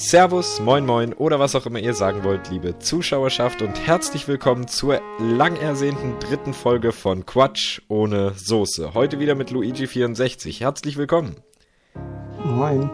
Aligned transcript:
Servus, 0.00 0.60
moin 0.60 0.86
moin 0.86 1.12
oder 1.12 1.38
was 1.40 1.54
auch 1.54 1.66
immer 1.66 1.78
ihr 1.78 1.92
sagen 1.92 2.24
wollt, 2.24 2.48
liebe 2.48 2.78
Zuschauerschaft 2.78 3.60
und 3.60 3.86
herzlich 3.86 4.26
willkommen 4.28 4.66
zur 4.66 5.02
lang 5.18 5.56
ersehnten 5.56 6.18
dritten 6.18 6.54
Folge 6.54 6.92
von 6.92 7.26
Quatsch 7.26 7.82
ohne 7.86 8.32
Soße. 8.34 8.94
Heute 8.94 9.20
wieder 9.20 9.34
mit 9.34 9.50
Luigi64. 9.50 10.58
Herzlich 10.58 10.96
willkommen. 10.96 11.36
Moin. 12.42 12.88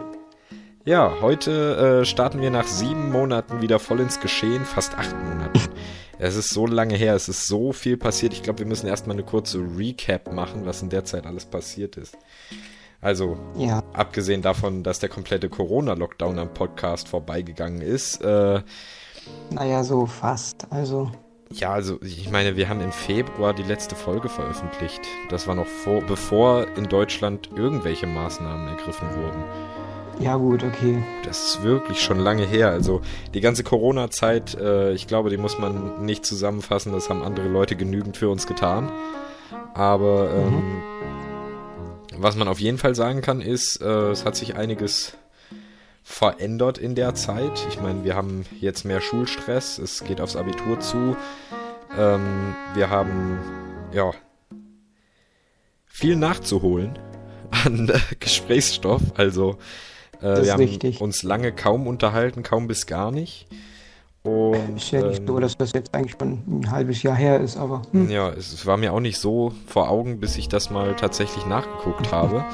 Ja, 0.85 1.19
heute 1.21 2.01
äh, 2.01 2.05
starten 2.05 2.41
wir 2.41 2.51
nach 2.51 2.67
sieben 2.67 3.13
Monaten 3.13 3.63
wieder 3.63 3.79
voll 3.79 4.01
ins 4.01 4.19
Geschehen, 4.19 4.65
fast 4.65 4.99
acht 4.99 5.17
Monaten. 5.17 5.61
Es 6.19 6.35
ist 6.35 6.49
so 6.49 6.67
lange 6.67 6.95
her, 6.97 7.15
es 7.15 7.29
ist 7.29 7.47
so 7.47 7.75
viel 7.75 7.99
passiert. 7.99 8.33
Ich 8.33 8.43
glaube, 8.43 8.61
wir 8.61 8.67
müssen 8.67 8.87
erstmal 8.87 9.17
eine 9.17 9.23
kurze 9.23 9.59
Recap 9.59 10.33
machen, 10.33 10.65
was 10.65 10.81
in 10.81 10.89
der 10.89 11.05
Zeit 11.05 11.27
alles 11.27 11.45
passiert 11.45 11.99
ist. 11.99 12.17
Also, 13.01 13.37
ja. 13.57 13.83
abgesehen 13.93 14.43
davon, 14.43 14.83
dass 14.83 14.99
der 14.99 15.09
komplette 15.09 15.49
Corona-Lockdown 15.49 16.39
am 16.39 16.53
Podcast 16.53 17.09
vorbeigegangen 17.09 17.83
ist. 17.83 18.23
Äh, 18.23 18.63
naja, 19.51 19.85
so 19.85 20.07
fast. 20.07 20.67
Also. 20.71 21.11
Ja, 21.53 21.73
also 21.73 22.01
ich 22.03 22.31
meine, 22.31 22.57
wir 22.57 22.69
haben 22.69 22.81
im 22.81 22.91
Februar 22.91 23.55
die 23.55 23.63
letzte 23.63 23.95
Folge 23.95 24.29
veröffentlicht. 24.29 25.03
Das 25.29 25.47
war 25.47 25.55
noch 25.55 25.67
vor, 25.67 26.03
bevor 26.03 26.67
in 26.77 26.89
Deutschland 26.89 27.51
irgendwelche 27.55 28.07
Maßnahmen 28.07 28.67
ergriffen 28.67 29.09
wurden. 29.15 29.45
Ja 30.19 30.37
gut, 30.37 30.65
okay. 30.65 31.03
Das 31.25 31.47
ist 31.47 31.63
wirklich 31.63 32.01
schon 32.01 32.19
lange 32.19 32.45
her. 32.45 32.71
Also 32.71 33.03
die 33.35 33.41
ganze 33.41 33.63
Corona-Zeit, 33.63 34.55
äh, 34.55 34.93
ich 34.93 35.07
glaube, 35.07 35.31
die 35.31 35.37
muss 35.37 35.59
man 35.59 36.05
nicht 36.05 36.25
zusammenfassen. 36.25 36.93
Das 36.93 37.11
haben 37.11 37.23
andere 37.23 37.49
Leute 37.49 37.77
genügend 37.77 38.17
für 38.17 38.31
uns 38.31 38.47
getan. 38.47 38.91
Aber 39.75 40.31
ähm, 40.35 40.55
mhm. 40.55 40.83
Was 42.19 42.37
man 42.37 42.49
auf 42.49 42.61
jeden 42.61 42.79
Fall 42.79 42.95
sagen 42.95 43.21
kann, 43.21 43.41
ist, 43.41 43.81
äh, 43.81 44.11
es 44.11 44.25
hat 44.25 44.37
sich 44.37 44.57
einiges 44.57 45.17
verändert 46.03 46.79
in 46.79 46.95
der 46.95 47.15
Zeit. 47.15 47.67
Ich 47.69 47.81
meine, 47.81 48.05
wir 48.05 48.15
haben 48.15 48.47
jetzt 48.61 48.85
mehr 48.85 49.01
Schulstress. 49.01 49.79
Es 49.79 50.05
geht 50.05 50.21
aufs 50.21 50.37
Abitur 50.37 50.79
zu. 50.81 51.17
Ähm, 51.97 52.55
wir 52.75 52.91
haben 52.91 53.39
ja 53.93 54.13
viel 55.87 56.17
nachzuholen 56.17 56.99
an 57.51 57.89
äh, 57.89 57.99
Gesprächsstoff. 58.21 59.03
Also 59.17 59.59
äh, 60.21 60.43
wir 60.45 60.53
haben 60.53 60.61
richtig. 60.61 61.01
uns 61.01 61.23
lange 61.23 61.53
kaum 61.53 61.87
unterhalten, 61.87 62.43
kaum 62.43 62.69
bis 62.69 62.87
gar 62.87 63.11
nicht. 63.11 63.49
Und, 64.27 64.77
ist 64.77 64.91
ja 64.91 65.03
nicht 65.03 65.21
ähm, 65.21 65.27
so, 65.27 65.39
dass 65.39 65.57
das 65.57 65.73
jetzt 65.73 65.95
eigentlich 65.95 66.17
schon 66.19 66.43
ein 66.49 66.71
halbes 66.71 67.03
Jahr 67.03 67.15
her 67.15 67.41
ist, 67.41 67.57
aber. 67.57 67.83
Hm. 67.93 68.11
Ja, 68.11 68.31
es, 68.31 68.67
war 68.67 68.77
mir 68.77 68.93
auch 68.93 69.01
nicht 69.01 69.19
so 69.19 69.53
vor 69.67 69.89
Augen, 69.89 70.19
bis 70.19 70.37
ich 70.37 70.49
das 70.49 70.71
mal 70.71 70.95
tatsächlich 70.97 71.47
nachgeguckt 71.47 72.13
habe. 72.13 72.45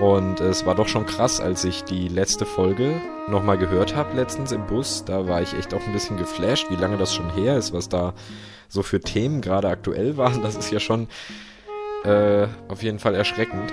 Und 0.00 0.40
es 0.40 0.66
war 0.66 0.74
doch 0.74 0.88
schon 0.88 1.06
krass, 1.06 1.40
als 1.40 1.64
ich 1.64 1.84
die 1.84 2.08
letzte 2.08 2.46
Folge 2.46 3.00
nochmal 3.28 3.58
gehört 3.58 3.94
habe, 3.94 4.16
letztens 4.16 4.50
im 4.50 4.66
Bus. 4.66 5.04
Da 5.04 5.28
war 5.28 5.40
ich 5.40 5.54
echt 5.54 5.72
auch 5.72 5.86
ein 5.86 5.92
bisschen 5.92 6.16
geflasht, 6.16 6.68
wie 6.70 6.76
lange 6.76 6.96
das 6.96 7.14
schon 7.14 7.32
her 7.34 7.56
ist, 7.56 7.72
was 7.72 7.88
da 7.88 8.12
so 8.68 8.82
für 8.82 9.00
Themen 9.00 9.40
gerade 9.40 9.68
aktuell 9.68 10.16
waren. 10.16 10.42
Das 10.42 10.56
ist 10.56 10.72
ja 10.72 10.80
schon 10.80 11.06
äh, 12.04 12.48
auf 12.68 12.82
jeden 12.82 12.98
Fall 12.98 13.14
erschreckend. 13.14 13.72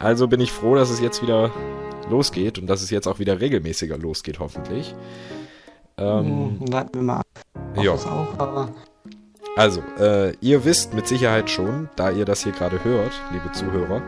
Also 0.00 0.26
bin 0.28 0.40
ich 0.40 0.50
froh, 0.50 0.74
dass 0.74 0.90
es 0.90 1.00
jetzt 1.00 1.22
wieder 1.22 1.50
losgeht 2.10 2.58
und 2.58 2.66
dass 2.66 2.82
es 2.82 2.90
jetzt 2.90 3.06
auch 3.06 3.18
wieder 3.18 3.40
regelmäßiger 3.40 3.96
losgeht, 3.96 4.40
hoffentlich. 4.40 4.94
Ähm, 6.00 6.58
hm, 6.58 6.72
warten 6.72 6.94
wir 6.94 7.02
mal. 7.02 7.22
Ja. 7.80 7.92
Auch, 7.92 8.68
also, 9.56 9.82
äh, 9.98 10.34
ihr 10.40 10.64
wisst 10.64 10.94
mit 10.94 11.06
Sicherheit 11.06 11.50
schon, 11.50 11.88
da 11.96 12.10
ihr 12.10 12.24
das 12.24 12.42
hier 12.42 12.52
gerade 12.52 12.82
hört, 12.84 13.12
liebe 13.32 13.52
Zuhörer 13.52 14.02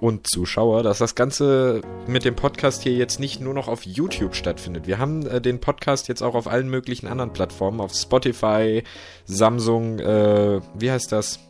und 0.00 0.26
Zuschauer, 0.28 0.82
dass 0.82 0.98
das 0.98 1.14
Ganze 1.14 1.82
mit 2.06 2.24
dem 2.24 2.36
Podcast 2.36 2.82
hier 2.82 2.92
jetzt 2.92 3.20
nicht 3.20 3.40
nur 3.40 3.52
noch 3.52 3.68
auf 3.68 3.84
YouTube 3.84 4.34
stattfindet. 4.34 4.86
Wir 4.86 4.98
haben 4.98 5.26
äh, 5.26 5.40
den 5.40 5.60
Podcast 5.60 6.08
jetzt 6.08 6.22
auch 6.22 6.34
auf 6.34 6.46
allen 6.46 6.68
möglichen 6.68 7.08
anderen 7.08 7.32
Plattformen, 7.32 7.80
auf 7.80 7.92
Spotify, 7.92 8.84
Samsung, 9.26 9.98
äh, 9.98 10.60
wie 10.74 10.90
heißt 10.90 11.12
das? 11.12 11.40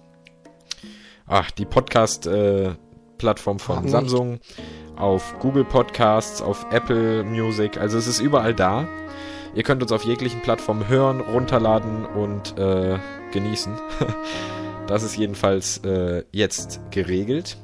Ach, 1.26 1.50
die 1.50 1.66
Podcast-Plattform 1.66 3.56
äh, 3.56 3.60
von 3.60 3.88
Samsung. 3.88 4.30
Nicht 4.32 4.42
auf 4.98 5.38
Google 5.38 5.64
Podcasts, 5.64 6.42
auf 6.42 6.66
Apple 6.70 7.22
Music. 7.22 7.78
Also 7.78 7.98
es 7.98 8.06
ist 8.06 8.20
überall 8.20 8.54
da. 8.54 8.88
Ihr 9.54 9.62
könnt 9.62 9.82
uns 9.82 9.92
auf 9.92 10.04
jeglichen 10.04 10.42
Plattformen 10.42 10.88
hören, 10.88 11.20
runterladen 11.20 12.06
und 12.06 12.58
äh, 12.58 12.98
genießen. 13.32 13.72
das 14.86 15.02
ist 15.02 15.16
jedenfalls 15.16 15.78
äh, 15.84 16.24
jetzt 16.32 16.80
geregelt. 16.90 17.56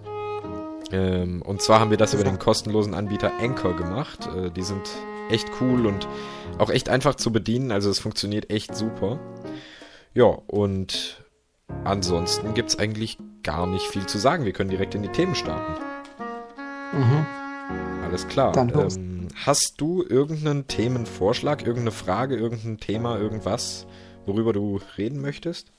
Ähm, 0.92 1.42
und 1.42 1.62
zwar 1.62 1.80
haben 1.80 1.90
wir 1.90 1.96
das 1.96 2.14
über 2.14 2.24
den 2.24 2.38
kostenlosen 2.38 2.94
Anbieter 2.94 3.32
Anchor 3.40 3.76
gemacht. 3.76 4.28
Äh, 4.36 4.50
die 4.50 4.62
sind 4.62 4.90
echt 5.30 5.48
cool 5.60 5.86
und 5.86 6.06
auch 6.58 6.70
echt 6.70 6.88
einfach 6.88 7.14
zu 7.14 7.32
bedienen. 7.32 7.72
Also 7.72 7.90
es 7.90 7.98
funktioniert 7.98 8.50
echt 8.50 8.76
super. 8.76 9.18
Ja, 10.14 10.26
und 10.26 11.24
ansonsten 11.84 12.54
gibt 12.54 12.70
es 12.70 12.78
eigentlich 12.78 13.18
gar 13.42 13.66
nicht 13.66 13.86
viel 13.86 14.06
zu 14.06 14.18
sagen. 14.18 14.44
Wir 14.44 14.52
können 14.52 14.70
direkt 14.70 14.94
in 14.94 15.02
die 15.02 15.08
Themen 15.08 15.34
starten. 15.34 15.72
Mhm. 16.92 17.26
Alles 18.04 18.28
klar. 18.28 18.52
Dann 18.52 18.68
ähm, 18.70 19.13
hast 19.34 19.74
du 19.78 20.02
irgendeinen 20.02 20.66
Themenvorschlag, 20.66 21.62
irgendeine 21.62 21.90
Frage, 21.90 22.36
irgendein 22.36 22.78
Thema, 22.78 23.18
irgendwas, 23.18 23.86
worüber 24.26 24.52
du 24.52 24.80
reden 24.96 25.20
möchtest? 25.20 25.72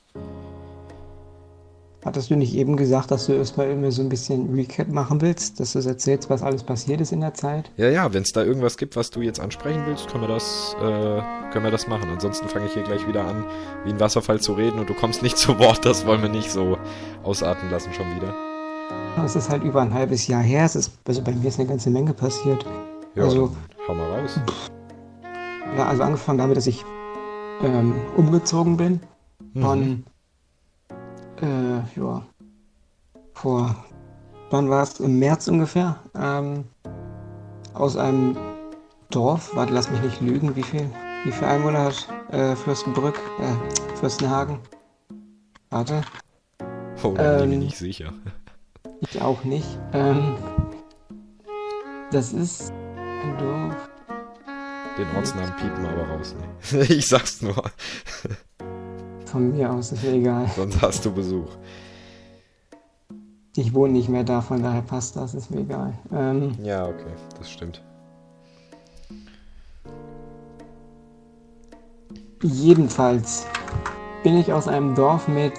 Hattest 2.04 2.30
du 2.30 2.36
nicht 2.36 2.54
eben 2.54 2.78
gesagt, 2.78 3.10
dass 3.10 3.26
du 3.26 3.34
erstmal 3.34 3.72
immer 3.72 3.92
so 3.92 4.04
ein 4.04 4.10
bisschen 4.10 4.54
Recap 4.54 4.90
machen 4.90 5.22
willst, 5.22 5.60
dass 5.60 5.74
du 5.74 5.80
erzählst, 5.80 6.30
was 6.30 6.44
alles 6.44 6.64
passiert 6.64 7.02
ist 7.02 7.12
in 7.12 7.22
der 7.22 7.34
Zeit? 7.34 7.72
Ja, 7.78 7.90
ja, 7.90 8.14
wenn 8.14 8.22
es 8.22 8.32
da 8.32 8.44
irgendwas 8.44 8.78
gibt, 8.78 8.96
was 8.96 9.10
du 9.10 9.22
jetzt 9.22 9.40
ansprechen 9.40 9.82
willst, 9.88 10.08
können 10.08 10.22
wir 10.22 10.28
das, 10.28 10.76
äh, 10.80 11.52
können 11.52 11.66
wir 11.66 11.72
das 11.72 11.88
machen. 11.88 12.08
Ansonsten 12.12 12.48
fange 12.48 12.68
ich 12.68 12.74
hier 12.74 12.84
gleich 12.84 13.08
wieder 13.08 13.26
an, 13.26 13.44
wie 13.86 13.90
ein 13.90 14.00
Wasserfall 14.00 14.40
zu 14.40 14.54
reden 14.54 14.78
und 14.78 14.88
du 14.88 14.94
kommst 14.94 15.24
nicht 15.24 15.38
zu 15.40 15.58
Wort. 15.58 15.84
Das 15.84 16.06
wollen 16.06 16.22
wir 16.22 16.30
nicht 16.30 16.52
so 16.52 16.78
ausarten 17.24 17.72
lassen 17.72 17.92
schon 17.92 18.16
wieder. 18.16 18.36
Es 19.26 19.36
ist 19.36 19.50
halt 19.50 19.64
über 19.64 19.82
ein 19.82 19.94
halbes 19.94 20.28
Jahr 20.28 20.44
her. 20.44 20.66
Es 20.66 20.76
ist, 20.76 20.92
also 21.08 21.24
bei 21.24 21.32
mir 21.32 21.48
ist 21.48 21.60
eine 21.60 21.68
ganze 21.68 21.90
Menge 21.90 22.14
passiert. 22.14 22.64
Ja, 23.16 23.24
also, 23.24 23.56
hau 23.88 23.94
mal 23.94 24.20
raus. 24.20 24.40
Ja, 25.78 25.88
also 25.88 26.04
angefangen 26.04 26.38
damit, 26.38 26.58
dass 26.58 26.68
ich 26.68 26.84
ähm, 27.62 27.96
umgezogen 28.18 28.76
bin. 28.76 29.00
Mhm. 29.54 29.62
Von, 29.62 30.04
äh, 31.42 32.00
ja, 32.00 32.22
vor, 33.34 33.76
wann 34.50 34.70
war 34.70 34.84
es? 34.84 35.00
Im 35.00 35.18
März 35.20 35.48
ungefähr. 35.48 35.98
Ähm, 36.14 36.66
aus 37.74 37.96
einem 37.96 38.38
Dorf, 39.12 39.56
warte, 39.56 39.74
lass 39.74 39.90
mich 39.90 40.02
nicht 40.02 40.22
lügen, 40.22 40.56
wie 40.58 40.64
viel, 40.64 40.90
wie 41.24 41.32
viel 41.32 41.48
Einwohner 41.48 41.86
hat 41.86 42.08
äh, 42.32 42.56
Fürstenbrück, 42.56 43.20
äh, 43.40 43.96
Fürstenhagen? 43.96 44.60
Warte. 45.70 46.02
Oh, 47.04 47.14
da 47.16 47.40
bin 47.40 47.52
ich 47.52 47.54
ähm, 47.54 47.60
nicht 47.60 47.78
sicher. 47.78 48.14
Ich 49.02 49.22
auch 49.22 49.44
nicht. 49.44 49.80
Ähm, 49.94 50.36
das 52.12 52.34
ist 52.34 52.74
ein 53.26 53.38
Dorf. 53.38 53.90
Den 54.98 55.16
Ortsnamen 55.16 55.56
piepen 55.58 55.84
wir 55.84 55.90
aber 55.90 56.08
raus. 56.10 56.36
Nee. 56.72 56.82
ich 56.90 57.08
sag's 57.08 57.42
nur. 57.42 57.56
Von 59.26 59.52
mir 59.52 59.72
aus 59.72 59.92
ist 59.92 60.04
mir 60.04 60.14
egal. 60.14 60.50
Sonst 60.56 60.82
hast 60.82 61.06
du 61.06 61.12
Besuch. 61.12 61.50
Ich 63.58 63.74
wohne 63.74 63.94
nicht 63.94 64.10
mehr 64.10 64.24
da, 64.24 64.42
von 64.42 64.62
daher 64.62 64.82
passt 64.82 65.16
das, 65.16 65.34
ist 65.34 65.50
mir 65.50 65.62
egal. 65.62 65.94
Ähm, 66.14 66.58
ja, 66.62 66.86
okay, 66.86 67.14
das 67.38 67.50
stimmt. 67.50 67.82
Jedenfalls 72.42 73.46
bin 74.24 74.38
ich 74.38 74.52
aus 74.52 74.68
einem 74.68 74.94
Dorf 74.94 75.28
mit 75.28 75.54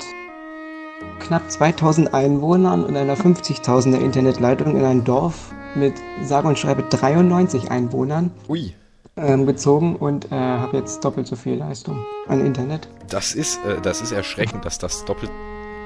knapp 1.21 1.50
2000 1.50 2.12
Einwohnern 2.15 2.84
und 2.84 2.97
einer 2.97 3.16
50.000er 3.16 3.99
Internetleitung 3.99 4.76
in 4.76 4.84
ein 4.84 5.05
Dorf 5.05 5.55
mit 5.75 5.94
sage 6.22 6.49
und 6.49 6.59
schreibe 6.59 6.82
93 6.82 7.71
Einwohnern 7.71 8.31
Ui. 8.49 8.75
Ähm, 9.16 9.46
gezogen 9.46 9.96
und 9.96 10.31
äh, 10.31 10.35
habe 10.35 10.76
jetzt 10.76 11.05
doppelt 11.05 11.26
so 11.26 11.37
viel 11.37 11.55
Leistung 11.55 12.05
an 12.29 12.44
Internet. 12.44 12.88
Das 13.08 13.35
ist, 13.35 13.64
äh, 13.64 13.81
das 13.81 14.02
ist 14.02 14.12
erschreckend, 14.12 14.64
dass 14.64 14.79
das 14.79 15.05
doppelt. 15.06 15.31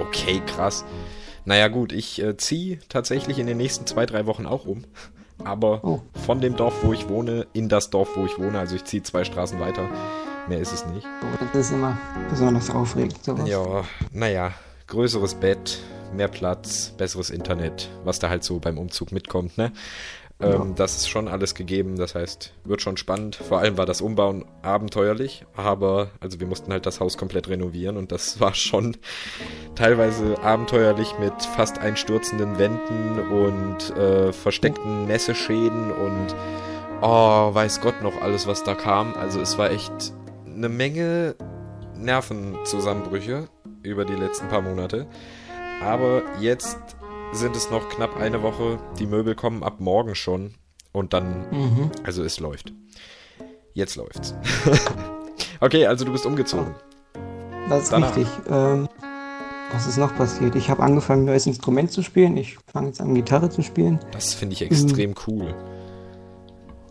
Okay, 0.00 0.42
krass. 0.46 0.84
Naja, 1.44 1.68
gut, 1.68 1.92
ich 1.92 2.20
äh, 2.20 2.36
ziehe 2.36 2.80
tatsächlich 2.88 3.38
in 3.38 3.46
den 3.46 3.56
nächsten 3.56 3.86
zwei, 3.86 4.04
drei 4.04 4.26
Wochen 4.26 4.46
auch 4.46 4.66
um. 4.66 4.84
Aber 5.44 5.84
oh. 5.84 6.02
von 6.26 6.40
dem 6.40 6.56
Dorf, 6.56 6.74
wo 6.82 6.92
ich 6.92 7.08
wohne, 7.08 7.46
in 7.52 7.68
das 7.68 7.90
Dorf, 7.90 8.10
wo 8.16 8.26
ich 8.26 8.38
wohne. 8.38 8.58
Also 8.58 8.76
ich 8.76 8.84
ziehe 8.84 9.02
zwei 9.02 9.24
Straßen 9.24 9.58
weiter. 9.60 9.88
Mehr 10.48 10.58
ist 10.58 10.72
es 10.72 10.84
nicht. 10.86 11.06
Das 11.52 11.66
ist 11.66 11.72
immer 11.72 11.96
besonders 12.28 12.68
aufregend, 12.70 13.22
sowas. 13.24 13.48
Ja, 13.48 13.84
naja 14.12 14.52
größeres 14.90 15.36
Bett, 15.36 15.78
mehr 16.12 16.28
Platz, 16.28 16.92
besseres 16.98 17.30
Internet, 17.30 17.88
was 18.04 18.18
da 18.18 18.28
halt 18.28 18.44
so 18.44 18.58
beim 18.58 18.78
Umzug 18.78 19.12
mitkommt, 19.12 19.56
ne? 19.56 19.72
Ähm, 20.42 20.50
ja. 20.50 20.66
Das 20.74 20.96
ist 20.96 21.08
schon 21.08 21.28
alles 21.28 21.54
gegeben, 21.54 21.96
das 21.96 22.14
heißt, 22.14 22.54
wird 22.64 22.80
schon 22.80 22.96
spannend. 22.96 23.36
Vor 23.36 23.58
allem 23.58 23.76
war 23.76 23.84
das 23.86 24.00
Umbauen 24.00 24.46
abenteuerlich, 24.62 25.44
aber 25.54 26.10
also 26.20 26.40
wir 26.40 26.46
mussten 26.46 26.72
halt 26.72 26.86
das 26.86 27.00
Haus 27.00 27.18
komplett 27.18 27.48
renovieren 27.48 27.96
und 27.96 28.10
das 28.10 28.40
war 28.40 28.54
schon 28.54 28.96
teilweise 29.74 30.42
abenteuerlich 30.42 31.18
mit 31.18 31.34
fast 31.56 31.78
einstürzenden 31.78 32.58
Wänden 32.58 33.20
und 33.30 33.96
äh, 33.96 34.32
versteckten 34.32 35.06
Nässeschäden 35.06 35.92
und 35.92 36.34
Oh, 37.02 37.54
weiß 37.54 37.80
Gott 37.80 38.02
noch 38.02 38.20
alles, 38.20 38.46
was 38.46 38.62
da 38.62 38.74
kam. 38.74 39.14
Also 39.14 39.40
es 39.40 39.56
war 39.56 39.70
echt 39.70 40.12
eine 40.46 40.68
Menge 40.68 41.34
Nervenzusammenbrüche 41.96 43.48
über 43.82 44.04
die 44.04 44.14
letzten 44.14 44.48
paar 44.48 44.62
Monate. 44.62 45.06
Aber 45.82 46.22
jetzt 46.40 46.78
sind 47.32 47.56
es 47.56 47.70
noch 47.70 47.88
knapp 47.88 48.16
eine 48.16 48.42
Woche. 48.42 48.78
Die 48.98 49.06
Möbel 49.06 49.34
kommen 49.34 49.62
ab 49.62 49.80
morgen 49.80 50.14
schon. 50.14 50.54
Und 50.92 51.12
dann, 51.12 51.46
mhm. 51.50 51.90
also 52.02 52.24
es 52.24 52.40
läuft. 52.40 52.72
Jetzt 53.74 53.96
läuft's. 53.96 54.34
okay, 55.60 55.86
also 55.86 56.04
du 56.04 56.12
bist 56.12 56.26
umgezogen. 56.26 56.74
Das 57.68 57.84
ist 57.84 57.92
Danach. 57.92 58.16
richtig. 58.16 58.28
Ähm, 58.48 58.88
was 59.72 59.86
ist 59.86 59.98
noch 59.98 60.14
passiert? 60.16 60.56
Ich 60.56 60.68
habe 60.68 60.82
angefangen, 60.82 61.22
ein 61.22 61.26
neues 61.26 61.46
Instrument 61.46 61.92
zu 61.92 62.02
spielen. 62.02 62.36
Ich 62.36 62.58
fange 62.72 62.88
jetzt 62.88 63.00
an, 63.00 63.14
Gitarre 63.14 63.50
zu 63.50 63.62
spielen. 63.62 64.00
Das 64.10 64.34
finde 64.34 64.54
ich 64.54 64.62
extrem 64.62 65.10
mhm. 65.10 65.16
cool. 65.28 65.54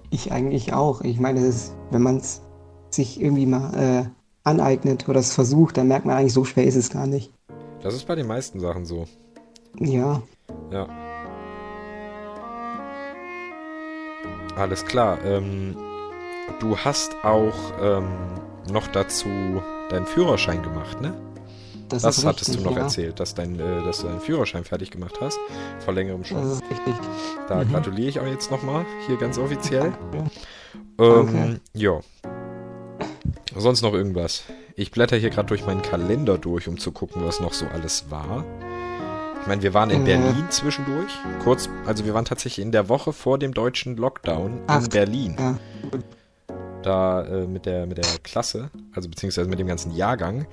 Ich 0.09 0.31
eigentlich 0.31 0.71
auch. 0.71 1.01
Ich 1.01 1.19
meine, 1.19 1.45
ist, 1.45 1.75
wenn 1.91 2.01
man 2.01 2.18
es 2.18 2.41
sich 2.89 3.21
irgendwie 3.21 3.45
mal 3.45 3.74
äh, 4.06 4.19
aneignet 4.50 5.07
oder 5.07 5.19
es 5.19 5.34
versucht, 5.34 5.78
dann 5.78 5.88
merkt 5.88 6.06
man 6.06 6.16
eigentlich, 6.16 6.34
so 6.34 6.46
schwer 6.46 6.66
ist 6.66 6.75
es 6.75 6.90
gar 6.90 7.07
nicht. 7.07 7.31
Das 7.81 7.94
ist 7.94 8.06
bei 8.07 8.16
den 8.16 8.28
meisten 8.28 8.60
Sachen 8.60 8.86
so. 8.86 9.06
Ja. 9.80 10.22
Ja. 10.72 10.88
Alles 14.57 14.84
klar. 14.86 15.24
Ähm, 15.24 15.75
du 16.60 16.75
hast 16.78 17.16
auch 17.24 17.54
ähm, 17.81 18.10
noch 18.72 18.88
dazu 18.88 19.30
deinen 19.90 20.06
Führerschein 20.06 20.62
gemacht, 20.62 21.01
ne? 21.01 21.13
Das, 21.88 22.04
das 22.04 22.24
hattest 22.24 22.50
richtig, 22.50 22.63
du 22.63 22.69
noch 22.69 22.78
ja. 22.78 22.84
erzählt, 22.84 23.19
dass, 23.19 23.34
dein, 23.34 23.60
äh, 23.60 23.84
dass 23.84 24.01
du 24.01 24.07
deinen 24.07 24.19
Führerschein 24.19 24.63
fertig 24.63 24.92
gemacht 24.92 25.18
hast. 25.22 25.40
Vor 25.80 25.94
längerem 25.94 26.24
schon. 26.24 26.38
Das 26.38 26.54
ist 26.54 26.63
richtig. 26.69 26.94
Da 27.48 27.63
mhm. 27.63 27.72
gratuliere 27.72 28.10
ich 28.10 28.19
auch 28.19 28.28
jetzt 28.28 28.51
nochmal, 28.51 28.86
hier 29.07 29.18
ganz 29.18 29.40
offiziell. 29.40 29.92
Danke. 30.98 31.31
Ähm, 31.40 31.60
ja. 31.74 32.00
Sonst 33.56 33.81
noch 33.81 33.94
irgendwas? 33.94 34.44
Ich 34.75 34.92
blätter 34.92 35.18
hier 35.18 35.30
gerade 35.30 35.48
durch 35.48 35.66
meinen 35.66 35.81
Kalender 35.81 36.38
durch, 36.38 36.68
um 36.68 36.78
zu 36.78 36.92
gucken, 36.92 37.24
was 37.25 37.40
noch 37.40 37.54
so 37.54 37.66
alles 37.68 38.06
war. 38.10 38.46
Ich 39.42 39.48
meine, 39.48 39.62
wir 39.62 39.74
waren 39.74 39.90
in 39.90 40.01
äh. 40.01 40.06
Berlin 40.06 40.46
zwischendurch. 40.50 41.12
Kurz, 41.44 41.69
also 41.86 42.06
wir 42.06 42.13
waren 42.13 42.25
tatsächlich 42.25 42.63
in 42.63 42.72
der 42.72 42.90
Woche 42.90 43.13
vor 43.13 43.40
dem 43.40 43.54
deutschen 43.54 43.98
Lockdown 43.98 44.62
Ach, 44.68 44.84
in 44.84 44.90
Berlin. 44.90 45.36
Ja. 45.40 45.57
Da 46.84 47.25
äh, 47.25 47.48
mit, 47.48 47.66
der, 47.66 47.86
mit 47.86 47.98
der 47.98 48.06
Klasse, 48.24 48.69
also 48.94 49.10
beziehungsweise 49.10 49.50
mit 49.50 49.60
dem 49.60 49.68
ganzen 49.68 49.96
Jahrgang 49.96 50.46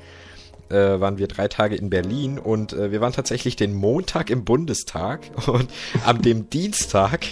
äh, 0.69 0.75
waren 0.75 1.19
wir 1.19 1.28
drei 1.28 1.48
Tage 1.48 1.76
in 1.76 1.90
Berlin 1.90 2.38
und 2.38 2.72
äh, 2.72 2.90
wir 2.90 3.00
waren 3.00 3.12
tatsächlich 3.12 3.56
den 3.56 3.75
Montag 3.75 4.31
im 4.31 4.44
Bundestag 4.44 5.20
und 5.46 5.69
am 6.04 6.22
dem 6.22 6.50
Dienstag 6.50 7.26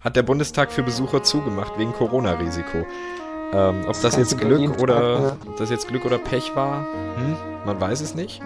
hat 0.00 0.16
der 0.16 0.22
Bundestag 0.22 0.72
für 0.72 0.82
Besucher 0.82 1.22
zugemacht 1.22 1.78
wegen 1.78 1.92
Corona-Risiko. 1.92 2.86
Ähm, 3.52 3.84
ob 3.86 4.00
das, 4.02 4.16
jetzt 4.16 4.36
Glück 4.38 4.78
oder 4.80 5.36
ob 5.46 5.56
das 5.56 5.70
jetzt 5.70 5.88
Glück 5.88 6.04
oder 6.04 6.18
Pech 6.18 6.54
war, 6.54 6.86
hm? 7.16 7.36
man 7.64 7.80
weiß 7.80 8.00
es 8.02 8.14
nicht. 8.14 8.42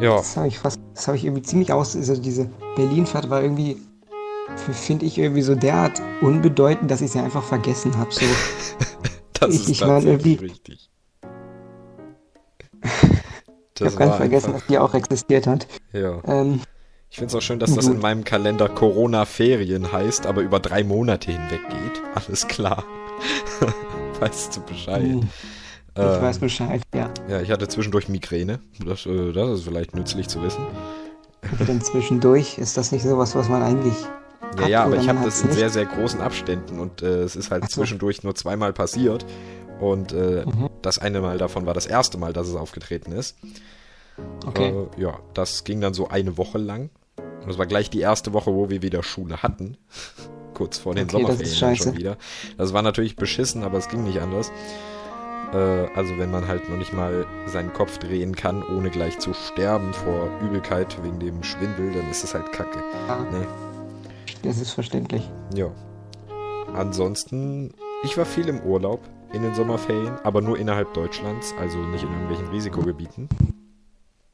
Ja. 0.00 0.16
Das 0.16 0.36
habe 0.36 0.46
ich 0.46 0.58
fast, 0.58 0.80
das 0.94 1.08
habe 1.08 1.16
ich 1.16 1.24
irgendwie 1.24 1.42
ziemlich 1.42 1.72
aus. 1.72 1.96
Also 1.96 2.20
diese 2.20 2.48
Berlin-Fahrt 2.76 3.30
war 3.30 3.42
irgendwie, 3.42 3.78
finde 4.56 5.06
ich 5.06 5.18
irgendwie 5.18 5.42
so 5.42 5.56
derart 5.56 6.00
unbedeutend, 6.20 6.90
dass 6.90 7.00
ich 7.00 7.10
sie 7.10 7.18
einfach 7.18 7.42
vergessen 7.42 7.96
habe. 7.98 8.12
So. 8.12 8.20
das 9.40 9.54
ich, 9.54 9.62
ist 9.62 9.68
ich 9.68 9.80
tatsächlich 9.80 10.40
richtig. 10.40 10.90
ich 12.82 13.86
habe 13.86 13.96
ganz 13.96 14.16
vergessen, 14.16 14.46
einfach... 14.46 14.60
dass 14.60 14.68
die 14.68 14.78
auch 14.78 14.94
existiert 14.94 15.48
hat. 15.48 15.66
Ja. 15.92 16.22
Ähm, 16.26 16.60
ich 17.10 17.16
finde 17.16 17.28
es 17.28 17.34
auch 17.34 17.42
schön, 17.42 17.58
dass 17.58 17.74
das 17.74 17.86
in 17.86 18.00
meinem 18.00 18.24
Kalender 18.24 18.68
Corona-Ferien 18.68 19.92
heißt, 19.92 20.26
aber 20.26 20.42
über 20.42 20.60
drei 20.60 20.84
Monate 20.84 21.32
hinweg 21.32 21.60
geht. 21.68 22.02
Alles 22.14 22.46
klar. 22.48 22.84
weißt 24.20 24.56
du 24.56 24.60
Bescheid? 24.62 25.02
Hm. 25.02 25.28
Ich 25.94 26.04
ähm, 26.04 26.22
weiß 26.22 26.38
Bescheid, 26.38 26.82
ja. 26.94 27.10
Ja, 27.28 27.40
ich 27.40 27.50
hatte 27.50 27.66
zwischendurch 27.66 28.08
Migräne. 28.08 28.60
Das, 28.84 29.04
äh, 29.06 29.32
das 29.32 29.58
ist 29.58 29.64
vielleicht 29.64 29.96
nützlich 29.96 30.28
zu 30.28 30.42
wissen. 30.42 30.64
Denn 31.66 31.80
zwischendurch 31.80 32.58
ist 32.58 32.76
das 32.76 32.92
nicht 32.92 33.02
sowas, 33.02 33.34
was 33.34 33.48
man 33.48 33.62
eigentlich. 33.62 33.96
Ja, 34.60 34.68
ja, 34.68 34.84
aber 34.84 34.96
ich 34.96 35.08
habe 35.08 35.24
das 35.24 35.40
in 35.40 35.48
nicht? 35.48 35.58
sehr, 35.58 35.70
sehr 35.70 35.86
großen 35.86 36.20
Abständen 36.20 36.78
und 36.78 37.02
äh, 37.02 37.22
es 37.22 37.36
ist 37.36 37.50
halt 37.50 37.64
so. 37.64 37.80
zwischendurch 37.80 38.22
nur 38.22 38.34
zweimal 38.34 38.72
passiert. 38.72 39.26
Und 39.80 40.12
äh, 40.12 40.44
mhm. 40.44 40.70
das 40.82 40.98
eine 40.98 41.20
Mal 41.20 41.38
davon 41.38 41.66
war 41.66 41.74
das 41.74 41.86
erste 41.86 42.18
Mal, 42.18 42.32
dass 42.32 42.48
es 42.48 42.54
aufgetreten 42.54 43.12
ist. 43.12 43.36
Okay. 44.46 44.70
Äh, 44.96 45.00
ja, 45.00 45.18
das 45.34 45.64
ging 45.64 45.80
dann 45.80 45.94
so 45.94 46.08
eine 46.08 46.36
Woche 46.36 46.58
lang. 46.58 46.90
Und 47.48 47.52
das 47.52 47.58
war 47.58 47.66
gleich 47.66 47.88
die 47.88 48.00
erste 48.00 48.34
Woche, 48.34 48.52
wo 48.52 48.68
wir 48.68 48.82
wieder 48.82 49.02
Schule 49.02 49.42
hatten. 49.42 49.78
Kurz 50.52 50.76
vor 50.76 50.94
den 50.94 51.04
okay, 51.04 51.12
Sommerferien 51.22 51.76
schon 51.76 51.96
wieder. 51.96 52.18
Das 52.58 52.74
war 52.74 52.82
natürlich 52.82 53.16
beschissen, 53.16 53.64
aber 53.64 53.78
es 53.78 53.88
ging 53.88 54.04
nicht 54.04 54.20
anders. 54.20 54.52
Äh, 55.54 55.56
also 55.94 56.18
wenn 56.18 56.30
man 56.30 56.46
halt 56.46 56.68
noch 56.68 56.76
nicht 56.76 56.92
mal 56.92 57.24
seinen 57.46 57.72
Kopf 57.72 57.96
drehen 57.96 58.36
kann, 58.36 58.62
ohne 58.62 58.90
gleich 58.90 59.18
zu 59.18 59.32
sterben 59.32 59.94
vor 59.94 60.28
Übelkeit 60.42 61.02
wegen 61.02 61.20
dem 61.20 61.42
Schwindel, 61.42 61.90
dann 61.94 62.10
ist 62.10 62.22
es 62.22 62.34
halt 62.34 62.52
kacke. 62.52 62.80
Ja. 63.08 63.20
Ne? 63.30 63.46
Das 64.42 64.58
ist 64.58 64.72
verständlich. 64.72 65.30
Ja. 65.54 65.70
Ansonsten, 66.74 67.72
ich 68.04 68.18
war 68.18 68.26
viel 68.26 68.48
im 68.50 68.60
Urlaub 68.60 69.00
in 69.32 69.40
den 69.40 69.54
Sommerferien, 69.54 70.18
aber 70.22 70.42
nur 70.42 70.58
innerhalb 70.58 70.92
Deutschlands, 70.92 71.54
also 71.58 71.78
nicht 71.78 72.04
in 72.04 72.10
irgendwelchen 72.10 72.48
Risikogebieten. 72.48 73.30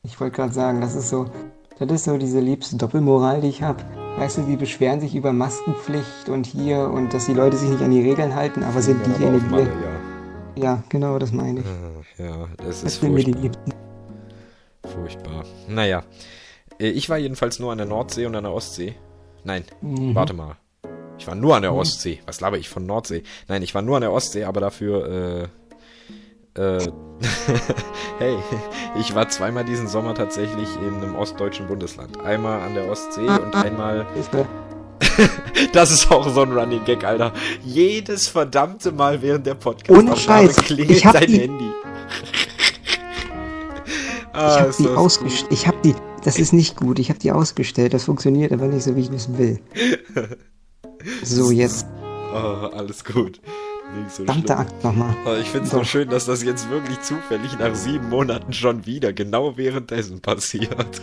Ich 0.02 0.18
wollte 0.18 0.34
gerade 0.34 0.52
sagen, 0.52 0.80
das 0.80 0.96
ist 0.96 1.10
so, 1.10 1.30
das 1.78 1.90
ist 1.90 2.04
so 2.04 2.16
diese 2.16 2.40
liebste 2.40 2.76
Doppelmoral, 2.76 3.40
die 3.40 3.48
ich 3.48 3.62
habe. 3.62 3.82
Weißt 4.16 4.38
du, 4.38 4.42
die 4.42 4.56
beschweren 4.56 5.00
sich 5.00 5.14
über 5.14 5.32
Maskenpflicht 5.32 6.28
und 6.28 6.46
hier 6.46 6.88
und 6.88 7.12
dass 7.12 7.26
die 7.26 7.34
Leute 7.34 7.56
sich 7.56 7.68
nicht 7.68 7.82
an 7.82 7.90
die 7.90 8.00
Regeln 8.00 8.34
halten, 8.34 8.62
aber 8.62 8.80
sind 8.80 9.04
ja, 9.06 9.12
diejenigen, 9.12 9.48
die. 9.48 10.60
Ja. 10.60 10.64
ja, 10.64 10.82
genau, 10.88 11.18
das 11.18 11.32
meine 11.32 11.60
ich. 11.60 11.66
Ah, 11.66 12.22
ja, 12.22 12.48
das, 12.58 12.82
das 12.82 12.94
ist 12.94 12.98
furchtbar. 12.98 13.50
Furchtbar. 14.84 15.44
Naja. 15.68 16.04
Äh, 16.78 16.90
ich 16.90 17.08
war 17.08 17.18
jedenfalls 17.18 17.58
nur 17.58 17.72
an 17.72 17.78
der 17.78 17.86
Nordsee 17.86 18.26
und 18.26 18.36
an 18.36 18.44
der 18.44 18.52
Ostsee. 18.52 18.94
Nein, 19.42 19.64
mhm. 19.80 20.14
warte 20.14 20.32
mal. 20.32 20.56
Ich 21.18 21.26
war 21.26 21.34
nur 21.34 21.56
an 21.56 21.62
der 21.62 21.72
mhm. 21.72 21.78
Ostsee. 21.78 22.20
Was 22.26 22.40
laber 22.40 22.58
ich 22.58 22.68
von 22.68 22.86
Nordsee? 22.86 23.22
Nein, 23.48 23.62
ich 23.62 23.74
war 23.74 23.82
nur 23.82 23.96
an 23.96 24.02
der 24.02 24.12
Ostsee, 24.12 24.44
aber 24.44 24.60
dafür, 24.60 25.08
äh, 25.42 25.48
äh, 26.56 26.78
hey, 28.18 28.36
ich 28.98 29.14
war 29.14 29.28
zweimal 29.28 29.64
diesen 29.64 29.86
Sommer 29.86 30.14
tatsächlich 30.14 30.68
in 30.76 30.94
einem 30.94 31.14
ostdeutschen 31.16 31.66
Bundesland. 31.66 32.20
Einmal 32.20 32.60
an 32.60 32.74
der 32.74 32.88
Ostsee 32.90 33.26
und 33.26 33.54
einmal. 33.54 34.06
das 35.72 35.90
ist 35.90 36.10
auch 36.10 36.28
so 36.28 36.42
ein 36.42 36.52
Running 36.52 36.84
Gag, 36.84 37.04
Alter. 37.04 37.32
Jedes 37.62 38.28
verdammte 38.28 38.92
Mal 38.92 39.22
während 39.22 39.46
der 39.46 39.54
Podcast 39.54 40.64
klingelt 40.64 41.04
dein 41.04 41.26
die... 41.26 41.40
Handy. 41.40 41.70
ah, 44.32 44.56
ich 44.56 44.60
hab 44.60 44.76
die 44.76 44.88
ausgestellt. 44.88 45.52
Ich 45.52 45.66
hab 45.66 45.82
die. 45.82 45.94
Das 46.24 46.38
ist 46.38 46.52
nicht 46.52 46.76
gut. 46.76 46.98
Ich 46.98 47.10
hab 47.10 47.18
die 47.18 47.32
ausgestellt. 47.32 47.94
Das 47.94 48.04
funktioniert 48.04 48.52
aber 48.52 48.66
nicht 48.66 48.84
so, 48.84 48.96
wie 48.96 49.00
ich 49.00 49.10
es 49.10 49.36
will. 49.36 49.60
So, 51.22 51.50
jetzt. 51.50 51.86
Oh, 52.32 52.70
alles 52.72 53.04
gut. 53.04 53.38
Nicht 53.94 54.10
so 54.10 54.24
Verdammte 54.24 54.56
Akt 54.56 54.84
nochmal. 54.84 55.14
Ich 55.40 55.48
finde 55.48 55.64
es 55.64 55.70
so. 55.70 55.78
so 55.78 55.84
schön, 55.84 56.08
dass 56.08 56.26
das 56.26 56.42
jetzt 56.42 56.70
wirklich 56.70 57.00
zufällig 57.02 57.58
nach 57.58 57.74
sieben 57.74 58.08
Monaten 58.08 58.52
schon 58.52 58.86
wieder 58.86 59.12
genau 59.12 59.56
währenddessen 59.56 60.20
passiert. 60.20 61.02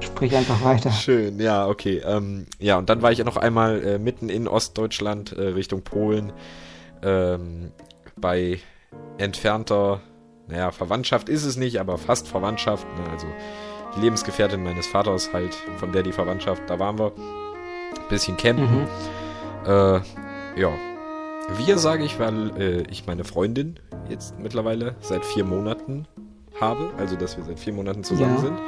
Sprich 0.00 0.34
einfach 0.34 0.62
weiter. 0.64 0.90
Schön, 0.90 1.38
ja, 1.38 1.66
okay. 1.66 2.02
Ähm, 2.04 2.46
ja, 2.58 2.78
und 2.78 2.88
dann 2.88 3.02
war 3.02 3.12
ich 3.12 3.18
ja 3.18 3.24
noch 3.24 3.36
einmal 3.36 3.84
äh, 3.84 3.98
mitten 3.98 4.28
in 4.28 4.48
Ostdeutschland 4.48 5.32
äh, 5.32 5.48
Richtung 5.48 5.82
Polen 5.82 6.32
ähm, 7.02 7.72
bei 8.16 8.60
entfernter, 9.18 10.00
naja, 10.48 10.70
Verwandtschaft 10.70 11.28
ist 11.28 11.44
es 11.44 11.56
nicht, 11.56 11.78
aber 11.78 11.98
fast 11.98 12.28
Verwandtschaft. 12.28 12.86
Ne? 12.98 13.10
Also 13.10 13.26
die 13.96 14.00
Lebensgefährtin 14.00 14.62
meines 14.62 14.86
Vaters 14.86 15.32
halt, 15.32 15.54
von 15.76 15.92
der 15.92 16.02
die 16.02 16.12
Verwandtschaft, 16.12 16.62
da 16.68 16.78
waren 16.78 16.98
wir 16.98 17.12
bisschen 18.08 18.36
campen. 18.36 18.64
Mhm. 18.64 18.86
Äh, 19.66 20.00
ja. 20.60 20.91
Wir 21.48 21.78
sage 21.78 22.04
ich, 22.04 22.18
weil 22.18 22.60
äh, 22.60 22.82
ich 22.90 23.06
meine 23.06 23.24
Freundin 23.24 23.78
jetzt 24.08 24.38
mittlerweile 24.38 24.94
seit 25.00 25.24
vier 25.24 25.44
Monaten 25.44 26.06
habe. 26.60 26.90
Also, 26.98 27.16
dass 27.16 27.36
wir 27.36 27.44
seit 27.44 27.58
vier 27.58 27.72
Monaten 27.72 28.04
zusammen 28.04 28.36
ja. 28.36 28.40
sind. 28.40 28.58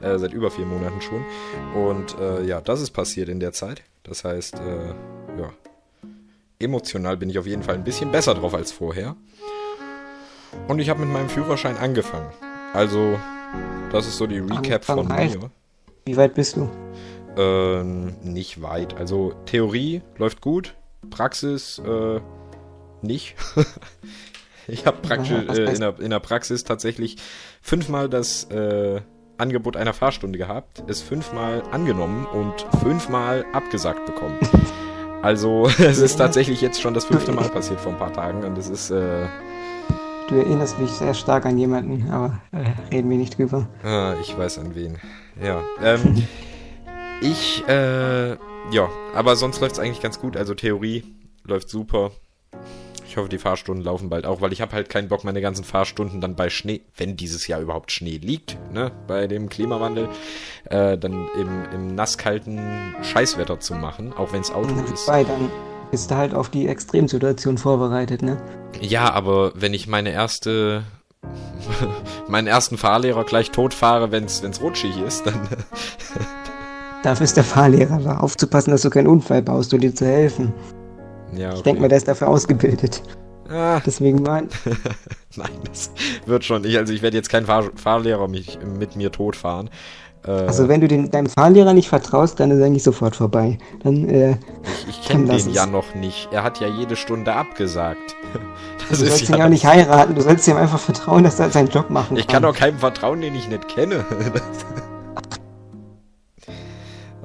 Äh, 0.00 0.18
seit 0.18 0.32
über 0.32 0.50
vier 0.50 0.66
Monaten 0.66 1.00
schon. 1.00 1.24
Und 1.74 2.16
äh, 2.18 2.44
ja, 2.44 2.60
das 2.60 2.80
ist 2.80 2.90
passiert 2.90 3.28
in 3.28 3.40
der 3.40 3.52
Zeit. 3.52 3.82
Das 4.04 4.24
heißt, 4.24 4.56
äh, 4.56 4.88
ja. 5.40 5.52
Emotional 6.60 7.16
bin 7.16 7.30
ich 7.30 7.38
auf 7.38 7.46
jeden 7.46 7.62
Fall 7.62 7.76
ein 7.76 7.84
bisschen 7.84 8.10
besser 8.10 8.34
drauf 8.34 8.54
als 8.54 8.72
vorher. 8.72 9.16
Und 10.66 10.80
ich 10.80 10.90
habe 10.90 11.00
mit 11.00 11.10
meinem 11.10 11.28
Führerschein 11.28 11.76
angefangen. 11.76 12.30
Also, 12.72 13.18
das 13.92 14.06
ist 14.06 14.18
so 14.18 14.26
die 14.26 14.38
Recap 14.38 14.84
von 14.84 15.06
mir. 15.06 15.50
Wie 16.04 16.16
weit 16.16 16.34
bist 16.34 16.56
du? 16.56 16.68
Äh, 17.36 17.84
nicht 17.84 18.60
weit. 18.62 18.96
Also 18.96 19.34
Theorie 19.46 20.02
läuft 20.16 20.40
gut, 20.40 20.74
Praxis 21.10 21.78
äh, 21.78 22.20
nicht. 23.02 23.36
ich 24.68 24.86
habe 24.86 24.98
praktisch 24.98 25.30
äh, 25.30 25.74
in, 25.74 25.80
der, 25.80 25.98
in 26.00 26.10
der 26.10 26.20
Praxis 26.20 26.64
tatsächlich 26.64 27.16
fünfmal 27.60 28.08
das 28.08 28.44
äh, 28.44 29.00
Angebot 29.38 29.76
einer 29.76 29.92
Fahrstunde 29.92 30.38
gehabt, 30.38 30.82
es 30.88 31.00
fünfmal 31.00 31.62
angenommen 31.70 32.26
und 32.26 32.66
fünfmal 32.82 33.46
abgesagt 33.52 34.06
bekommen. 34.06 34.38
Also, 35.20 35.66
es 35.80 35.98
ist 35.98 36.14
tatsächlich 36.14 36.60
jetzt 36.60 36.80
schon 36.80 36.94
das 36.94 37.06
fünfte 37.06 37.32
Mal 37.32 37.48
passiert 37.48 37.80
vor 37.80 37.90
ein 37.90 37.98
paar 37.98 38.12
Tagen 38.12 38.44
und 38.44 38.56
es 38.56 38.68
ist. 38.68 38.90
Äh, 38.90 39.26
du 40.28 40.36
erinnerst 40.36 40.78
mich 40.78 40.90
sehr 40.90 41.12
stark 41.12 41.44
an 41.44 41.58
jemanden, 41.58 42.08
aber 42.08 42.40
äh, 42.52 42.94
reden 42.94 43.10
wir 43.10 43.16
nicht 43.16 43.36
drüber. 43.36 43.68
Ah, 43.82 44.14
ich 44.20 44.38
weiß 44.38 44.58
an 44.58 44.76
wen. 44.76 44.98
Ja. 45.42 45.60
Ähm, 45.82 46.24
ich, 47.20 47.66
äh, 47.66 48.36
ja, 48.70 48.88
aber 49.14 49.36
sonst 49.36 49.60
läuft 49.60 49.74
es 49.74 49.78
eigentlich 49.78 50.02
ganz 50.02 50.20
gut. 50.20 50.36
Also 50.36 50.54
Theorie 50.54 51.04
läuft 51.44 51.68
super. 51.68 52.12
Ich 53.06 53.16
hoffe, 53.16 53.30
die 53.30 53.38
Fahrstunden 53.38 53.82
laufen 53.82 54.10
bald 54.10 54.26
auch, 54.26 54.42
weil 54.42 54.52
ich 54.52 54.60
habe 54.60 54.72
halt 54.72 54.90
keinen 54.90 55.08
Bock, 55.08 55.24
meine 55.24 55.40
ganzen 55.40 55.64
Fahrstunden 55.64 56.20
dann 56.20 56.36
bei 56.36 56.50
Schnee, 56.50 56.82
wenn 56.94 57.16
dieses 57.16 57.46
Jahr 57.46 57.58
überhaupt 57.60 57.90
Schnee 57.90 58.18
liegt, 58.18 58.58
ne, 58.70 58.92
bei 59.06 59.26
dem 59.26 59.48
Klimawandel, 59.48 60.10
äh, 60.66 60.98
dann 60.98 61.26
im, 61.34 61.64
im 61.72 61.94
nasskalten 61.94 62.94
Scheißwetter 63.02 63.60
zu 63.60 63.74
machen, 63.74 64.12
auch 64.12 64.34
wenn 64.34 64.42
es 64.42 64.50
Auto 64.50 64.74
ist. 64.92 65.08
Weil 65.08 65.24
dann 65.24 65.50
bist 65.90 66.10
du 66.10 66.16
halt 66.16 66.34
auf 66.34 66.50
die 66.50 66.68
Extremsituation 66.68 67.56
vorbereitet, 67.56 68.20
ne? 68.20 68.36
Ja, 68.80 69.10
aber 69.10 69.52
wenn 69.54 69.72
ich 69.72 69.86
meine 69.86 70.12
erste, 70.12 70.84
meinen 72.28 72.46
ersten 72.46 72.76
Fahrlehrer 72.76 73.24
gleich 73.24 73.50
tot 73.52 73.72
fahre, 73.72 74.12
wenn's 74.12 74.42
wenn's 74.42 74.60
rutschig 74.60 74.98
ist, 74.98 75.26
dann 75.26 75.48
Dafür 77.02 77.24
ist 77.24 77.36
der 77.36 77.44
Fahrlehrer 77.44 77.98
da, 77.98 78.18
aufzupassen, 78.18 78.70
dass 78.70 78.82
du 78.82 78.90
keinen 78.90 79.06
Unfall 79.06 79.42
baust 79.42 79.72
und 79.72 79.80
dir 79.80 79.94
zu 79.94 80.06
helfen. 80.06 80.52
ja. 81.34 81.54
Ich 81.54 81.62
denke 81.62 81.80
mal, 81.80 81.88
der 81.88 81.98
ist 81.98 82.08
dafür 82.08 82.28
ausgebildet. 82.28 83.02
Ah, 83.50 83.80
Deswegen 83.86 84.22
mein, 84.22 84.48
nein, 85.36 85.48
das 85.66 85.90
wird 86.26 86.44
schon. 86.44 86.64
Ich, 86.64 86.76
also 86.76 86.92
ich 86.92 87.00
werde 87.00 87.16
jetzt 87.16 87.30
keinen 87.30 87.46
Fahr 87.46 87.64
Fahrlehrer 87.76 88.28
mich, 88.28 88.58
mit 88.78 88.94
mir 88.94 89.10
totfahren. 89.10 89.70
Äh, 90.26 90.32
also 90.32 90.68
wenn 90.68 90.82
du 90.82 90.88
den, 90.88 91.10
deinem 91.10 91.28
Fahrlehrer 91.28 91.72
nicht 91.72 91.88
vertraust, 91.88 92.40
dann 92.40 92.50
ist 92.50 92.58
er 92.58 92.66
eigentlich 92.66 92.82
sofort 92.82 93.16
vorbei. 93.16 93.58
Dann, 93.82 94.06
äh, 94.08 94.32
ich 94.32 94.88
ich 94.88 95.08
kenne 95.08 95.34
den 95.34 95.50
ja 95.50 95.64
noch 95.64 95.94
nicht. 95.94 96.28
Er 96.30 96.42
hat 96.42 96.60
ja 96.60 96.68
jede 96.68 96.96
Stunde 96.96 97.32
abgesagt. 97.32 98.16
Das 98.88 99.00
du 99.00 99.04
ist 99.04 99.10
sollst 99.10 99.28
ihn 99.28 99.36
ja 99.36 99.44
auch 99.44 99.50
nicht 99.50 99.66
heiraten, 99.66 100.14
du 100.14 100.22
sollst 100.22 100.48
ihm 100.48 100.56
einfach 100.56 100.78
vertrauen, 100.78 101.22
dass 101.22 101.38
er 101.38 101.50
seinen 101.50 101.68
Job 101.68 101.90
machen 101.90 102.16
Ich 102.16 102.26
kann 102.26 102.42
doch 102.42 102.54
keinem 102.54 102.78
vertrauen, 102.78 103.20
den 103.20 103.34
ich 103.34 103.46
nicht 103.46 103.68
kenne. 103.68 104.02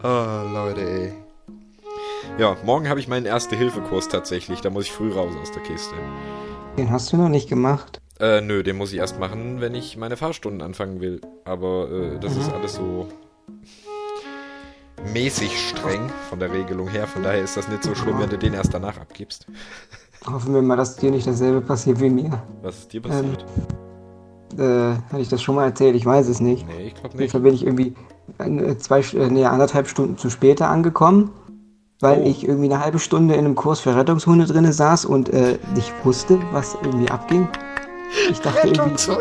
oh, 0.04 0.54
Leute, 0.54 0.82
ey. 0.82 1.14
Ja, 2.38 2.58
morgen 2.64 2.90
habe 2.90 3.00
ich 3.00 3.08
meinen 3.08 3.26
Erste-Hilfe-Kurs 3.26 4.08
tatsächlich. 4.08 4.62
Da 4.62 4.70
muss 4.70 4.86
ich 4.86 4.92
früh 4.92 5.12
raus 5.12 5.34
aus 5.42 5.52
der 5.52 5.62
Kiste. 5.64 5.96
Den 6.78 6.90
hast 6.92 7.14
du 7.14 7.18
noch 7.18 7.30
nicht 7.30 7.50
gemacht. 7.50 8.02
Äh, 8.20 8.42
nö, 8.42 8.64
den 8.64 8.78
muss 8.78 8.94
ich 8.94 9.00
erst 9.00 9.20
machen, 9.20 9.62
wenn 9.62 9.76
ich 9.76 9.98
meine 9.98 10.18
Fahrstunden 10.18 10.62
anfangen 10.62 11.02
will. 11.02 11.22
Aber 11.46 11.90
äh, 11.92 12.20
das 12.20 12.36
ist 12.38 12.52
alles 12.52 12.76
so 12.76 13.08
mäßig 15.12 15.52
streng 15.70 16.10
von 16.30 16.40
der 16.40 16.52
Regelung 16.52 16.88
her. 16.88 17.08
Von 17.08 17.24
daher 17.24 17.44
ist 17.44 17.58
das 17.58 17.68
nicht 17.68 17.84
so 17.84 17.94
schlimm, 17.96 18.20
wenn 18.20 18.30
du 18.30 18.38
den 18.38 18.54
erst 18.54 18.74
danach 18.74 18.98
abgibst. 19.00 19.48
Hoffen 20.26 20.54
wir 20.54 20.62
mal, 20.62 20.78
dass 20.78 20.96
dir 20.96 21.12
nicht 21.12 21.28
dasselbe 21.28 21.62
passiert 21.62 22.00
wie 22.00 22.10
mir. 22.10 22.42
Was 22.62 22.80
ist 22.80 22.94
dir 22.94 23.02
passiert? 23.02 23.46
Äh, 24.58 24.96
hatte 25.12 25.20
ich 25.20 25.30
das 25.30 25.42
schon 25.42 25.56
mal 25.56 25.66
erzählt? 25.66 25.96
Ich 25.96 26.06
weiß 26.06 26.28
es 26.30 26.40
nicht. 26.40 26.66
nee, 26.68 26.88
ich 26.88 26.96
glaube 26.96 27.18
nicht. 27.18 27.32
Fall 27.32 27.42
bin 27.42 27.54
ich 27.54 27.66
irgendwie 27.66 27.94
zwei, 28.80 29.00
äh, 29.02 29.30
nee, 29.30 29.46
anderthalb 29.46 29.88
Stunden 29.88 30.18
zu 30.18 30.30
später 30.30 30.70
angekommen, 30.70 31.32
weil 32.00 32.20
Oh. 32.22 32.26
ich 32.26 32.48
irgendwie 32.48 32.72
eine 32.72 32.84
halbe 32.84 33.00
Stunde 33.00 33.36
in 33.36 33.46
einem 33.46 33.56
Kurs 33.56 33.80
für 33.80 33.96
Rettungshunde 33.96 34.46
drinne 34.46 34.74
saß 34.74 35.06
und 35.06 35.30
äh, 35.30 35.58
nicht 35.76 35.94
wusste, 36.04 36.40
was 36.52 36.76
irgendwie 36.84 37.10
abging. 37.10 37.48
Ich 38.30 38.40
dachte 38.42 38.68
irgendwie! 38.74 39.12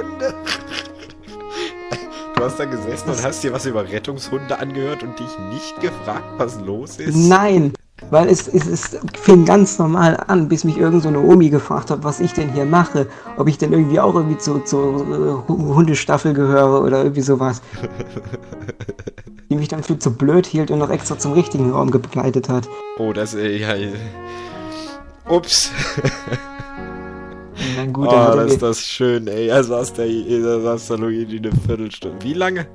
Du 2.42 2.48
hast 2.48 2.58
da 2.58 2.64
gesessen 2.64 3.08
und 3.08 3.22
hast 3.22 3.44
dir 3.44 3.52
was 3.52 3.66
über 3.66 3.88
Rettungshunde 3.88 4.58
angehört 4.58 5.04
und 5.04 5.16
dich 5.16 5.28
nicht 5.52 5.80
gefragt, 5.80 6.24
was 6.38 6.58
los 6.58 6.96
ist? 6.96 7.14
nein, 7.14 7.72
weil 8.10 8.28
es, 8.28 8.48
es, 8.48 8.66
es 8.66 8.96
fing 9.16 9.44
ganz 9.44 9.78
normal 9.78 10.16
an, 10.26 10.48
bis 10.48 10.64
mich 10.64 10.76
irgend 10.76 11.04
so 11.04 11.08
eine 11.08 11.20
Omi 11.20 11.50
gefragt 11.50 11.92
hat, 11.92 12.02
was 12.02 12.18
ich 12.18 12.32
denn 12.32 12.52
hier 12.52 12.64
mache, 12.64 13.06
ob 13.36 13.46
ich 13.46 13.58
denn 13.58 13.72
irgendwie 13.72 14.00
auch 14.00 14.16
irgendwie 14.16 14.38
zu, 14.38 14.58
zur 14.58 15.02
äh, 15.02 15.48
Hu- 15.48 15.74
Hundestaffel 15.76 16.34
gehöre 16.34 16.82
oder 16.82 17.04
irgendwie 17.04 17.20
sowas. 17.20 17.62
Die 19.48 19.54
mich 19.54 19.68
dann 19.68 19.84
für 19.84 20.00
zu 20.00 20.12
blöd 20.12 20.44
hielt 20.44 20.72
und 20.72 20.80
noch 20.80 20.90
extra 20.90 21.16
zum 21.16 21.34
richtigen 21.34 21.70
Raum 21.70 21.92
begleitet 21.92 22.48
hat. 22.48 22.68
Oh, 22.98 23.12
das, 23.12 23.34
äh, 23.36 23.56
ja. 23.56 23.74
äh, 23.76 23.92
Ups. 25.28 25.70
Na 27.76 27.86
gut, 27.86 28.08
Oh, 28.08 28.10
das 28.36 28.52
ist 28.52 28.62
das 28.62 28.80
schön, 28.86 29.26
ey. 29.28 29.48
Da 29.48 29.62
saß 29.62 29.92
der, 29.94 30.06
da 30.06 30.60
saß 30.60 30.88
der 30.88 30.98
Luigi 30.98 31.38
eine 31.38 31.52
Viertelstunde. 31.52 32.24
Wie 32.24 32.34
lange? 32.34 32.66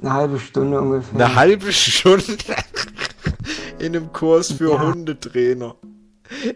Eine 0.00 0.12
halbe 0.12 0.38
Stunde 0.38 0.80
ungefähr. 0.80 1.14
Eine 1.26 1.34
halbe 1.34 1.72
Stunde 1.72 2.24
in 3.78 3.96
einem 3.96 4.12
Kurs 4.12 4.52
für 4.52 4.70
Ja. 4.72 4.86
Hundetrainer. 4.86 5.74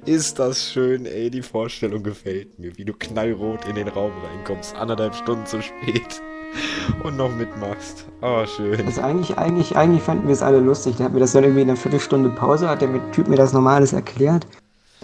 Ist 0.05 0.39
das 0.39 0.71
schön, 0.71 1.07
ey. 1.07 1.31
Die 1.31 1.43
Vorstellung 1.43 2.03
gefällt 2.03 2.59
mir, 2.59 2.77
wie 2.77 2.85
du 2.85 2.93
knallrot 2.93 3.65
in 3.67 3.75
den 3.77 3.89
Raum 3.89 4.13
reinkommst, 4.23 4.77
anderthalb 4.77 5.15
Stunden 5.15 5.47
zu 5.47 5.63
spät 5.63 6.21
und 7.05 7.17
noch 7.17 7.35
mitmachst. 7.35 8.07
Oh, 8.21 8.45
schön. 8.45 8.85
Also 8.85 9.01
eigentlich, 9.01 9.39
eigentlich, 9.39 9.75
eigentlich 9.77 10.03
fanden 10.03 10.27
wir 10.27 10.35
es 10.35 10.43
alle 10.43 10.61
lustig. 10.61 10.97
Der 10.97 11.07
hat 11.07 11.15
mir 11.15 11.21
das 11.21 11.33
dann 11.33 11.45
irgendwie 11.45 11.63
in 11.63 11.71
einer 11.71 11.79
Viertelstunde 11.79 12.29
Pause, 12.29 12.69
hat 12.69 12.83
der 12.83 12.89
mit- 12.89 13.13
Typ 13.13 13.29
mir 13.29 13.37
das 13.37 13.53
Normales 13.55 13.93
erklärt. 13.95 14.47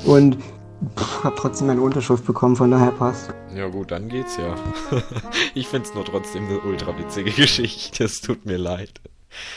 Und 0.04 0.36
hab 1.24 1.36
trotzdem 1.36 1.66
meine 1.66 1.80
Unterschrift 1.80 2.24
bekommen, 2.24 2.54
von 2.56 2.70
daher 2.70 2.92
passt. 2.92 3.32
Ja 3.54 3.68
gut, 3.68 3.90
dann 3.90 4.08
geht's 4.08 4.36
ja. 4.36 4.54
ich 5.54 5.66
find's 5.68 5.94
nur 5.94 6.04
trotzdem 6.04 6.46
eine 6.46 6.60
ultra 6.60 6.96
witzige 6.98 7.30
Geschichte. 7.32 8.04
Es 8.04 8.20
tut 8.20 8.46
mir 8.46 8.58
leid. 8.58 9.00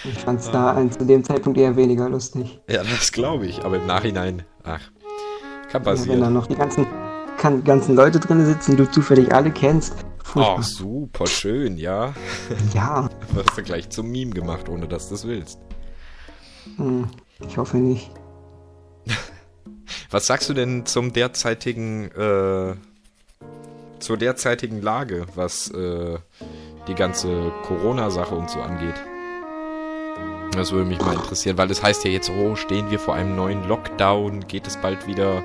Ich 0.03 0.17
fand 0.19 0.39
es 0.41 0.51
da 0.51 0.73
ein, 0.73 0.91
zu 0.91 1.05
dem 1.05 1.23
Zeitpunkt 1.23 1.57
eher 1.59 1.75
weniger 1.75 2.09
lustig. 2.09 2.59
Ja, 2.69 2.83
das 2.83 3.11
glaube 3.11 3.45
ich. 3.47 3.63
Aber 3.63 3.77
im 3.77 3.85
Nachhinein, 3.85 4.43
ach, 4.63 4.81
kann 5.69 5.83
Ja, 5.83 5.85
wenn 5.91 5.95
passieren. 5.95 6.19
da 6.21 6.29
noch 6.29 6.47
die 6.47 6.55
ganzen, 6.55 6.85
kann, 7.37 7.63
ganzen 7.63 7.95
Leute 7.95 8.19
drin 8.19 8.45
sitzen, 8.45 8.71
die 8.71 8.77
du 8.77 8.89
zufällig 8.91 9.33
alle 9.33 9.51
kennst. 9.51 9.93
Furchtbar. 10.23 10.57
Oh, 10.59 10.61
super 10.61 11.27
schön, 11.27 11.77
ja. 11.77 12.13
Ja, 12.73 13.09
Wirst 13.33 13.57
du 13.57 13.63
gleich 13.63 13.89
zum 13.89 14.09
Meme 14.11 14.31
gemacht, 14.31 14.67
ohne 14.69 14.87
dass 14.87 15.09
du 15.09 15.15
es 15.15 15.25
willst. 15.25 15.59
hm, 16.77 17.07
ich 17.47 17.57
hoffe 17.57 17.77
nicht. 17.77 18.11
Was 20.09 20.27
sagst 20.27 20.49
du 20.49 20.53
denn 20.53 20.85
zum 20.85 21.13
derzeitigen, 21.13 22.11
äh, 22.11 22.75
zur 23.99 24.17
derzeitigen 24.17 24.81
Lage, 24.81 25.25
was 25.35 25.69
äh, 25.71 26.17
die 26.87 26.95
ganze 26.95 27.51
Corona-Sache 27.63 28.33
und 28.35 28.49
so 28.49 28.59
angeht? 28.61 28.95
Das 30.53 30.71
würde 30.71 30.85
mich 30.85 30.99
mal 30.99 31.13
interessieren, 31.13 31.57
weil 31.57 31.71
es 31.71 31.81
heißt 31.81 32.03
ja 32.03 32.11
jetzt, 32.11 32.29
oh, 32.29 32.55
stehen 32.55 32.91
wir 32.91 32.99
vor 32.99 33.13
einem 33.15 33.35
neuen 33.35 33.67
Lockdown, 33.67 34.47
geht 34.47 34.67
es 34.67 34.77
bald 34.77 35.07
wieder 35.07 35.43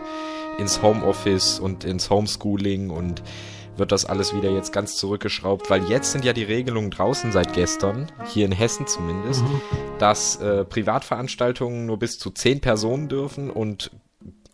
ins 0.58 0.82
Homeoffice 0.82 1.60
und 1.60 1.84
ins 1.84 2.10
Homeschooling 2.10 2.90
und 2.90 3.22
wird 3.76 3.92
das 3.92 4.06
alles 4.06 4.34
wieder 4.34 4.50
jetzt 4.50 4.72
ganz 4.72 4.96
zurückgeschraubt, 4.96 5.68
weil 5.70 5.84
jetzt 5.84 6.12
sind 6.12 6.24
ja 6.24 6.32
die 6.32 6.42
Regelungen 6.42 6.90
draußen 6.90 7.30
seit 7.30 7.52
gestern, 7.52 8.10
hier 8.24 8.46
in 8.46 8.52
Hessen 8.52 8.86
zumindest, 8.86 9.42
Mhm. 9.42 9.60
dass 9.98 10.36
äh, 10.36 10.64
Privatveranstaltungen 10.64 11.84
nur 11.86 11.98
bis 11.98 12.18
zu 12.18 12.30
10 12.30 12.60
Personen 12.60 13.08
dürfen 13.08 13.50
und 13.50 13.90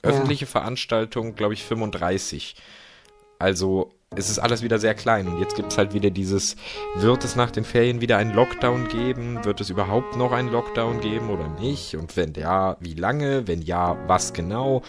Ja. 0.05 0.11
öffentliche 0.11 0.47
Veranstaltungen, 0.47 1.35
glaube 1.35 1.55
ich, 1.55 1.65
35. 1.65 2.57
Also 3.39 3.91
es 4.15 4.29
ist 4.29 4.39
alles 4.39 4.63
wieder 4.63 4.79
sehr 4.79 4.95
klein 4.95 5.27
und 5.27 5.39
jetzt 5.41 5.57
gibt 5.57 5.73
es 5.73 5.79
halt 5.79 5.95
wieder 5.95 6.11
dieses, 6.11 6.57
wird 6.97 7.25
es 7.25 7.35
nach 7.35 7.51
den 7.51 7.65
Ferien 7.65 8.01
wieder 8.01 8.19
einen 8.19 8.35
Lockdown 8.35 8.89
geben? 8.89 9.45
Wird 9.45 9.61
es 9.61 9.71
überhaupt 9.71 10.17
noch 10.17 10.33
einen 10.33 10.51
Lockdown 10.51 11.01
geben 11.01 11.31
oder 11.31 11.49
nicht? 11.49 11.97
Und 11.97 12.17
wenn 12.17 12.35
ja, 12.35 12.77
wie 12.81 12.95
lange? 12.95 13.49
Wenn 13.49 13.63
ja, 13.63 13.97
was 14.07 14.33
genau? 14.33 14.83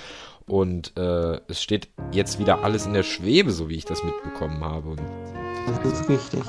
Und 0.45 0.91
äh, 0.97 1.39
es 1.47 1.63
steht 1.63 1.87
jetzt 2.11 2.37
wieder 2.37 2.63
alles 2.63 2.85
in 2.85 2.93
der 2.93 3.03
Schwebe, 3.03 3.51
so 3.51 3.69
wie 3.69 3.75
ich 3.75 3.85
das 3.85 4.03
mitbekommen 4.03 4.63
habe. 4.63 4.89
Und 4.89 5.01
Das 5.67 6.01
ist 6.01 6.09
richtig. 6.09 6.41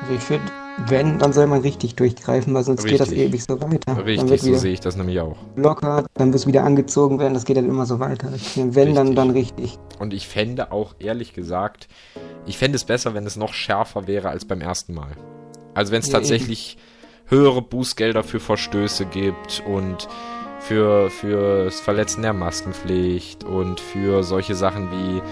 Also 0.00 0.14
ich 0.14 0.22
finde, 0.22 0.50
wenn, 0.76 1.18
dann 1.18 1.32
soll 1.32 1.46
man 1.46 1.62
richtig 1.62 1.94
durchgreifen, 1.96 2.52
weil 2.54 2.62
sonst 2.62 2.84
geht 2.84 3.00
das 3.00 3.10
Richtig. 3.10 3.28
ewig 3.28 3.44
so 3.44 3.60
weiter. 3.60 3.94
dann 3.94 3.98
richtig, 4.04 4.28
wird 4.28 4.40
so 4.40 4.54
sehe 4.54 4.72
ich 4.74 4.80
das 4.80 4.96
nämlich 4.96 5.20
auch. 5.20 5.36
locker, 5.56 6.04
dann 6.14 6.28
wird 6.28 6.36
es 6.40 6.46
wieder 6.46 6.64
angezogen 6.64 7.18
werden, 7.18 7.34
das 7.34 7.44
geht 7.44 7.56
dann 7.56 7.68
immer 7.68 7.86
so 7.86 7.98
weiter. 7.98 8.28
Wenn, 8.56 8.94
dann, 8.94 9.08
Richtig. 9.08 9.14
dann 9.16 9.30
richtig. 9.30 9.78
Und 9.98 10.12
ich 10.12 10.28
fände 10.28 10.72
auch, 10.72 10.94
ehrlich 10.98 11.32
gesagt, 11.32 11.88
ich 12.44 12.58
fände 12.58 12.76
es 12.76 12.84
besser, 12.84 13.14
wenn 13.14 13.26
es 13.26 13.36
noch 13.36 13.54
schärfer 13.54 14.06
wäre 14.06 14.28
als 14.28 14.44
beim 14.44 14.60
ersten 14.60 14.92
Mal. 14.94 15.12
Also 15.74 15.92
wenn 15.92 16.00
es 16.00 16.08
Ja, 16.08 16.14
tatsächlich 16.14 16.76
höhere 17.26 17.62
Bußgelder 17.62 18.22
für 18.22 18.38
Verstöße 18.40 19.06
gibt 19.06 19.62
und 19.66 20.08
für, 20.60 21.10
für 21.10 21.64
das 21.64 21.80
Verletzen 21.80 22.22
der 22.22 22.32
Maskenpflicht 22.32 23.44
und 23.44 23.80
für 23.80 24.22
solche 24.22 24.54
Sachen 24.54 24.90
wie, 24.90 25.22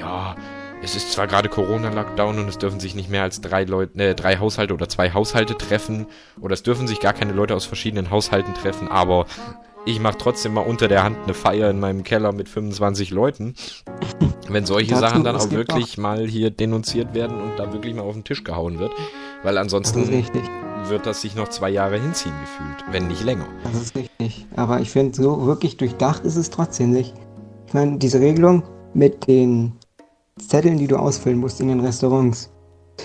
ja, 0.00 0.34
es 0.82 0.96
ist 0.96 1.12
zwar 1.12 1.26
gerade 1.26 1.48
Corona-Lockdown 1.48 2.38
und 2.38 2.48
es 2.48 2.58
dürfen 2.58 2.80
sich 2.80 2.94
nicht 2.94 3.08
mehr 3.08 3.22
als 3.22 3.40
drei 3.40 3.64
Leute, 3.64 3.98
äh, 4.02 4.14
drei 4.14 4.38
Haushalte 4.38 4.74
oder 4.74 4.88
zwei 4.88 5.12
Haushalte 5.12 5.56
treffen 5.56 6.06
oder 6.40 6.54
es 6.54 6.62
dürfen 6.62 6.86
sich 6.86 7.00
gar 7.00 7.12
keine 7.12 7.32
Leute 7.32 7.54
aus 7.54 7.64
verschiedenen 7.64 8.10
Haushalten 8.10 8.54
treffen, 8.54 8.88
aber 8.88 9.26
ich 9.84 10.00
mache 10.00 10.16
trotzdem 10.18 10.54
mal 10.54 10.60
unter 10.60 10.86
der 10.88 11.02
Hand 11.02 11.16
eine 11.24 11.34
Feier 11.34 11.70
in 11.70 11.80
meinem 11.80 12.04
Keller 12.04 12.32
mit 12.32 12.48
25 12.48 13.10
Leuten. 13.10 13.54
Wenn 14.48 14.64
solche 14.64 14.96
Sachen 14.96 15.24
dann 15.24 15.34
auch 15.36 15.50
wirklich 15.50 15.98
mal 15.98 16.26
hier 16.26 16.50
denunziert 16.50 17.14
werden 17.14 17.40
und 17.40 17.58
da 17.58 17.72
wirklich 17.72 17.94
mal 17.94 18.02
auf 18.02 18.14
den 18.14 18.22
Tisch 18.22 18.44
gehauen 18.44 18.78
wird. 18.78 18.92
Weil 19.42 19.54
Das 19.54 19.62
ansonsten 19.62 20.04
richtig. 20.04 20.42
wird 20.88 21.06
das 21.06 21.22
sich 21.22 21.34
noch 21.34 21.48
zwei 21.48 21.70
Jahre 21.70 21.98
hinziehen 22.00 22.34
gefühlt, 22.40 22.92
wenn 22.92 23.08
nicht 23.08 23.24
länger. 23.24 23.46
Das 23.64 23.74
ist 23.82 23.96
richtig. 23.96 24.46
Aber 24.54 24.80
ich 24.80 24.90
finde, 24.90 25.16
so 25.16 25.46
wirklich 25.46 25.76
durchdacht 25.78 26.24
ist 26.24 26.36
es 26.36 26.50
trotzdem 26.50 26.90
nicht. 26.92 27.14
Ich 27.66 27.74
meine, 27.74 27.98
diese 27.98 28.20
Regelung 28.20 28.62
mit 28.94 29.26
den 29.26 29.72
Zetteln, 30.38 30.78
die 30.78 30.86
du 30.86 30.96
ausfüllen 30.96 31.38
musst 31.38 31.60
in 31.60 31.68
den 31.68 31.80
Restaurants, 31.80 32.50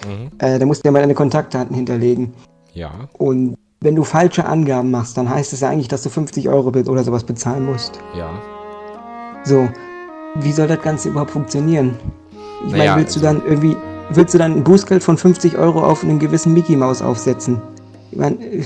mhm. 0.06 0.32
äh, 0.40 0.60
da 0.60 0.66
musst 0.66 0.84
du 0.84 0.88
ja 0.88 0.92
mal 0.92 1.00
deine 1.02 1.14
Kontaktdaten 1.14 1.76
hinterlegen. 1.76 2.34
Ja. 2.74 2.92
Und 3.18 3.56
wenn 3.82 3.96
du 3.96 4.04
falsche 4.04 4.46
Angaben 4.46 4.92
machst, 4.92 5.18
dann 5.18 5.30
heißt 5.30 5.54
es 5.54 5.60
ja 5.62 5.70
eigentlich, 5.70 5.88
dass 5.88 6.04
du 6.04 6.10
50 6.10 6.50
Euro 6.50 6.70
oder 6.70 7.04
sowas 7.04 7.24
bezahlen 7.24 7.66
musst. 7.66 8.00
Ja. 8.16 8.30
So, 9.44 9.68
wie 10.36 10.52
soll 10.52 10.68
das 10.68 10.82
Ganze 10.82 11.10
überhaupt 11.10 11.32
funktionieren? 11.32 11.96
Ich 12.66 12.72
Naja, 12.72 12.92
meine, 12.92 13.02
willst 13.02 13.16
du 13.16 13.26
also- 13.26 13.40
dann 13.40 13.48
irgendwie, 13.48 13.76
willst 14.10 14.34
du 14.34 14.38
dann 14.38 14.54
ein 14.54 14.64
Bußgeld 14.64 15.04
von 15.04 15.18
50 15.18 15.58
Euro 15.58 15.84
auf 15.84 16.04
einen 16.04 16.20
gewissen 16.20 16.54
Mickey 16.54 16.76
Maus 16.76 17.02
aufsetzen? 17.02 17.62
Ich 18.12 18.18
meine, 18.18 18.44
äh, 18.44 18.64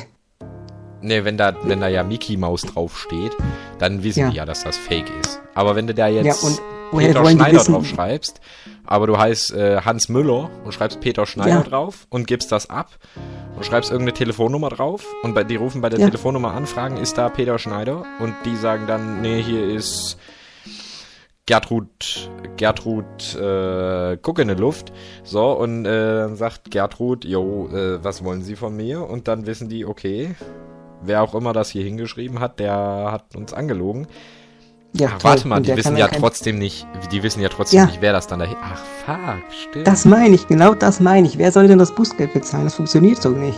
Ne, 1.03 1.25
wenn 1.25 1.35
da, 1.35 1.53
wenn 1.63 1.79
da 1.81 1.87
ja 1.87 2.03
Mickey 2.03 2.37
Maus 2.37 2.61
draufsteht, 2.61 3.35
dann 3.79 4.03
wissen 4.03 4.19
Ja. 4.19 4.29
die 4.29 4.35
ja, 4.37 4.45
dass 4.45 4.63
das 4.63 4.77
Fake 4.77 5.07
ist. 5.21 5.41
Aber 5.55 5.75
wenn 5.75 5.87
du 5.87 5.95
da 5.95 6.07
jetzt 6.07 6.43
Ja, 6.43 6.47
und 6.47 6.61
woher 6.91 7.07
Peter 7.10 7.25
Schneider 7.25 7.60
wissen- 7.60 7.74
drauf 7.74 7.86
schreibst, 7.86 8.41
aber 8.86 9.07
du 9.07 9.17
heißt 9.17 9.53
äh, 9.53 9.81
Hans 9.81 10.10
Müller 10.10 10.50
und 10.65 10.74
schreibst 10.74 11.00
Peter 11.00 11.25
Schneider 11.25 11.50
Ja. 11.51 11.62
drauf 11.63 12.07
und 12.10 12.27
gibst 12.27 12.51
das 12.51 12.69
ab 12.69 12.89
und 13.55 13.65
schreibst 13.65 13.91
irgendeine 13.91 14.17
Telefonnummer 14.17 14.69
drauf 14.69 15.05
und 15.24 15.33
bei, 15.33 15.43
die 15.43 15.55
rufen 15.55 15.81
bei 15.81 15.89
der 15.89 16.00
Ja. 16.00 16.05
Telefonnummer 16.07 16.53
an, 16.53 16.65
fragen, 16.65 16.98
ist 16.98 17.17
da 17.17 17.29
Peter 17.29 17.57
Schneider? 17.60 18.03
Und 18.19 18.33
die 18.45 18.55
sagen 18.55 18.88
dann, 18.88 19.21
nee, 19.21 19.41
hier 19.41 19.63
ist 19.69 20.17
Gertrud, 21.48 22.29
Gertrud, 22.55 23.36
äh, 23.36 24.17
guck 24.21 24.39
in 24.39 24.48
die 24.48 24.53
Luft. 24.53 24.93
So, 25.24 25.51
und 25.51 25.86
äh, 25.86 26.15
dann 26.21 26.36
sagt 26.36 26.71
Gertrud, 26.71 27.25
jo, 27.25 27.67
äh, 27.74 28.01
was 28.03 28.24
wollen 28.24 28.41
Sie 28.41 28.55
von 28.55 28.75
mir? 28.75 29.07
Und 29.10 29.27
dann 29.27 29.45
wissen 29.48 29.67
die, 29.67 29.86
okay, 29.86 30.36
wer 31.01 31.24
auch 31.24 31.33
immer 31.33 31.51
das 31.51 31.69
hier 31.71 31.83
hingeschrieben 31.83 32.39
hat, 32.39 32.60
der 32.60 33.10
hat 33.12 33.36
uns 33.36 33.53
angelogen. 33.53 34.07
Ja, 34.93 35.10
Ach, 35.17 35.24
warte 35.24 35.48
mal, 35.48 35.62
die 35.62 35.75
wissen 35.75 35.95
ja 35.98 36.07
kein- 36.07 36.19
trotzdem 36.19 36.57
nicht, 36.60 36.86
die 37.12 37.24
wissen 37.24 37.41
ja 37.41 37.50
trotzdem 37.50 37.77
Ja. 37.79 37.86
nicht, 37.86 38.01
wer 38.01 38.12
das 38.13 38.27
dann 38.27 38.39
dahin. 38.39 38.57
Ach, 38.62 38.81
fuck, 39.05 39.41
stimmt. 39.69 39.88
Das 39.88 40.05
meine 40.05 40.36
ich, 40.36 40.48
genau 40.48 40.74
das 40.74 41.00
meine 41.00 41.27
ich. 41.27 41.38
Wer 41.38 41.51
soll 41.51 41.67
denn 41.67 41.79
das 41.79 41.93
Bußgeld 41.95 42.33
bezahlen? 42.33 42.65
Das 42.65 42.75
funktioniert 42.75 43.21
so 43.21 43.29
nicht. 43.29 43.57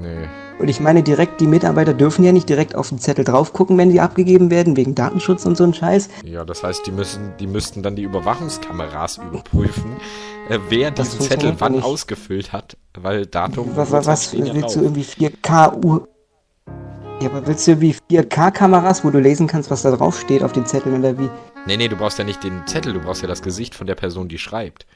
Nö. 0.00 0.26
Und 0.58 0.68
ich 0.68 0.80
meine 0.80 1.02
direkt, 1.02 1.40
die 1.40 1.46
Mitarbeiter 1.46 1.92
dürfen 1.94 2.24
ja 2.24 2.30
nicht 2.32 2.48
direkt 2.48 2.74
auf 2.76 2.88
den 2.90 2.98
Zettel 2.98 3.24
drauf 3.24 3.52
gucken, 3.52 3.78
wenn 3.78 3.90
die 3.90 4.00
abgegeben 4.00 4.50
werden, 4.50 4.76
wegen 4.76 4.94
Datenschutz 4.94 5.44
und 5.44 5.56
so 5.56 5.64
ein 5.64 5.74
Scheiß. 5.74 6.08
Ja, 6.24 6.44
das 6.44 6.62
heißt, 6.62 6.86
die 6.86 6.92
müssen, 6.92 7.32
die 7.40 7.46
müssten 7.46 7.82
dann 7.82 7.96
die 7.96 8.02
Überwachungskameras 8.02 9.18
überprüfen, 9.18 9.96
äh, 10.50 10.58
wer 10.68 10.90
Das 10.90 11.10
diesen 11.10 11.22
Zettel 11.28 11.54
wann 11.58 11.72
nicht. 11.72 11.84
ausgefüllt 11.84 12.52
hat, 12.52 12.76
weil 12.96 13.26
Datum 13.26 13.70
Was, 13.74 13.90
was, 13.90 14.06
was 14.06 14.32
willst 14.34 14.76
du 14.76 14.82
irgendwie 14.82 15.04
4K 15.04 15.84
Uhr. 15.84 16.08
Ja, 17.22 17.30
aber 17.30 17.46
willst 17.46 17.68
du 17.68 17.72
irgendwie 17.72 17.94
4K-Kameras, 18.10 19.04
wo 19.04 19.10
du 19.10 19.20
lesen 19.20 19.46
kannst, 19.46 19.70
was 19.70 19.82
da 19.82 19.94
drauf 19.94 20.18
steht 20.18 20.42
auf 20.42 20.50
den 20.50 20.66
Zetteln 20.66 20.98
oder 20.98 21.16
wie? 21.20 21.30
Nee, 21.66 21.76
nee, 21.76 21.86
du 21.86 21.94
brauchst 21.94 22.18
ja 22.18 22.24
nicht 22.24 22.42
den 22.42 22.66
Zettel, 22.66 22.92
du 22.92 22.98
brauchst 22.98 23.22
ja 23.22 23.28
das 23.28 23.42
Gesicht 23.42 23.76
von 23.76 23.86
der 23.86 23.94
Person, 23.94 24.28
die 24.28 24.38
schreibt. 24.38 24.86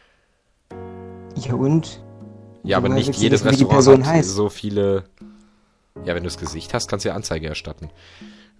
Ja 1.37 1.55
und? 1.55 2.03
Ja, 2.65 2.79
aber 2.79 2.89
nicht 2.89 3.15
jedes 3.15 3.45
wissen, 3.45 3.53
wie 3.53 3.59
die 3.59 3.63
Restaurant 3.63 4.03
Person 4.03 4.07
hat 4.07 4.15
heißt? 4.17 4.35
so 4.35 4.49
viele. 4.49 5.05
Ja, 6.05 6.17
wenn 6.17 6.25
du 6.25 6.29
das 6.29 6.39
Gesicht 6.39 6.75
hast, 6.75 6.89
kannst 6.89 7.05
du 7.05 7.11
ja 7.11 7.15
Anzeige 7.15 7.47
erstatten. 7.47 7.91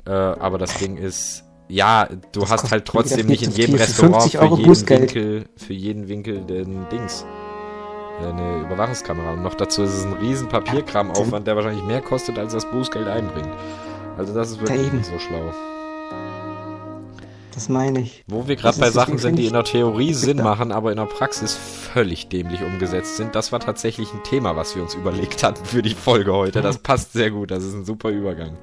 Äh, 0.07 0.13
aber 0.13 0.59
das 0.59 0.79
Ding 0.79 0.97
ist, 0.97 1.43
ja, 1.67 2.09
du 2.31 2.41
Das 2.41 2.51
hast 2.51 2.71
halt 2.71 2.85
trotzdem 2.85 3.27
nicht 3.27 3.43
in 3.43 3.51
jedem 3.51 3.75
Restaurant 3.75 4.23
50 4.23 4.33
für 4.33 4.43
Euro 4.43 4.57
jeden. 4.59 4.89
Winkel, 4.89 5.45
für 5.57 5.73
jeden 5.73 6.07
Winkel 6.07 6.45
den 6.45 6.89
Dings. 6.91 7.27
Eine 8.21 8.61
Überwachungskamera. 8.63 9.33
Und 9.35 9.43
noch 9.43 9.55
dazu 9.55 9.83
ist 9.83 9.93
es 9.95 10.05
ein 10.05 10.15
riesen 10.15 10.49
Papierkramaufwand, 10.49 11.47
der 11.47 11.57
wahrscheinlich 11.57 11.85
mehr 11.85 12.01
kostet, 12.01 12.39
als 12.39 12.53
das 12.53 12.65
Bußgeld 12.71 13.07
einbringt. 13.09 13.51
Also 14.17 14.33
das 14.35 14.51
ist 14.51 14.61
wirklich 14.61 14.93
nicht 14.93 15.07
so 15.07 15.19
schlau. 15.19 15.53
Das 17.53 17.69
meine 17.71 18.01
ich. 18.01 18.23
Wo 18.27 18.47
wir 18.49 18.57
gerade 18.57 18.79
bei 18.79 18.91
Sachen 18.91 19.17
sind, 19.17 19.37
die 19.37 19.47
in 19.47 19.55
der 19.55 19.65
Theorie 19.65 20.13
Sinn 20.13 20.39
da- 20.39 20.45
machen, 20.45 20.73
aber 20.73 20.91
in 20.91 20.99
der 20.99 21.07
Praxis 21.07 21.55
völlig 21.55 22.29
dämlich 22.29 22.63
umgesetzt 22.63 23.17
sind, 23.17 23.35
das 23.35 23.51
war 23.51 23.61
tatsächlich 23.61 24.13
ein 24.13 24.23
Thema, 24.25 24.57
was 24.57 24.77
wir 24.77 24.83
uns 24.83 24.95
überlegt 24.95 25.43
hatten 25.43 25.65
für 25.65 25.81
die 25.81 25.95
Folge 25.95 26.35
heute. 26.35 26.61
Das 26.61 26.79
passt 26.79 27.15
sehr 27.15 27.31
gut, 27.31 27.51
das 27.51 27.65
ist 27.65 27.73
ein 27.73 27.87
super 27.87 28.11
Übergang. 28.11 28.59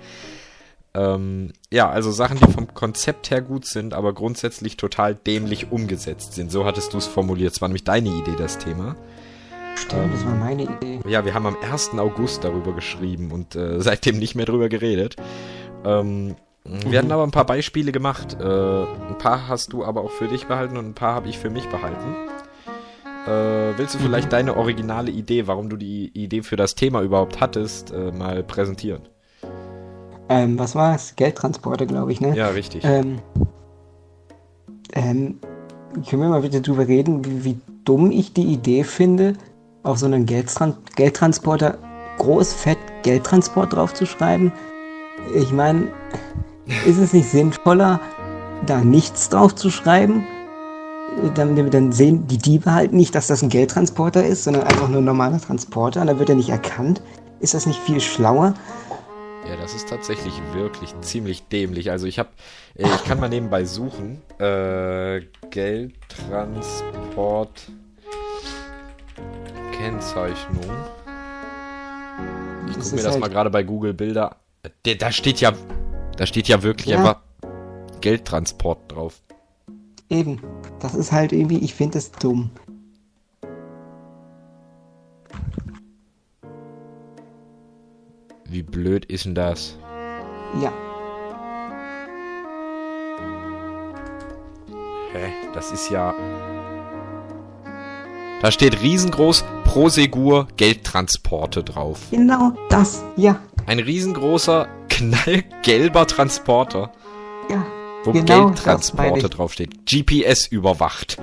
Ähm, 0.94 1.54
ja, 1.72 1.90
also 1.90 2.12
Sachen, 2.12 2.38
die 2.38 2.52
vom 2.52 2.72
Konzept 2.76 3.32
her 3.32 3.42
gut 3.42 3.66
sind, 3.66 3.96
aber 3.96 4.14
grundsätzlich 4.14 4.78
total 4.78 5.16
dämlich 5.16 5.72
umgesetzt 5.72 6.34
sind. 6.34 6.52
So 6.52 6.66
hattest 6.66 6.94
du 6.94 7.00
es 7.00 7.08
formuliert. 7.08 7.54
Es 7.56 7.62
war 7.62 7.70
nämlich 7.70 7.84
deine 7.84 8.10
Idee, 8.10 8.36
das 8.38 8.60
Thema. 8.60 8.96
Stimmt, 9.76 10.14
das 10.14 10.26
war 10.26 10.36
meine 10.36 10.64
Idee. 10.64 11.00
Ja, 11.08 11.26
wir 11.26 11.34
haben 11.34 11.46
am 11.46 11.58
1. 11.62 11.92
August 11.98 12.44
darüber 12.44 12.74
geschrieben 12.74 13.32
und 13.32 13.56
äh, 13.56 13.80
seitdem 13.82 14.18
nicht 14.20 14.36
mehr 14.36 14.46
drüber 14.46 14.70
geredet. 14.70 15.16
Ähm, 15.86 16.36
Wir 16.66 17.00
hatten 17.00 17.12
aber 17.12 17.24
ein 17.24 17.32
paar 17.32 17.46
Beispiele 17.46 17.92
gemacht. 17.92 18.38
Äh, 18.40 18.44
ein 18.44 19.18
paar 19.18 19.48
hast 19.48 19.74
du 19.74 19.84
aber 19.84 20.02
auch 20.02 20.12
für 20.12 20.28
dich 20.28 20.48
behalten 20.48 20.78
und 20.78 20.86
ein 20.88 20.94
paar 20.94 21.16
habe 21.16 21.30
ich 21.30 21.38
für 21.38 21.50
mich 21.50 21.68
behalten. 21.70 22.16
Äh, 23.26 23.78
willst 23.78 23.96
du 23.96 24.00
vielleicht 24.00 24.34
deine 24.34 24.58
originale 24.58 25.12
Idee, 25.12 25.48
warum 25.48 25.70
du 25.70 25.78
die 25.78 26.12
Idee 26.14 26.42
für 26.44 26.58
das 26.58 26.76
Thema 26.76 27.02
überhaupt 27.02 27.40
hattest, 27.40 27.92
äh, 27.92 28.12
mal 28.12 28.44
präsentieren? 28.44 29.02
Ähm, 30.30 30.58
was 30.60 30.76
war 30.76 30.96
es? 30.96 31.16
Geldtransporte, 31.16 31.86
glaube 31.88 32.12
ich, 32.12 32.22
ne? 32.22 32.36
Ja, 32.36 32.50
richtig. 32.50 32.84
Ähm, 32.86 33.20
ähm, 34.94 35.40
können 36.10 36.22
wir 36.22 36.30
mal 36.30 36.42
bitte 36.42 36.62
drüber 36.62 36.88
reden, 36.88 37.24
wie, 37.26 37.44
wie 37.46 37.58
dumm 37.86 38.12
ich 38.12 38.34
die 38.34 38.46
Idee 38.46 38.84
finde, 38.84 39.34
auf 39.84 40.00
so 40.00 40.06
einen 40.06 40.26
Geldtran 40.26 40.76
Geldtransporter 40.96 41.78
groß 42.18 42.54
fett 42.54 42.78
Geldtransport 43.04 43.74
draufzuschreiben? 43.74 44.52
Ich 45.36 45.52
meine, 45.52 45.90
ist 46.86 46.98
es 46.98 47.14
nicht 47.14 47.30
sinnvoller, 47.30 48.00
da 48.66 48.82
nichts 48.82 49.30
draufzuschreiben? 49.30 50.26
Dann, 51.36 51.70
dann 51.70 51.92
sehen 51.92 52.26
die 52.28 52.40
Diebe 52.40 52.74
halt 52.74 52.94
nicht, 52.94 53.14
dass 53.14 53.28
das 53.28 53.44
ein 53.44 53.50
Geldtransporter 53.50 54.26
ist, 54.26 54.46
sondern 54.46 54.64
einfach 54.64 54.88
nur 54.88 55.00
ein 55.00 55.06
normaler 55.06 55.40
Transporter 55.40 56.02
und 56.02 56.08
dann 56.08 56.18
wird 56.18 56.30
er 56.30 56.36
nicht 56.36 56.50
erkannt. 56.50 57.04
Ist 57.40 57.54
das 57.54 57.68
nicht 57.68 57.80
viel 57.80 58.00
schlauer? 58.00 58.56
Ja, 59.48 59.56
das 59.58 59.76
ist 59.76 59.90
tatsächlich 59.90 60.34
wirklich 60.54 60.96
ziemlich 61.02 61.44
dämlich. 61.50 61.92
Also 61.92 62.08
ich 62.08 62.18
habe, 62.18 62.30
ich 62.76 63.04
kann 63.04 63.20
mal 63.20 63.28
nebenbei 63.28 63.66
suchen. 63.66 64.22
Äh, 64.40 65.24
Geldtransport 65.52 67.68
Kennzeichnung. 69.84 70.64
Ich 72.70 72.76
Das 72.78 72.86
gucke 72.86 72.96
mir 72.96 73.04
das 73.04 73.12
halt- 73.12 73.20
mal 73.20 73.30
gerade 73.30 73.50
bei 73.50 73.64
Google 73.64 73.94
Bilder. 73.94 74.38
Da, 74.86 74.94
da 74.94 75.12
steht 75.12 75.42
ja, 75.42 75.52
da 76.16 76.26
steht 76.26 76.48
ja 76.48 76.64
wirklich 76.64 76.88
Ja. 76.88 77.00
einfach 77.00 77.18
Geldtransport 78.00 78.90
drauf. 78.90 79.22
Eben. 80.10 80.42
Das 80.80 80.96
ist 80.96 81.12
halt 81.12 81.34
irgendwie, 81.34 81.58
ich 81.58 81.74
finde 81.74 81.98
es 81.98 82.12
dumm. 82.14 82.52
Wie 88.46 88.62
blöd 88.64 89.06
ist 89.06 89.26
denn 89.26 89.36
das? 89.36 89.78
Ja. 90.62 90.72
Hä? 95.14 95.32
Das 95.54 95.72
ist 95.72 95.90
ja. 95.90 96.14
Da 98.42 98.52
steht 98.52 98.82
riesengroß 98.82 99.44
Prosegur 99.74 100.48
Geldtransporte 100.56 101.64
drauf. 101.64 101.98
Genau 102.12 102.52
das. 102.70 103.04
Ja. 103.16 103.40
Ein 103.66 103.80
riesengroßer, 103.80 104.68
knallgelber 104.90 106.06
Transporter, 106.06 106.92
Ja. 107.50 107.66
wo 108.04 108.12
Genau 108.12 108.46
Geldtransporte 108.50 109.30
draufsteht. 109.30 109.88
GPS 109.88 110.46
überwacht. 110.46 111.18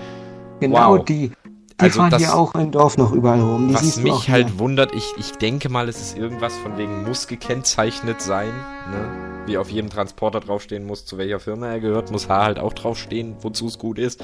Genau 0.59 0.97
Wow. 0.99 1.05
die. 1.05 1.29
Die 1.29 1.35
Also 1.79 2.01
fahren 2.01 2.11
das- 2.11 2.23
hier 2.23 2.35
auch 2.35 2.53
im 2.57 2.73
Dorf 2.73 2.99
noch 2.99 3.13
überall 3.13 3.41
rum. 3.41 3.69
Die 3.69 3.75
Was 3.75 3.99
mich 3.99 4.29
halt 4.29 4.59
wundert, 4.59 4.93
ich, 4.97 5.15
ich 5.17 5.31
denke 5.33 5.69
mal, 5.69 5.89
es 5.89 6.01
ist 6.01 6.19
irgendwas 6.19 6.57
von 6.59 6.77
wegen 6.77 7.05
muss 7.05 7.29
gekennzeichnet 7.29 8.21
sein. 8.21 8.49
Ne? 8.91 9.40
Wie 9.47 9.57
auf 9.59 9.71
jedem 9.71 9.91
Transporter 9.91 10.41
draufstehen 10.41 10.85
muss, 10.87 11.05
zu 11.07 11.19
welcher 11.19 11.41
Firma 11.41 11.69
er 11.69 11.81
gehört, 11.81 12.11
muss 12.13 12.29
H 12.29 12.45
halt 12.45 12.59
auch 12.59 12.73
draufstehen, 12.73 13.37
wozu 13.41 13.67
es 13.67 13.79
gut 13.79 13.99
ist. 13.99 14.23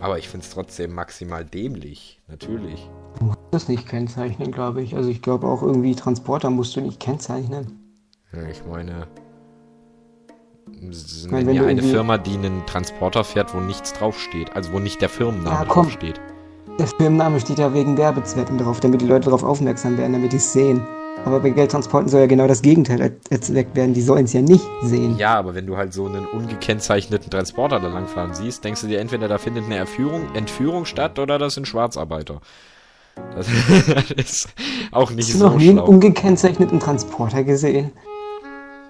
Aber 0.00 0.18
ich 0.18 0.28
finde 0.28 0.46
es 0.46 0.52
trotzdem 0.52 0.94
maximal 0.94 1.44
dämlich. 1.44 2.20
Natürlich. 2.28 2.88
Du 3.18 3.26
musst 3.26 3.38
das 3.50 3.68
nicht 3.68 3.86
kennzeichnen, 3.86 4.50
glaube 4.50 4.82
ich. 4.82 4.96
Also 4.96 5.10
ich 5.10 5.20
glaube 5.20 5.46
auch 5.46 5.62
irgendwie 5.62 5.94
Transporter 5.94 6.48
musst 6.48 6.74
du 6.76 6.80
nicht 6.80 7.00
kennzeichnen. 7.00 7.78
Ja, 8.32 8.48
ich 8.48 8.62
meine. 8.64 9.06
s- 10.90 11.26
meine, 11.30 11.46
wenn 11.48 11.56
du 11.58 11.66
eine 11.66 11.82
Firma, 11.82 12.16
die 12.16 12.34
einen 12.34 12.64
Transporter 12.64 13.24
fährt, 13.24 13.54
wo 13.54 13.60
nichts 13.60 13.92
draufsteht. 13.92 14.54
Also 14.56 14.72
wo 14.72 14.78
nicht 14.78 15.02
der 15.02 15.10
Firmenname 15.10 15.56
Ja, 15.56 15.64
draufsteht. 15.64 16.18
Der 16.78 16.86
Firmenname 16.86 17.38
steht 17.40 17.58
ja 17.58 17.74
wegen 17.74 17.98
Werbezwecken 17.98 18.56
drauf, 18.56 18.80
damit 18.80 19.02
die 19.02 19.06
Leute 19.06 19.26
darauf 19.26 19.42
aufmerksam 19.44 19.98
werden, 19.98 20.14
damit 20.14 20.32
die 20.32 20.36
es 20.38 20.52
sehen. 20.54 20.80
Aber 21.24 21.40
bei 21.40 21.50
Geldtransporten 21.50 22.08
soll 22.08 22.20
ja 22.20 22.26
genau 22.26 22.48
das 22.48 22.62
Gegenteil 22.62 23.00
er- 23.00 23.10
erzweckt 23.30 23.76
werden. 23.76 23.94
Die 23.94 24.02
sollen 24.02 24.24
es 24.24 24.32
ja 24.32 24.40
nicht 24.42 24.64
sehen. 24.82 25.16
Ja, 25.18 25.36
aber 25.36 25.54
wenn 25.54 25.66
du 25.66 25.76
halt 25.76 25.92
so 25.92 26.06
einen 26.06 26.26
ungekennzeichneten 26.26 27.30
Transporter 27.30 27.78
da 27.80 27.88
langfahren 27.88 28.34
siehst, 28.34 28.64
denkst 28.64 28.80
du 28.80 28.88
dir 28.88 28.98
entweder, 29.00 29.28
da 29.28 29.38
findet 29.38 29.64
eine 29.66 29.76
Erführung, 29.76 30.22
Entführung 30.34 30.84
statt 30.84 31.18
oder 31.18 31.38
das 31.38 31.54
sind 31.54 31.68
Schwarzarbeiter. 31.68 32.40
Das 33.36 33.46
ist 34.16 34.48
auch 34.90 35.10
nicht 35.10 35.26
Hast 35.28 35.34
du 35.34 35.38
so 35.38 35.46
noch 35.48 35.56
nie 35.56 35.68
einen 35.68 35.78
ungekennzeichneten 35.80 36.80
Transporter 36.80 37.44
gesehen? 37.44 37.92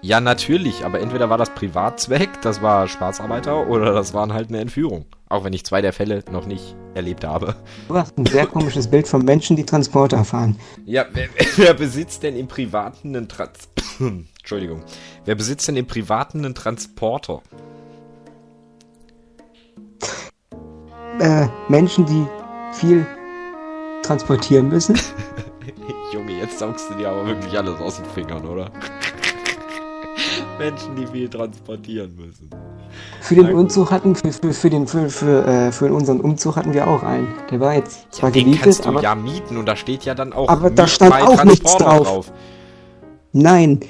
Ja, 0.04 0.20
natürlich, 0.20 0.84
aber 0.84 0.98
entweder 0.98 1.30
war 1.30 1.38
das 1.38 1.54
Privatzweck, 1.54 2.42
das 2.42 2.60
war 2.60 2.88
Schwarzarbeiter, 2.88 3.68
oder 3.68 3.94
das 3.94 4.12
waren 4.12 4.32
halt 4.32 4.48
eine 4.48 4.58
Entführung. 4.58 5.06
Auch 5.28 5.44
wenn 5.44 5.52
ich 5.52 5.64
zwei 5.64 5.80
der 5.80 5.92
Fälle 5.92 6.24
noch 6.28 6.44
nicht 6.44 6.74
erlebt 6.94 7.22
habe. 7.22 7.54
Du 7.86 7.94
hast 7.94 8.18
ein 8.18 8.26
sehr 8.26 8.48
komisches 8.48 8.90
Bild 8.90 9.06
von 9.06 9.24
Menschen, 9.24 9.54
die 9.54 9.64
Transporter 9.64 10.24
fahren. 10.24 10.58
Ja, 10.86 11.06
wer, 11.12 11.28
wer 11.54 11.74
besitzt 11.74 12.24
denn 12.24 12.34
im 12.34 12.48
Privaten 12.48 13.14
einen 13.14 13.28
Trans... 13.28 13.68
Entschuldigung. 14.40 14.82
Wer 15.24 15.36
besitzt 15.36 15.68
denn 15.68 15.76
im 15.76 15.86
Privaten 15.86 16.44
einen 16.44 16.56
Transporter? 16.56 17.40
Äh, 21.20 21.46
Menschen, 21.68 22.06
die 22.06 22.26
viel 22.72 23.06
transportieren 24.02 24.68
müssen. 24.68 24.98
Junge, 26.12 26.32
jetzt 26.32 26.58
saugst 26.58 26.90
du 26.90 26.94
dir 26.94 27.08
aber 27.08 27.24
wirklich 27.24 27.56
alles 27.56 27.80
aus 27.80 27.96
den 27.98 28.06
Fingern, 28.06 28.44
oder? 28.44 28.72
Menschen, 30.58 30.96
die 30.96 31.06
viel 31.06 31.28
transportieren 31.28 32.14
müssen. 32.16 32.50
Für 33.20 33.34
den. 33.36 33.54
Umzug 33.54 33.90
hatten, 33.90 34.14
für, 34.14 34.32
für, 34.32 34.52
für, 34.52 34.70
den, 34.70 34.86
für, 34.86 35.08
für, 35.08 35.46
äh, 35.46 35.72
für 35.72 35.92
unseren 35.92 36.20
Umzug 36.20 36.56
hatten 36.56 36.74
wir 36.74 36.86
auch 36.86 37.02
einen. 37.02 37.28
Der 37.50 37.60
war 37.60 37.74
jetzt 37.74 38.12
zwar 38.14 38.30
den 38.30 38.44
gemietet, 38.44 38.64
kannst 38.64 38.84
du 38.84 38.88
aber 38.90 39.02
ja 39.02 39.14
mieten 39.14 39.56
und 39.56 39.66
da 39.66 39.76
steht 39.76 40.04
ja 40.04 40.14
dann 40.14 40.32
auch 40.32 40.48
Aber 40.48 40.70
da 40.70 40.86
stand 40.86 41.14
auch 41.14 41.44
nichts 41.44 41.76
Transporter 41.76 42.04
drauf. 42.04 42.32
nein, 43.32 43.80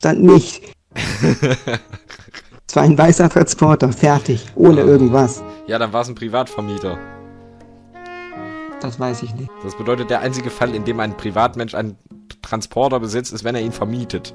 dann 0.00 0.22
nicht. 0.22 0.62
Es 2.68 2.74
war 2.74 2.82
ein 2.82 2.98
weißer 2.98 3.28
Transporter, 3.30 3.92
fertig, 3.92 4.44
ohne 4.56 4.82
Ah. 4.82 4.86
irgendwas. 4.86 5.42
Ja, 5.68 5.78
dann 5.78 5.92
war 5.92 6.02
es 6.02 6.08
ein 6.08 6.14
Privatvermieter. 6.16 6.98
Das 8.80 8.98
weiß 9.00 9.22
ich 9.22 9.34
nicht. 9.34 9.48
Das 9.62 9.76
bedeutet, 9.76 10.10
der 10.10 10.20
einzige 10.20 10.50
Fall, 10.50 10.74
in 10.74 10.84
dem 10.84 10.98
ein 11.00 11.16
Privatmensch 11.16 11.74
einen 11.74 11.96
Transporter 12.42 13.00
besitzt, 13.00 13.32
ist, 13.32 13.44
wenn 13.44 13.54
er 13.54 13.62
ihn 13.62 13.72
vermietet. 13.72 14.34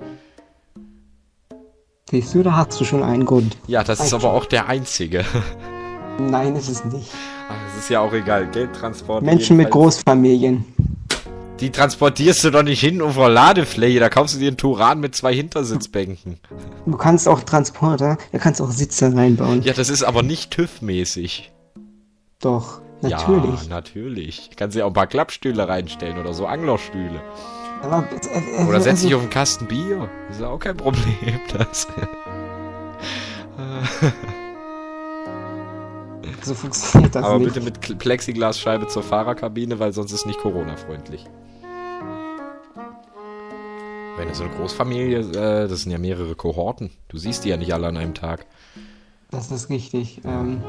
Siehst 2.09 2.33
du, 2.33 2.43
da 2.43 2.55
hast 2.55 2.79
du 2.79 2.83
schon 2.85 3.03
einen 3.03 3.25
Grund. 3.25 3.57
Ja, 3.67 3.83
das 3.83 3.99
ist 3.99 4.13
Reicht 4.13 4.25
aber 4.25 4.33
auch 4.33 4.45
der 4.45 4.67
einzige. 4.67 5.23
Nein, 6.19 6.55
ist 6.55 6.67
es 6.69 6.83
nicht. 6.85 7.09
Ach, 7.49 7.55
Es 7.73 7.83
ist 7.83 7.89
ja 7.89 8.01
auch 8.01 8.11
egal. 8.13 8.47
Geldtransport. 8.47 9.23
Menschen 9.23 9.57
mit. 9.57 9.69
Großfamilien. 9.69 10.65
Die 11.61 11.69
transportierst 11.69 12.43
du 12.43 12.49
doch 12.49 12.63
nicht 12.63 12.79
hin 12.79 13.01
auf 13.01 13.15
der 13.15 13.29
Ladefläche. 13.29 13.99
Da 13.99 14.09
kaufst 14.09 14.35
du 14.35 14.39
dir 14.39 14.47
einen 14.47 14.57
Turan 14.57 14.99
mit 14.99 15.15
zwei 15.15 15.33
Hintersitzbänken. 15.33 16.39
Du 16.85 16.97
kannst 16.97 17.27
auch 17.27 17.43
Transporter, 17.43 18.17
da 18.31 18.39
kannst 18.39 18.59
du 18.59 18.63
auch 18.63 18.71
Sitze 18.71 19.15
reinbauen. 19.15 19.61
Ja, 19.61 19.73
das 19.73 19.89
ist 19.89 20.01
aber 20.03 20.23
nicht 20.23 20.51
TÜV-mäßig. 20.53 21.51
Doch, 22.41 22.81
natürlich. 23.01 23.63
Ja, 23.63 23.69
natürlich. 23.69 24.49
Kannst 24.55 24.75
dir 24.75 24.85
auch 24.85 24.89
ein 24.89 24.93
paar 24.95 25.05
Klappstühle 25.07 25.67
reinstellen 25.67 26.17
oder 26.17 26.33
so 26.33 26.47
Anglerstühle. 26.47 27.21
Aber, 27.81 28.07
äh, 28.11 28.61
äh, 28.61 28.65
Oder 28.67 28.81
setz 28.81 29.01
dich 29.01 29.07
also, 29.07 29.17
auf 29.17 29.21
einen 29.23 29.31
Kasten 29.31 29.67
Bier. 29.67 30.09
Das 30.27 30.37
ist 30.37 30.43
auch 30.43 30.59
kein 30.59 30.77
Problem. 30.77 31.03
Das. 31.57 31.87
so 36.43 36.53
funktioniert 36.53 37.15
das 37.15 37.25
Aber 37.25 37.39
nicht. 37.39 37.53
bitte 37.53 37.65
mit 37.65 37.99
Plexiglasscheibe 37.99 38.87
zur 38.87 39.03
Fahrerkabine, 39.03 39.79
weil 39.79 39.93
sonst 39.93 40.11
ist 40.11 40.25
nicht 40.25 40.39
Corona-freundlich. 40.39 41.25
Wenn 44.17 44.27
du 44.27 44.35
so 44.35 44.43
eine 44.43 44.53
Großfamilie, 44.53 45.19
äh, 45.19 45.67
das 45.67 45.81
sind 45.81 45.91
ja 45.91 45.97
mehrere 45.97 46.35
Kohorten. 46.35 46.91
Du 47.07 47.17
siehst 47.17 47.43
die 47.43 47.49
ja 47.49 47.57
nicht 47.57 47.73
alle 47.73 47.87
an 47.87 47.97
einem 47.97 48.13
Tag. 48.13 48.45
Das 49.31 49.51
ist 49.51 49.69
richtig. 49.69 50.21
Ähm, 50.25 50.61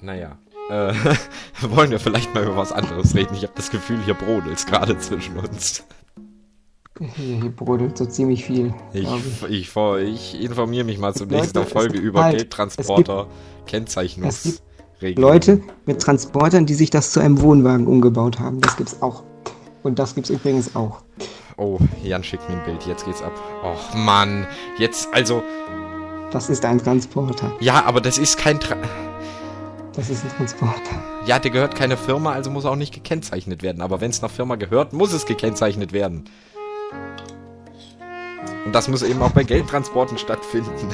Naja. 0.00 0.36
Äh, 0.70 0.94
wollen 1.62 1.90
wir 1.90 1.98
vielleicht 2.00 2.34
mal 2.34 2.44
über 2.44 2.56
was 2.56 2.72
anderes 2.72 3.14
reden? 3.14 3.34
Ich 3.34 3.42
habe 3.42 3.52
das 3.54 3.70
Gefühl, 3.70 3.98
hier 4.04 4.14
brodelt's 4.14 4.66
gerade 4.66 4.98
zwischen 4.98 5.36
uns. 5.38 5.84
hier, 6.98 7.40
hier 7.40 7.50
brodelt 7.50 7.98
so 7.98 8.06
ziemlich 8.06 8.44
viel. 8.44 8.72
Ich, 8.92 9.08
ich. 9.48 9.76
ich, 9.76 10.40
informiere 10.40 10.84
mich 10.84 10.98
mal 10.98 11.14
zur 11.14 11.26
nächsten 11.26 11.58
es 11.58 11.70
Folge 11.72 11.98
über 11.98 12.24
halt- 12.24 12.36
Geldtransporter, 12.38 13.26
es 13.64 13.70
Kennzeichnungsregeln. 13.70 15.16
Leute 15.16 15.60
mit 15.84 16.00
Transportern, 16.00 16.66
die 16.66 16.74
sich 16.74 16.90
das 16.90 17.12
zu 17.12 17.20
einem 17.20 17.40
Wohnwagen 17.40 17.86
umgebaut 17.86 18.38
haben. 18.38 18.60
Das 18.60 18.76
gibt's 18.76 19.02
auch. 19.02 19.24
Und 19.82 19.98
das 19.98 20.14
gibt's 20.14 20.30
übrigens 20.30 20.76
auch. 20.76 21.02
Oh, 21.56 21.78
Jan 22.02 22.22
schickt 22.24 22.48
mir 22.48 22.56
ein 22.56 22.64
Bild, 22.64 22.86
jetzt 22.86 23.04
geht's 23.04 23.20
ab. 23.22 23.32
Och 23.64 23.94
Mann, 23.94 24.46
jetzt, 24.78 25.08
also, 25.12 25.42
Das 26.30 26.48
ist 26.48 26.64
ein 26.64 26.78
Transporter. 26.78 27.52
ja, 27.60 27.84
aber 27.84 28.00
das 28.00 28.16
ist 28.18 28.38
kein 28.38 28.58
Tra 28.60 28.76
Das 29.94 30.08
ist 30.08 30.24
ein 30.24 30.30
Transporter. 30.30 31.02
Ja, 31.26 31.38
der 31.38 31.50
gehört 31.50 31.74
keine 31.74 31.96
Firma, 31.96 32.32
also 32.32 32.50
muss 32.50 32.64
er 32.64 32.70
auch 32.70 32.76
nicht 32.76 32.94
gekennzeichnet 32.94 33.62
werden. 33.62 33.82
Aber 33.82 34.00
wenn 34.00 34.10
es 34.10 34.22
nach 34.22 34.30
Firma 34.30 34.56
gehört, 34.56 34.92
muss 34.92 35.12
es 35.12 35.26
gekennzeichnet 35.26 35.92
werden. 35.92 36.30
Und 38.64 38.74
das 38.74 38.88
muss 38.88 39.02
eben 39.02 39.20
auch 39.20 39.32
bei 39.32 39.44
Geldtransporten 39.44 40.16
stattfinden. 40.18 40.70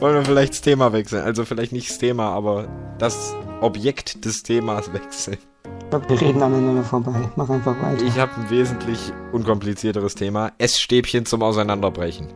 Wollen 0.00 0.14
wir 0.14 0.24
vielleicht 0.24 0.52
das 0.52 0.60
Thema 0.60 0.92
wechseln? 0.92 1.24
Also 1.24 1.44
vielleicht 1.44 1.72
nicht 1.72 1.90
das 1.90 1.98
Thema, 1.98 2.30
aber 2.30 2.68
das 2.98 3.34
Objekt 3.60 4.24
des 4.24 4.42
Themas 4.42 4.92
wechseln. 4.92 5.38
Ich 5.64 5.90
glaub, 5.90 6.08
wir 6.08 6.20
reden 6.20 6.40
aneinander 6.40 6.84
vorbei. 6.84 7.28
Mach 7.34 7.50
einfach 7.50 7.82
weiter. 7.82 8.04
Ich 8.04 8.16
habe 8.16 8.30
ein 8.36 8.48
wesentlich 8.48 9.12
unkomplizierteres 9.32 10.14
Thema. 10.14 10.52
Essstäbchen 10.58 11.26
zum 11.26 11.42
Auseinanderbrechen. 11.42 12.28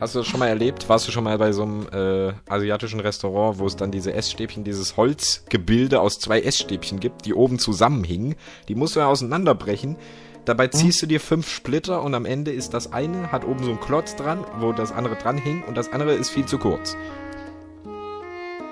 Hast 0.00 0.14
du 0.14 0.20
das 0.20 0.28
schon 0.28 0.40
mal 0.40 0.48
erlebt? 0.48 0.88
Warst 0.88 1.06
du 1.06 1.12
schon 1.12 1.24
mal 1.24 1.36
bei 1.36 1.52
so 1.52 1.62
einem 1.62 1.86
äh, 1.92 2.32
asiatischen 2.48 3.00
Restaurant, 3.00 3.58
wo 3.58 3.66
es 3.66 3.76
dann 3.76 3.90
diese 3.90 4.14
Essstäbchen, 4.14 4.64
dieses 4.64 4.96
Holzgebilde 4.96 6.00
aus 6.00 6.18
zwei 6.18 6.40
Essstäbchen 6.40 7.00
gibt, 7.00 7.26
die 7.26 7.34
oben 7.34 7.58
zusammenhingen? 7.58 8.34
Die 8.68 8.74
musst 8.74 8.96
du 8.96 9.00
ja 9.00 9.08
auseinanderbrechen. 9.08 9.96
Dabei 10.46 10.68
ziehst 10.68 11.02
du 11.02 11.06
dir 11.06 11.20
fünf 11.20 11.50
Splitter 11.50 12.02
und 12.02 12.14
am 12.14 12.24
Ende 12.24 12.50
ist 12.50 12.72
das 12.72 12.94
eine, 12.94 13.30
hat 13.30 13.44
oben 13.46 13.62
so 13.62 13.72
einen 13.72 13.80
Klotz 13.80 14.16
dran, 14.16 14.42
wo 14.58 14.72
das 14.72 14.90
andere 14.90 15.16
dran 15.16 15.36
hing 15.36 15.62
und 15.68 15.76
das 15.76 15.92
andere 15.92 16.14
ist 16.14 16.30
viel 16.30 16.46
zu 16.46 16.56
kurz. 16.56 16.96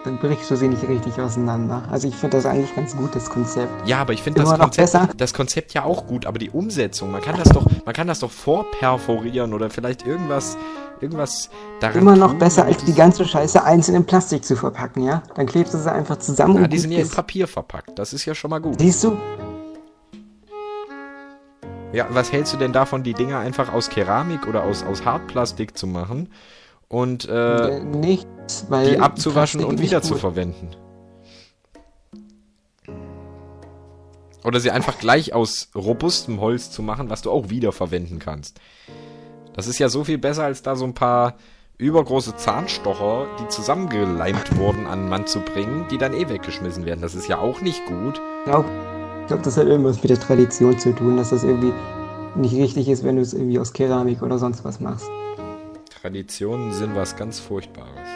Dann 0.05 0.17
brichst 0.19 0.51
du 0.51 0.57
sie 0.57 0.69
nicht 0.69 0.87
richtig 0.89 1.19
auseinander. 1.21 1.83
Also 1.91 2.07
ich 2.09 2.15
finde 2.15 2.37
das 2.37 2.47
eigentlich 2.47 2.75
ganz 2.75 2.97
gut, 2.97 3.15
das 3.15 3.29
Konzept. 3.29 3.87
Ja, 3.87 3.99
aber 3.99 4.13
ich 4.13 4.23
finde 4.23 4.43
das 4.43 4.59
Konzept, 4.59 5.21
das 5.21 5.35
Konzept 5.35 5.75
ja 5.75 5.85
auch 5.85 6.07
gut, 6.07 6.25
aber 6.25 6.39
die 6.39 6.51
Umsetzung, 6.51 7.11
man 7.11 7.21
kann 7.21 7.37
das 7.37 7.49
doch, 7.49 7.67
man 7.85 7.95
kann 7.95 8.07
das 8.07 8.21
doch 8.21 8.31
vorperforieren 8.31 9.53
oder 9.53 9.71
vielleicht 9.71 10.07
irgendwas, 10.07 10.57
irgendwas 11.01 11.51
daran 11.81 11.99
Immer 11.99 12.17
noch 12.17 12.31
tun, 12.31 12.39
besser, 12.39 12.65
als 12.65 12.85
die 12.85 12.95
ganze 12.95 13.25
Scheiße 13.25 13.63
einzeln 13.65 13.97
in 13.97 14.07
Plastik 14.07 14.45
zu 14.45 14.55
verpacken, 14.55 15.03
ja? 15.03 15.23
Dann 15.35 15.47
klebst 15.47 15.75
du 15.75 15.79
sie 15.79 15.93
einfach 15.93 16.19
zusammen 16.19 16.63
Ja, 16.63 16.69
die 16.69 16.79
sind 16.79 16.93
ja 16.93 17.01
in. 17.01 17.11
Papier 17.11 17.49
verpackt. 17.49 17.99
Das 17.99 18.13
ist 18.13 18.25
ja 18.25 18.35
schon 18.35 18.51
mal 18.51 18.61
gut. 18.61 18.79
Siehst 18.79 19.03
du? 19.03 19.17
Ja, 21.93 22.07
was 22.11 22.31
hältst 22.31 22.53
du 22.53 22.57
denn 22.59 22.73
davon, 22.73 23.03
die 23.03 23.15
Dinger 23.15 23.39
einfach 23.39 23.73
aus 23.73 23.89
Keramik 23.89 24.47
oder 24.47 24.63
aus, 24.63 24.85
aus 24.85 25.05
Hartplastik 25.05 25.77
zu 25.77 25.87
machen 25.87 26.29
und 26.89 27.29
äh, 27.29 27.79
Äh, 27.79 27.85
nichts, 27.85 28.67
die 28.71 28.99
abzuwaschen 28.99 29.65
und 29.65 29.81
wieder 29.81 30.03
zu 30.03 30.15
verwenden? 30.15 30.71
Oder 34.45 34.61
sie 34.61 34.71
einfach 34.71 34.99
gleich 34.99 35.35
aus 35.35 35.69
robustem 35.75 36.41
Holz 36.41 36.71
zu 36.71 36.83
machen, 36.83 37.11
was 37.11 37.23
du 37.23 37.31
auch 37.31 37.51
wieder 37.51 37.73
verwenden 37.73 38.19
kannst. 38.19 38.61
Das 39.55 39.67
ist 39.67 39.79
ja 39.79 39.89
so 39.89 40.05
viel 40.05 40.19
besser, 40.19 40.45
als 40.45 40.63
da 40.63 40.77
so 40.77 40.85
ein 40.85 40.95
paar 40.95 41.35
übergroße 41.77 42.37
Zahnstocher, 42.37 43.27
die 43.41 43.49
zusammengeleimt 43.49 44.57
wurden, 44.57 44.87
an 44.87 45.01
den 45.01 45.09
Mann 45.09 45.27
zu 45.27 45.41
bringen, 45.41 45.87
die 45.91 45.99
dann 45.99 46.15
eh 46.15 46.29
weggeschmissen 46.29 46.87
werden. 46.87 47.01
Das 47.03 47.15
ist 47.15 47.29
ja 47.29 47.39
auch 47.39 47.61
nicht 47.61 47.85
gut. 47.87 48.21
Ich 48.39 48.45
glaube, 48.51 48.69
glaub, 49.27 49.43
das 49.43 49.57
hat 49.57 49.67
irgendwas 49.67 50.03
mit 50.03 50.11
der 50.11 50.19
Tradition 50.21 50.79
zu 50.79 50.95
tun, 50.95 51.17
dass 51.17 51.31
das 51.31 51.45
irgendwie 51.45 51.73
nicht 52.37 52.55
richtig 52.55 52.89
ist, 52.89 53.05
wenn 53.05 53.17
du 53.17 53.23
es 53.23 53.35
irgendwie 53.35 53.59
aus 53.59 53.73
Keramik 53.73 54.23
oder 54.23 54.39
sonst 54.39 54.65
was 54.65 54.81
machst. 54.81 55.09
Traditionen 56.01 56.73
sind 56.73 56.95
was 56.95 57.17
ganz 57.17 57.41
Furchtbares. 57.41 58.09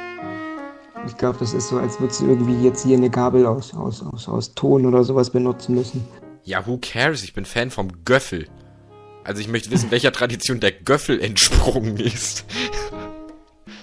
Ich 1.07 1.17
glaube, 1.17 1.39
das 1.41 1.53
ist 1.53 1.69
so, 1.69 1.79
als 1.79 1.99
würdest 1.99 2.21
du 2.21 2.29
irgendwie 2.29 2.65
jetzt 2.65 2.85
hier 2.85 2.97
eine 2.97 3.11
Gabel 3.11 3.45
aus, 3.45 3.75
aus, 3.75 4.03
aus, 4.03 4.29
aus 4.29 4.55
Ton 4.55 4.87
oder 4.87 5.03
sowas 5.03 5.31
benutzen 5.31 5.75
müssen. 5.75 6.05
Ja, 6.45 6.65
who 6.67 6.79
cares? 6.81 7.25
Ich 7.25 7.35
bin 7.35 7.45
Fan 7.45 7.71
vom 7.71 8.05
Göffel. 8.05 8.47
Also 9.25 9.41
ich 9.41 9.49
möchte 9.49 9.71
wissen, 9.73 9.91
welcher 9.91 10.13
Tradition 10.13 10.61
der 10.61 10.71
Göffel 10.73 11.21
entsprungen 11.21 11.97
ist. 11.97 12.45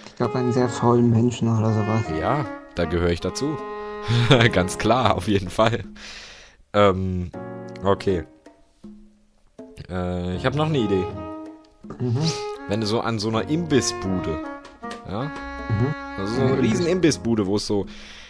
Ich 0.08 0.16
glaube, 0.16 0.36
einen 0.36 0.54
sehr 0.54 0.70
faulen 0.70 1.10
Menschen 1.10 1.50
oder 1.50 1.74
sowas. 1.74 2.04
Ja, 2.20 2.46
da 2.76 2.86
gehöre 2.86 3.12
ich 3.12 3.22
dazu. 3.22 3.58
Ganz 4.54 4.78
klar, 4.78 5.16
auf 5.16 5.28
jeden 5.28 5.50
Fall. 5.50 5.84
Ähm, 6.74 7.32
okay. 7.84 8.24
Äh, 9.90 10.36
ich 10.38 10.46
habe 10.46 10.58
noch 10.58 10.68
eine 10.68 10.78
Idee. 10.78 11.06
Mhm. 12.00 12.22
Wenn 12.70 12.82
du 12.82 12.88
so 12.88 13.02
an 13.02 13.18
so 13.20 13.30
einer 13.30 13.50
Imbissbude, 13.50 14.38
ja, 15.10 15.24
Mhm. 15.24 15.96
also 16.18 16.36
so 16.36 16.42
eine 16.42 16.62
riesen 16.62 16.86
Imbissbude, 16.88 17.46
wo 17.48 17.56
es 17.58 17.66
so, 17.68 17.86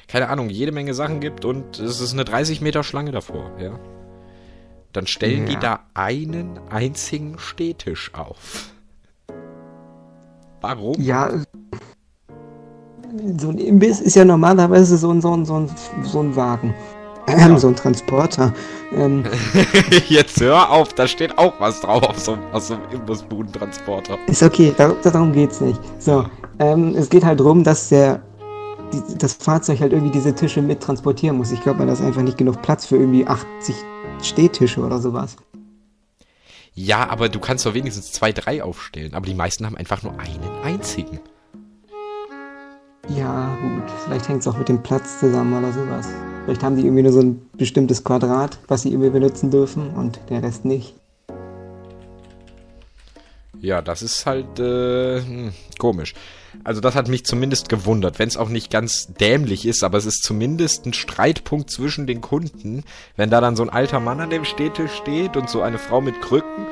keine 0.08 0.30
Ahnung, 0.30 0.50
jede 0.50 0.72
Menge 0.72 0.94
Sachen 0.94 1.20
gibt 1.20 1.46
und 1.46 1.78
es 1.80 2.00
ist 2.02 2.14
eine 2.14 2.26
30 2.26 2.62
Meter 2.62 2.84
Schlange 2.84 3.12
davor, 3.12 3.52
ja. 3.60 3.78
Dann 4.94 5.06
stellen 5.08 5.46
die 5.46 5.54
Ja. 5.54 5.60
da 5.60 5.80
einen 5.94 6.60
einzigen 6.70 7.38
Stehtisch 7.38 8.14
auf. 8.16 8.72
Warum? 10.62 10.96
Ja, 11.00 11.30
so 13.38 13.50
ein 13.50 13.58
Imbiss 13.58 14.00
ist 14.02 14.16
ja 14.16 14.26
normalerweise 14.26 14.98
so 14.98 15.12
ein, 15.12 15.22
so 15.22 15.34
ein, 15.36 15.46
so 15.46 15.56
ein, 15.60 15.70
so 16.04 16.22
ein 16.22 16.36
Wagen. 16.36 16.74
Ähm, 17.38 17.58
so 17.58 17.68
ein 17.68 17.76
Transporter. 17.76 18.54
Ähm, 18.92 19.24
Jetzt 20.08 20.42
hör 20.42 20.72
auf, 20.72 20.94
da 20.94 21.08
steht 21.08 21.38
auch 21.38 21.54
was 21.60 21.82
drauf 21.82 22.04
auf 22.04 22.20
so, 22.20 22.38
auf 22.52 22.64
so 22.64 22.76
einem 22.76 22.84
Imbusbudentransporter. 22.92 24.18
ist 24.28 24.44
okay, 24.44 24.74
dar 24.78 24.96
darum 25.04 25.32
geht's 25.32 25.62
nicht. 25.62 25.80
So, 26.00 26.26
ähm, 26.60 26.96
es 26.96 27.10
geht 27.10 27.24
halt 27.24 27.40
darum, 27.40 27.64
dass 27.64 27.90
der 27.90 28.22
die, 28.94 29.18
das 29.18 29.34
Fahrzeug 29.34 29.80
halt 29.80 29.94
irgendwie 29.94 30.12
diese 30.12 30.34
Tische 30.34 30.62
mit 30.62 30.82
transportieren 30.82 31.38
muss. 31.38 31.52
Ich 31.52 31.62
glaube, 31.62 31.80
man 31.80 31.90
ist 31.90 32.02
einfach 32.02 32.22
nicht 32.22 32.38
genug 32.38 32.62
Platz 32.62 32.86
für 32.86 32.98
irgendwie 32.98 33.28
80 33.28 33.76
Stehtische 34.22 34.82
oder 34.82 35.00
sowas. 35.00 35.36
Ja, 36.74 37.10
aber 37.10 37.30
du 37.30 37.40
kannst 37.40 37.66
doch 37.66 37.74
wenigstens 37.74 38.12
zwei, 38.12 38.32
drei 38.32 38.64
aufstellen. 38.64 39.14
Aber 39.14 39.26
die 39.26 39.34
meisten 39.34 39.66
haben 39.66 39.76
einfach 39.76 40.04
nur 40.04 40.18
einen 40.20 40.50
einzigen. 40.64 41.20
Ja, 43.10 43.58
gut. 43.62 43.92
Vielleicht 44.06 44.30
hängt 44.30 44.42
es 44.42 44.48
auch 44.48 44.58
mit 44.58 44.70
dem 44.70 44.82
Platz 44.82 45.20
zusammen 45.20 45.58
oder 45.58 45.74
sowas. 45.74 46.08
Vielleicht 46.46 46.64
haben 46.64 46.76
die 46.76 46.84
irgendwie 46.84 47.04
nur 47.04 47.12
so 47.12 47.22
ein 47.22 47.42
bestimmtes 47.58 48.04
Quadrat, 48.04 48.60
was 48.68 48.84
sie 48.84 48.90
irgendwie 48.90 49.12
benutzen 49.12 49.52
dürfen 49.52 49.92
und 49.92 50.20
der 50.30 50.44
Rest 50.44 50.66
nicht. 50.66 50.96
Ja, 53.62 53.82
das 53.82 54.02
ist 54.02 54.26
halt 54.26 54.60
äh, 54.60 55.22
hm, 55.22 55.52
komisch. 55.78 56.14
Also 56.64 56.82
das 56.82 56.96
hat 56.96 57.08
mich 57.08 57.26
zumindest 57.26 57.70
gewundert, 57.70 58.18
wenn 58.18 58.28
es 58.28 58.38
auch 58.38 58.50
nicht 58.50 58.72
ganz 58.72 59.14
dämlich 59.20 59.66
ist, 59.66 59.84
aber 59.84 59.98
es 59.98 60.06
ist 60.06 60.24
zumindest 60.24 60.86
ein 60.86 60.94
Streitpunkt 60.94 61.70
zwischen 61.70 62.08
den 62.08 62.22
Kunden, 62.22 62.84
wenn 63.16 63.30
da 63.30 63.42
dann 63.42 63.56
so 63.56 63.64
ein 63.64 63.70
alter 63.70 64.00
Mann 64.00 64.20
an 64.20 64.30
dem 64.30 64.46
Stehtisch 64.46 64.92
steht 64.94 65.38
und 65.38 65.50
so 65.50 65.62
eine 65.62 65.78
Frau 65.78 66.02
mit 66.02 66.22
Krücken 66.22 66.66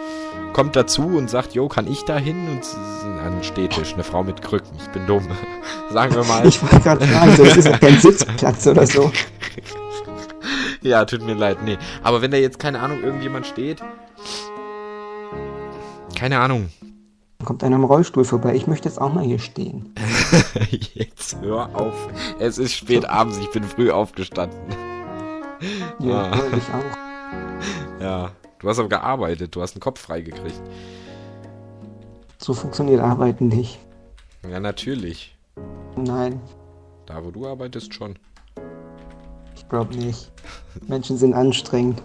kommt 0.53 0.75
dazu 0.75 1.03
und 1.03 1.29
sagt, 1.29 1.53
jo, 1.53 1.67
kann 1.67 1.91
ich 1.91 2.03
da 2.05 2.17
hin? 2.17 2.47
Und 2.49 2.63
an 3.19 3.33
den 3.33 3.43
Stehtisch, 3.43 3.93
eine 3.93 4.03
Frau 4.03 4.23
mit 4.23 4.41
Krücken, 4.41 4.71
ich 4.79 4.89
bin 4.89 5.05
dumm. 5.05 5.27
Sagen 5.91 6.15
wir 6.15 6.23
mal. 6.23 6.47
Ich 6.47 6.61
wollte 6.61 6.79
gerade 6.79 7.05
fragen, 7.05 7.35
so, 7.35 7.43
das 7.43 7.57
ist 7.57 7.79
kein 7.79 7.99
Sitzplatz 7.99 8.65
oder 8.65 8.87
so. 8.87 9.11
Ja, 10.87 11.03
tut 11.05 11.21
mir 11.21 11.33
leid, 11.35 11.63
nee. 11.63 11.77
Aber 12.03 12.21
wenn 12.21 12.31
da 12.31 12.37
jetzt, 12.37 12.59
keine 12.59 12.79
Ahnung, 12.79 13.03
irgendjemand 13.03 13.45
steht. 13.45 13.81
Keine 16.15 16.39
Ahnung. 16.39 16.69
Kommt 17.43 17.63
einer 17.63 17.75
im 17.75 17.83
Rollstuhl 17.83 18.25
vorbei. 18.25 18.55
Ich 18.55 18.67
möchte 18.67 18.87
jetzt 18.89 18.99
auch 18.99 19.13
mal 19.13 19.23
hier 19.23 19.39
stehen. 19.39 19.93
Jetzt 20.95 21.37
hör 21.41 21.69
auf. 21.75 22.07
Es 22.39 22.57
ist 22.57 22.73
spät 22.73 23.05
abends, 23.07 23.37
ich 23.37 23.51
bin 23.51 23.63
früh 23.63 23.91
aufgestanden. 23.91 24.57
Ja, 25.99 26.31
Ah. 26.31 26.39
ich 26.55 26.63
auch. 26.73 26.97
Ja. 28.01 28.31
Du 28.59 28.69
hast 28.69 28.79
aber 28.79 28.89
gearbeitet, 28.89 29.55
du 29.55 29.61
hast 29.61 29.73
einen 29.75 29.81
Kopf 29.81 29.99
freigekriegt. 30.01 30.61
So 32.39 32.53
funktioniert 32.53 33.01
Arbeiten 33.01 33.47
nicht. 33.47 33.79
Ja, 34.49 34.59
natürlich. 34.59 35.35
Nein, 35.95 36.39
Da, 37.05 37.23
wo 37.23 37.31
du 37.31 37.47
arbeitest, 37.47 37.93
schon. 37.93 38.17
Ich 39.67 39.69
glaube 39.69 39.95
nicht. 39.97 40.31
Menschen 40.87 41.17
sind 41.17 41.33
anstrengend. 41.33 42.01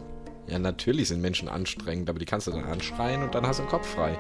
Ja, 0.49 0.59
natürlich 0.59 1.09
sind 1.09 1.21
Menschen 1.23 1.49
anstrengend, 1.49 2.11
aber 2.11 2.19
die 2.19 2.25
kannst 2.25 2.49
du 2.49 2.51
dann 2.51 2.65
anschreien 2.65 3.23
und 3.23 3.35
dann 3.37 3.47
hast 3.47 3.61
du 3.61 3.63
den 3.63 3.71
Kopf 3.71 3.87
frei. 3.87 4.19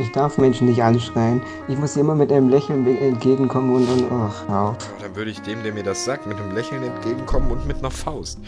Ich 0.00 0.12
darf 0.12 0.38
Menschen 0.38 0.68
nicht 0.68 0.80
anschreien. 0.82 1.42
Ich 1.66 1.76
muss 1.76 1.96
immer 1.96 2.14
mit 2.14 2.30
einem 2.30 2.48
Lächeln 2.48 2.86
entgegenkommen 2.86 3.74
und, 3.74 3.88
und 3.88 4.12
ach. 4.12 4.44
Oh, 4.48 4.76
dann 5.00 5.16
würde 5.16 5.32
ich 5.32 5.40
dem, 5.40 5.64
der 5.64 5.72
mir 5.72 5.82
das 5.82 6.04
sagt, 6.04 6.26
mit 6.28 6.36
einem 6.38 6.54
Lächeln 6.54 6.84
entgegenkommen 6.84 7.50
und 7.50 7.66
mit 7.66 7.78
einer 7.78 7.90
Faust. 7.90 8.38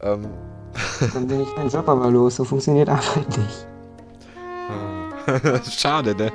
Ähm, 0.00 0.28
Dann 1.14 1.26
bin 1.26 1.40
ich 1.40 1.56
meinen 1.56 1.70
Job 1.70 1.88
aber 1.88 2.10
los. 2.10 2.36
So 2.36 2.44
funktioniert 2.44 2.88
Arbeit 2.88 3.28
nicht. 3.38 3.66
Schade, 5.70 6.14
ne? 6.14 6.32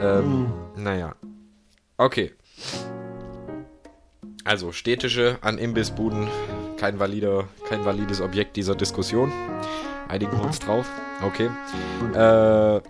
Ähm, 0.00 0.46
Hm. 0.76 0.82
naja. 0.82 1.14
Okay. 1.98 2.32
Also, 4.48 4.72
Städtische 4.72 5.36
an 5.42 5.58
Imbissbuden, 5.58 6.26
kein 6.78 6.98
valider, 6.98 7.44
kein 7.68 7.84
valides 7.84 8.22
Objekt 8.22 8.56
dieser 8.56 8.74
Diskussion. 8.74 9.30
Einigen 10.08 10.38
Mhm. 10.38 10.40
uns 10.40 10.58
drauf. 10.58 10.86
Okay. 11.22 11.50
Äh, 12.14 12.80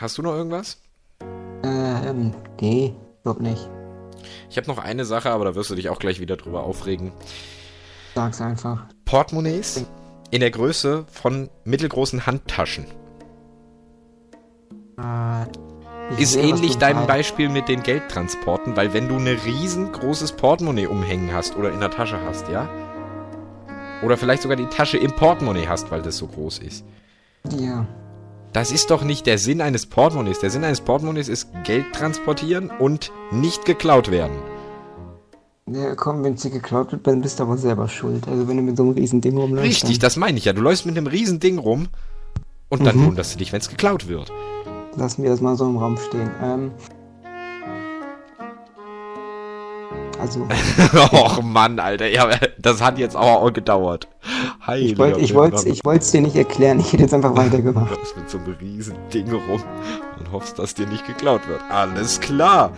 hast 0.00 0.16
du 0.16 0.22
noch 0.22 0.32
irgendwas? 0.32 0.80
Äh, 1.62 2.08
ähm, 2.08 2.32
nee, 2.62 2.94
glaub 3.24 3.40
nicht. 3.40 3.68
Ich 4.48 4.56
habe 4.56 4.68
noch 4.68 4.78
eine 4.78 5.04
Sache, 5.04 5.28
aber 5.28 5.44
da 5.44 5.54
wirst 5.54 5.68
du 5.68 5.74
dich 5.74 5.90
auch 5.90 5.98
gleich 5.98 6.18
wieder 6.18 6.38
drüber 6.38 6.62
aufregen. 6.62 7.12
Sag's 8.14 8.40
einfach. 8.40 8.86
Portemonnaies 9.04 9.84
in 10.30 10.40
der 10.40 10.50
Größe 10.50 11.04
von 11.12 11.50
mittelgroßen 11.64 12.24
Handtaschen. 12.24 12.86
Äh, 14.96 15.44
ich 16.12 16.20
Ist 16.20 16.32
sehe, 16.32 16.42
ähnlich 16.44 16.78
deinem 16.78 16.96
meinst. 16.96 17.08
Beispiel 17.08 17.48
mit 17.48 17.68
den 17.68 17.82
Geldtransporten, 17.82 18.76
weil 18.76 18.92
wenn 18.94 19.08
du 19.08 19.16
ein 19.16 19.26
riesengroßes 19.26 20.32
Portemonnaie 20.32 20.86
umhängen 20.86 21.32
hast 21.32 21.56
oder 21.56 21.72
in 21.72 21.80
der 21.80 21.90
Tasche 21.90 22.20
hast, 22.26 22.48
ja? 22.48 22.68
Oder 24.02 24.16
vielleicht 24.16 24.42
sogar 24.42 24.56
die 24.56 24.66
Tasche 24.66 24.98
im 24.98 25.12
Portemonnaie 25.12 25.66
hast, 25.68 25.90
weil 25.90 26.02
das 26.02 26.16
so 26.18 26.26
groß 26.26 26.58
ist. 26.58 26.84
Ja. 27.58 27.86
Das 28.52 28.70
ist 28.70 28.90
doch 28.90 29.02
nicht 29.02 29.26
der 29.26 29.38
Sinn 29.38 29.60
eines 29.60 29.86
Portemonnaies. 29.86 30.38
Der 30.40 30.50
Sinn 30.50 30.64
eines 30.64 30.80
Portemonnaies 30.80 31.28
ist 31.28 31.48
Geld 31.64 31.92
transportieren 31.92 32.70
und 32.70 33.10
nicht 33.30 33.64
geklaut 33.64 34.10
werden. 34.10 34.36
Ja, 35.68 35.94
komm, 35.96 36.22
wenn 36.22 36.36
sie 36.36 36.50
geklaut 36.50 36.92
wird, 36.92 37.06
dann 37.06 37.20
bist 37.22 37.38
du 37.40 37.42
aber 37.42 37.56
selber 37.56 37.88
schuld. 37.88 38.28
Also 38.28 38.46
wenn 38.46 38.56
du 38.56 38.62
mit 38.62 38.76
so 38.76 38.84
einem 38.84 38.92
riesen 38.92 39.20
Ding 39.20 39.36
rumläufst. 39.36 39.66
Richtig, 39.68 39.98
das 39.98 40.16
meine 40.16 40.38
ich 40.38 40.44
ja. 40.44 40.52
Du 40.52 40.62
läufst 40.62 40.86
mit 40.86 40.96
einem 40.96 41.08
riesen 41.08 41.40
Ding 41.40 41.58
rum 41.58 41.88
und 42.68 42.86
dann 42.86 42.96
Mhm. 42.96 43.06
wunderst 43.06 43.34
du 43.34 43.38
dich, 43.38 43.52
wenn 43.52 43.60
es 43.60 43.68
geklaut 43.68 44.06
wird. 44.08 44.30
Lassen 44.96 45.22
wir 45.22 45.30
das 45.30 45.40
mal 45.40 45.56
so 45.56 45.66
im 45.66 45.76
Raum 45.76 45.96
stehen. 45.96 46.30
Ähm, 46.42 46.72
also, 50.18 50.46
Och 51.12 51.42
Mann, 51.42 51.78
Alter. 51.78 52.08
Ja, 52.08 52.30
das 52.58 52.82
hat 52.82 52.98
jetzt 52.98 53.14
aber 53.16 53.40
auch 53.40 53.52
gedauert. 53.52 54.08
Heiliger 54.66 54.90
ich 54.92 54.98
wollte 54.98 55.20
ich 55.20 55.34
wollt's, 55.34 55.64
ich 55.64 55.84
wollt's 55.84 56.10
dir 56.10 56.22
nicht 56.22 56.34
erklären. 56.36 56.80
Ich 56.80 56.92
hätte 56.92 57.02
jetzt 57.02 57.14
einfach 57.14 57.30
Du 57.34 57.36
weitergemacht. 57.36 57.90
läufst 57.94 58.16
mit 58.16 58.30
so 58.30 58.38
einem 58.38 58.54
riesen 58.60 58.96
Ding 59.12 59.30
rum 59.30 59.62
und 60.18 60.32
hoffst, 60.32 60.58
dass 60.58 60.74
dir 60.74 60.86
nicht 60.86 61.06
geklaut 61.06 61.46
wird. 61.48 61.60
Alles 61.70 62.18
klar. 62.20 62.72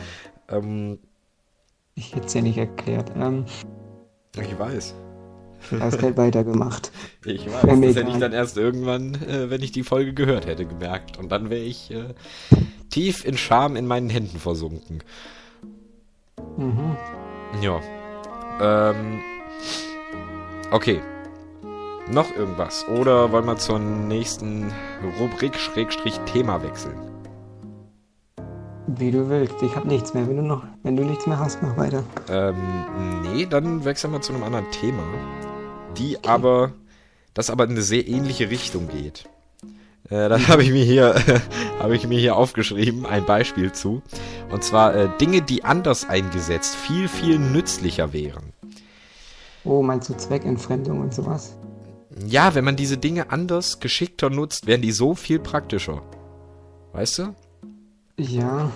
Ähm, 0.48 0.98
Ich 1.94 2.14
hätte 2.14 2.26
es 2.26 2.32
dir 2.32 2.42
nicht 2.42 2.58
erklärt. 2.58 3.12
Ähm, 3.16 3.44
ich 4.40 4.58
weiß. 4.58 4.94
hast 5.80 6.02
halt 6.02 6.16
weitergemacht. 6.16 6.90
Ich 7.24 7.46
weiß. 7.46 7.62
Das 7.62 7.78
mir 7.78 7.88
hätte 7.88 8.00
ich 8.00 8.06
egal. 8.08 8.20
dann 8.20 8.32
erst 8.32 8.56
irgendwann, 8.56 9.14
äh, 9.14 9.50
wenn 9.50 9.62
ich 9.62 9.72
die 9.72 9.82
Folge 9.82 10.14
gehört 10.14 10.46
hätte, 10.46 10.66
gemerkt. 10.66 11.18
Und 11.18 11.30
dann 11.30 11.50
wäre 11.50 11.62
ich 11.62 11.90
äh, 11.90 12.14
tief 12.90 13.24
in 13.24 13.36
Scham 13.36 13.76
in 13.76 13.86
meinen 13.86 14.10
Händen 14.10 14.38
versunken. 14.38 15.02
Mhm. 16.56 16.96
Ja. 17.62 17.80
Ähm. 18.60 19.20
Okay. 20.70 21.00
Noch 22.10 22.34
irgendwas? 22.34 22.86
Oder 22.88 23.32
wollen 23.32 23.44
wir 23.44 23.56
zur 23.56 23.78
nächsten 23.78 24.72
Rubrik 25.20 25.56
Schrägstrich 25.56 26.18
Thema 26.20 26.62
wechseln? 26.62 26.96
Wie 28.86 29.10
du 29.10 29.28
willst. 29.28 29.62
Ich 29.62 29.76
habe 29.76 29.86
nichts 29.86 30.14
mehr. 30.14 30.26
Wenn 30.26 30.36
du 30.36 30.42
noch, 30.42 30.62
wenn 30.82 30.96
du 30.96 31.04
nichts 31.04 31.26
mehr 31.26 31.38
hast, 31.38 31.62
mach 31.62 31.76
weiter. 31.76 32.02
Ähm, 32.30 32.56
nee, 33.22 33.44
dann 33.44 33.84
wechseln 33.84 34.12
wir 34.12 34.22
zu 34.22 34.32
einem 34.32 34.42
anderen 34.42 34.70
Thema. 34.70 35.02
Die 35.96 36.22
aber, 36.24 36.72
das 37.34 37.50
aber 37.50 37.64
in 37.64 37.70
eine 37.70 37.82
sehr 37.82 38.06
ähnliche 38.06 38.50
Richtung 38.50 38.88
geht. 38.88 39.24
Äh, 40.10 40.28
da 40.28 40.38
habe 40.48 40.62
ich 40.62 40.70
mir 40.70 40.84
hier, 40.84 41.14
habe 41.78 41.96
ich 41.96 42.06
mir 42.06 42.18
hier 42.18 42.36
aufgeschrieben, 42.36 43.06
ein 43.06 43.24
Beispiel 43.24 43.72
zu. 43.72 44.02
Und 44.50 44.64
zwar 44.64 44.94
äh, 44.94 45.08
Dinge, 45.20 45.42
die 45.42 45.64
anders 45.64 46.08
eingesetzt 46.08 46.76
viel, 46.76 47.08
viel 47.08 47.38
nützlicher 47.38 48.12
wären. 48.12 48.52
Oh, 49.64 49.82
meinst 49.82 50.08
du 50.08 50.16
Zweckentfremdung 50.16 51.00
und 51.00 51.14
sowas? 51.14 51.56
Ja, 52.26 52.54
wenn 52.54 52.64
man 52.64 52.76
diese 52.76 52.96
Dinge 52.96 53.30
anders, 53.30 53.80
geschickter 53.80 54.30
nutzt, 54.30 54.66
wären 54.66 54.82
die 54.82 54.92
so 54.92 55.14
viel 55.14 55.38
praktischer. 55.38 56.02
Weißt 56.92 57.18
du? 57.18 57.34
Ja. 58.16 58.72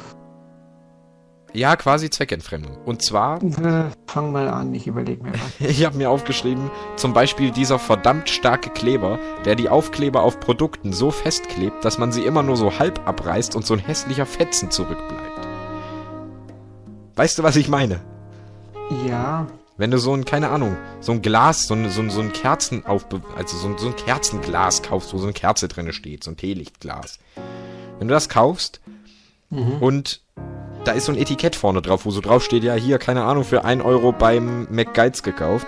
Ja, 1.54 1.76
quasi 1.76 2.08
Zweckentfremdung. 2.08 2.78
Und 2.86 3.02
zwar 3.02 3.42
Äh, 3.42 3.90
fang 4.06 4.32
mal 4.32 4.48
an. 4.48 4.74
Ich 4.74 4.86
überlege 4.86 5.22
mir 5.22 5.32
was. 5.34 5.40
Ich 5.68 5.84
habe 5.84 5.96
mir 5.98 6.08
aufgeschrieben, 6.10 6.70
zum 6.96 7.12
Beispiel 7.12 7.50
dieser 7.50 7.78
verdammt 7.78 8.30
starke 8.30 8.70
Kleber, 8.70 9.18
der 9.44 9.54
die 9.54 9.68
Aufkleber 9.68 10.22
auf 10.22 10.40
Produkten 10.40 10.92
so 10.94 11.10
festklebt, 11.10 11.84
dass 11.84 11.98
man 11.98 12.10
sie 12.10 12.24
immer 12.24 12.42
nur 12.42 12.56
so 12.56 12.78
halb 12.78 13.06
abreißt 13.06 13.54
und 13.54 13.66
so 13.66 13.74
ein 13.74 13.80
hässlicher 13.80 14.24
Fetzen 14.24 14.70
zurückbleibt. 14.70 15.46
Weißt 17.16 17.38
du, 17.38 17.42
was 17.42 17.56
ich 17.56 17.68
meine? 17.68 18.00
Ja. 19.06 19.46
Wenn 19.76 19.90
du 19.90 19.98
so 19.98 20.14
ein, 20.14 20.24
keine 20.24 20.48
Ahnung, 20.50 20.76
so 21.00 21.12
ein 21.12 21.22
Glas, 21.22 21.66
so 21.66 21.74
ein, 21.74 21.90
so 21.90 22.00
ein, 22.00 22.10
so 22.10 22.20
ein 22.20 22.32
Kerzenaufbe... 22.32 23.20
Also 23.36 23.56
so 23.58 23.68
ein, 23.68 23.78
so 23.78 23.88
ein 23.88 23.96
Kerzenglas 23.96 24.82
kaufst, 24.82 25.12
wo 25.12 25.18
so 25.18 25.24
eine 25.24 25.32
Kerze 25.32 25.68
drinne 25.68 25.92
steht, 25.92 26.24
so 26.24 26.30
ein 26.30 26.36
Teelichtglas. 26.36 27.18
Wenn 27.98 28.08
du 28.08 28.14
das 28.14 28.28
kaufst 28.30 28.80
Mhm. 29.50 29.82
und 29.82 30.22
da 30.84 30.92
ist 30.92 31.06
so 31.06 31.12
ein 31.12 31.18
Etikett 31.18 31.56
vorne 31.56 31.82
drauf, 31.82 32.04
wo 32.04 32.10
so 32.10 32.20
drauf 32.20 32.44
steht, 32.44 32.64
ja, 32.64 32.74
hier, 32.74 32.98
keine 32.98 33.24
Ahnung, 33.24 33.44
für 33.44 33.64
1 33.64 33.82
Euro 33.84 34.12
beim 34.12 34.66
McGuides 34.70 35.22
gekauft. 35.22 35.66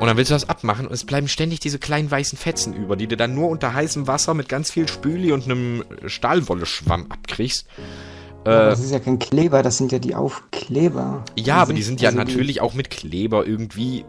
Und 0.00 0.06
dann 0.06 0.16
willst 0.16 0.30
du 0.30 0.34
das 0.34 0.48
abmachen 0.48 0.86
und 0.86 0.92
es 0.92 1.04
bleiben 1.04 1.26
ständig 1.26 1.58
diese 1.58 1.80
kleinen 1.80 2.08
weißen 2.08 2.38
Fetzen 2.38 2.72
über, 2.72 2.94
die 2.94 3.08
du 3.08 3.16
dann 3.16 3.34
nur 3.34 3.48
unter 3.48 3.74
heißem 3.74 4.06
Wasser 4.06 4.32
mit 4.32 4.48
ganz 4.48 4.70
viel 4.70 4.86
Spüli 4.86 5.32
und 5.32 5.44
einem 5.44 5.82
Stahlwolleschwamm 6.06 7.06
abkriegst. 7.08 7.66
Äh, 8.44 8.50
das 8.50 8.78
ist 8.78 8.92
ja 8.92 9.00
kein 9.00 9.18
Kleber, 9.18 9.64
das 9.64 9.76
sind 9.76 9.90
ja 9.90 9.98
die 9.98 10.14
Aufkleber. 10.14 11.24
ja, 11.36 11.56
aber 11.56 11.72
die 11.72 11.82
sind 11.82 12.00
ja 12.00 12.10
Also 12.10 12.18
natürlich 12.18 12.60
auch 12.60 12.74
mit 12.74 12.90
Kleber 12.90 13.44
irgendwie 13.44 14.04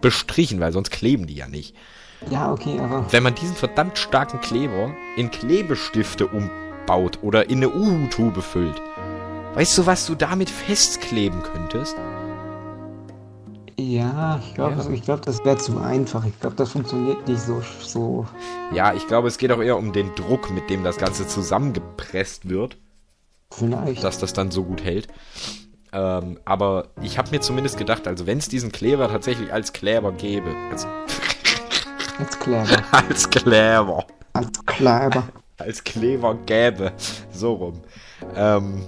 bestrichen, 0.00 0.60
weil 0.60 0.72
sonst 0.72 0.90
kleben 0.90 1.26
die 1.26 1.34
ja 1.34 1.48
nicht. 1.48 1.74
Ja, 2.30 2.52
okay, 2.52 2.78
aber. 2.78 3.06
Wenn 3.10 3.24
man 3.24 3.34
diesen 3.34 3.56
verdammt 3.56 3.98
starken 3.98 4.40
Kleber 4.40 4.94
in 5.16 5.32
Klebestifte 5.32 6.28
umbaut 6.28 7.18
oder 7.22 7.50
in 7.50 7.56
eine 7.56 7.70
Uhu-Tube 7.70 8.42
füllt, 8.42 8.80
weißt 9.54 9.78
du, 9.78 9.86
was 9.86 10.06
du 10.06 10.14
damit 10.14 10.50
festkleben 10.50 11.42
könntest? 11.42 11.96
Ja, 13.78 14.40
ich 14.46 14.54
glaube, 14.54 14.76
ja. 14.76 15.00
glaub, 15.00 15.22
das 15.22 15.44
wäre 15.44 15.56
zu 15.56 15.78
einfach. 15.78 16.24
Ich 16.24 16.38
glaube, 16.38 16.56
das 16.56 16.70
funktioniert 16.70 17.26
nicht 17.26 17.40
so, 17.40 17.62
so. 17.80 18.26
Ja, 18.72 18.94
ich 18.94 19.06
glaube, 19.06 19.28
es 19.28 19.38
geht 19.38 19.50
auch 19.50 19.60
eher 19.60 19.76
um 19.76 19.92
den 19.92 20.14
Druck, 20.14 20.50
mit 20.50 20.70
dem 20.70 20.84
das 20.84 20.98
Ganze 20.98 21.26
zusammengepresst 21.26 22.48
wird. 22.48 22.76
Vielleicht. 23.50 24.04
Dass 24.04 24.18
das 24.18 24.32
dann 24.32 24.50
so 24.50 24.64
gut 24.64 24.84
hält. 24.84 25.08
Ähm, 25.92 26.38
aber 26.44 26.88
ich 27.02 27.18
habe 27.18 27.30
mir 27.30 27.40
zumindest 27.40 27.76
gedacht, 27.76 28.06
also 28.06 28.26
wenn 28.26 28.38
es 28.38 28.48
diesen 28.48 28.72
Kleber 28.72 29.08
tatsächlich 29.08 29.52
als 29.52 29.72
Kleber 29.72 30.12
gäbe. 30.12 30.54
Also 30.70 30.86
als 32.18 32.38
Kleber. 32.38 32.82
als 32.92 33.30
Kleber. 33.30 34.06
Als 34.32 34.66
Kleber. 34.66 35.24
als 35.58 35.84
Kleber 35.84 36.34
gäbe. 36.46 36.92
So 37.32 37.54
rum. 37.54 37.82
Ähm, 38.36 38.82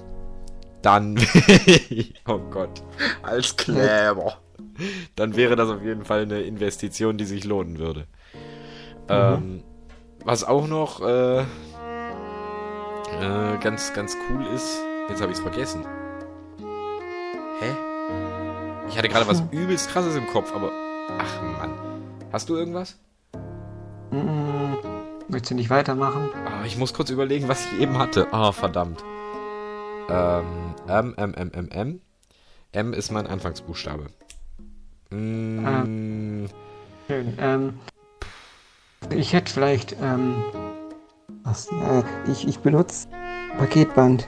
dann. 0.85 1.18
oh 2.27 2.38
Gott. 2.51 2.83
Als 3.23 3.57
Kleber. 3.57 4.38
Dann 5.16 5.37
wäre 5.37 5.57
das 5.57 5.70
auf 5.70 5.83
jeden 5.83 6.05
Fall 6.05 6.23
eine 6.23 6.42
Investition, 6.42 7.16
die 7.16 7.25
sich 7.25 7.44
lohnen 7.44 7.79
würde. 7.79 8.07
Mhm. 9.09 9.09
Ähm, 9.09 9.62
was 10.25 10.44
auch 10.44 10.66
noch 10.66 11.01
äh, 11.01 11.40
äh, 11.40 11.44
ganz, 13.61 13.92
ganz 13.92 14.16
cool 14.29 14.44
ist. 14.55 14.79
Jetzt 15.09 15.20
habe 15.20 15.33
ich 15.33 15.38
es 15.38 15.42
vergessen. 15.42 15.85
Hä? 17.61 17.70
Ich 18.88 18.99
hatte 18.99 19.09
gerade 19.09 19.27
was 19.27 19.42
übelst 19.51 19.90
krasses 19.90 20.16
im 20.16 20.27
Kopf, 20.27 20.55
aber. 20.55 20.70
Ach 21.18 21.42
Mann. 21.42 21.73
Hast 22.33 22.49
du 22.49 22.57
irgendwas? 22.57 22.99
Mm, 24.11 24.75
möchtest 25.29 25.53
du 25.53 25.55
nicht 25.55 25.70
weitermachen? 25.70 26.31
Oh, 26.47 26.64
ich 26.66 26.77
muss 26.77 26.94
kurz 26.94 27.11
überlegen, 27.11 27.49
was 27.49 27.66
ich 27.66 27.81
eben 27.81 27.99
hatte. 27.99 28.27
Ah, 28.33 28.49
oh, 28.49 28.53
verdammt. 28.53 29.05
Ähm, 30.08 30.74
M, 30.88 31.14
M, 31.16 31.34
M, 31.34 31.50
M, 31.52 31.68
M. 31.70 32.00
M 32.72 32.92
ist 32.92 33.10
mein 33.10 33.26
Anfangsbuchstabe. 33.26 34.06
Mm. 35.10 35.66
Ähm, 35.66 36.46
schön. 37.06 37.34
Ähm, 37.38 37.78
ich 39.10 39.32
hätte 39.32 39.52
vielleicht, 39.52 39.96
ähm, 40.02 40.42
was, 41.44 41.68
äh, 41.68 42.02
ich, 42.30 42.48
ich 42.48 42.58
benutze 42.58 43.08
Paketband. 43.58 44.26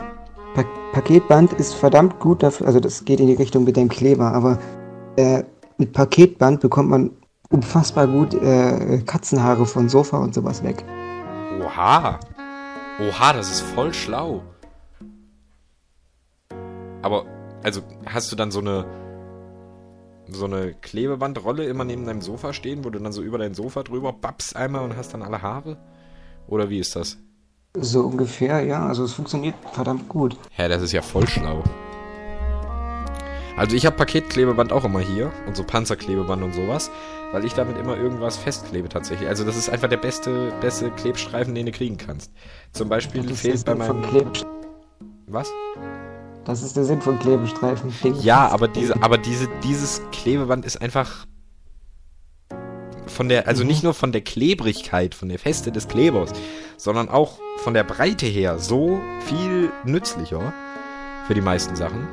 Pa 0.55 0.65
Paketband 0.93 1.53
ist 1.55 1.75
verdammt 1.75 2.21
gut 2.21 2.43
dafür, 2.43 2.67
also 2.67 2.81
das 2.81 3.05
geht 3.05 3.21
in 3.21 3.27
die 3.27 3.35
Richtung 3.35 3.65
mit 3.65 3.77
dem 3.77 3.91
Kleber, 3.91 4.33
aber 4.33 4.59
äh, 5.17 5.43
mit 5.77 5.93
Paketband 5.93 6.61
bekommt 6.61 6.89
man 6.89 7.11
unfassbar 7.51 8.07
gut 8.07 8.33
äh, 8.33 9.03
Katzenhaare 9.05 9.67
von 9.67 9.91
Sofa 9.91 10.17
und 10.17 10.35
sowas 10.35 10.63
weg. 10.63 10.85
Oha. 11.61 12.19
Oha, 12.99 13.33
das 13.35 13.51
ist 13.51 13.61
voll 13.61 13.93
schlau. 13.93 14.43
Aber, 17.07 17.25
also, 17.63 17.83
hast 18.05 18.33
du 18.33 18.37
dann 18.37 18.51
so 18.51 18.59
eine 18.59 18.85
so 20.29 20.45
eine 20.45 20.75
Klebebandrolle 20.75 21.67
immer 21.67 21.85
neben 21.85 22.05
deinem 22.05 22.21
Sofa 22.21 22.53
stehen, 22.53 22.85
wo 22.85 22.91
du 22.91 22.99
dann 22.99 23.13
so 23.13 23.23
über 23.23 23.39
dein 23.39 23.55
Sofa 23.55 23.85
drüber 23.85 24.13
babst 24.13 24.57
einmal 24.57 24.83
und 24.83 24.97
hast 24.97 25.15
dann 25.15 25.23
alle 25.23 25.41
Haare? 25.41 25.77
Oder 26.49 26.69
wie 26.69 26.81
ist 26.81 26.97
das? 26.97 27.19
So 27.79 28.01
ungefähr, 28.01 28.61
ja. 28.65 28.85
Also 28.85 29.05
es 29.05 29.13
funktioniert 29.13 29.55
verdammt 29.73 30.09
gut. 30.09 30.37
Ja, 30.59 30.67
das 30.67 30.83
ist 30.83 30.91
ja 30.91 31.01
voll 31.01 31.29
schlau. 31.29 31.63
Also 33.57 33.77
ich 33.77 33.87
habe 33.87 33.95
Paketklebeband 33.95 34.73
auch 34.73 34.85
immer 34.85 34.99
hier 34.99 35.33
und 35.47 35.57
so 35.57 35.63
Panzerklebeband 35.63 36.43
und 36.43 36.55
sowas, 36.55 36.91
weil 37.31 37.45
ich 37.45 37.55
damit 37.55 37.79
immer 37.79 37.97
irgendwas 37.97 38.37
festklebe 38.37 38.89
tatsächlich. 38.89 39.29
Also 39.29 39.45
das 39.45 39.57
ist 39.57 39.71
einfach 39.71 39.89
der 39.89 39.97
beste, 39.97 40.53
beste 40.61 40.91
Klebstreifen, 40.91 41.55
den 41.55 41.67
du 41.67 41.73
kriegen 41.73 41.99
kannst. 41.99 42.33
Zum 42.73 42.89
Beispiel 42.89 43.23
fehlt 43.33 43.65
bei 43.65 43.77
meinem... 43.77 44.03
Was? 45.29 45.53
Das 46.47 46.63
ist 46.63 46.77
der 46.77 46.85
Sinn 46.85 47.03
von 47.03 47.19
Klebestreifen. 47.19 47.93
Ja, 48.23 48.49
aber 48.49 48.69
diese, 48.69 49.03
aber 49.03 49.19
diese, 49.19 49.49
dieses 49.65 50.01
Klebeband 50.13 50.65
ist 50.65 50.81
einfach 50.81 51.27
von 53.09 53.29
der, 53.29 53.49
also 53.49 53.65
mhm. 53.65 53.69
nicht 53.69 53.83
nur 53.83 53.95
von 53.95 54.13
der 54.13 54.21
Klebrigkeit, 54.21 55.17
von 55.17 55.29
der 55.29 55.41
Feste 55.41 55.73
des 55.73 55.89
Klebers, 55.89 56.31
sondern 56.77 57.09
auch 57.09 57.41
von 57.59 57.75
der 57.75 57.83
Breite 57.83 58.27
her 58.27 58.61
so 58.61 59.01
viel 59.27 59.73
nützlicher 59.85 60.55
für 61.27 61.35
die 61.35 61.41
meisten 61.41 61.75
Sachen. 61.75 62.07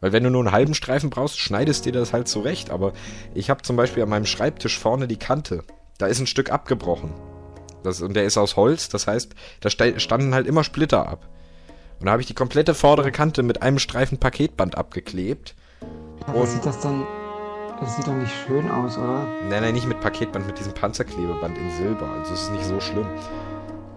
Weil 0.00 0.12
wenn 0.12 0.24
du 0.24 0.30
nur 0.30 0.40
einen 0.40 0.52
halben 0.52 0.74
Streifen 0.74 1.10
brauchst, 1.10 1.38
schneidest 1.38 1.84
dir 1.84 1.92
das 1.92 2.14
halt 2.14 2.28
zurecht. 2.28 2.70
Aber 2.70 2.94
ich 3.34 3.50
habe 3.50 3.62
zum 3.62 3.76
Beispiel 3.76 4.02
an 4.02 4.08
meinem 4.08 4.26
Schreibtisch 4.26 4.78
vorne 4.78 5.06
die 5.06 5.18
Kante. 5.18 5.62
Da 5.98 6.06
ist 6.06 6.20
ein 6.20 6.26
Stück 6.26 6.50
abgebrochen. 6.50 7.12
Das, 7.84 8.00
und 8.00 8.14
der 8.14 8.24
ist 8.24 8.38
aus 8.38 8.56
Holz, 8.56 8.88
das 8.88 9.06
heißt, 9.06 9.34
da 9.60 9.70
standen 9.70 10.34
halt 10.34 10.46
immer 10.46 10.64
Splitter 10.64 11.06
ab. 11.06 11.28
Und 12.02 12.06
da 12.06 12.12
habe 12.12 12.22
ich 12.22 12.26
die 12.26 12.34
komplette 12.34 12.74
vordere 12.74 13.12
Kante 13.12 13.44
mit 13.44 13.62
einem 13.62 13.78
Streifen 13.78 14.18
Paketband 14.18 14.76
abgeklebt. 14.76 15.54
Aber 16.26 16.40
und 16.40 16.48
sieht 16.48 16.66
das 16.66 16.80
dann. 16.80 17.06
Das 17.78 17.94
sieht 17.94 18.08
doch 18.08 18.14
nicht 18.14 18.32
schön 18.44 18.68
aus, 18.72 18.98
oder? 18.98 19.24
Nein, 19.48 19.62
nein, 19.62 19.72
nicht 19.72 19.86
mit 19.86 20.00
Paketband, 20.00 20.48
mit 20.48 20.58
diesem 20.58 20.74
Panzerklebeband 20.74 21.56
in 21.56 21.70
Silber. 21.70 22.10
Also 22.10 22.34
es 22.34 22.42
ist 22.42 22.50
nicht 22.50 22.64
so 22.64 22.80
schlimm. 22.80 23.06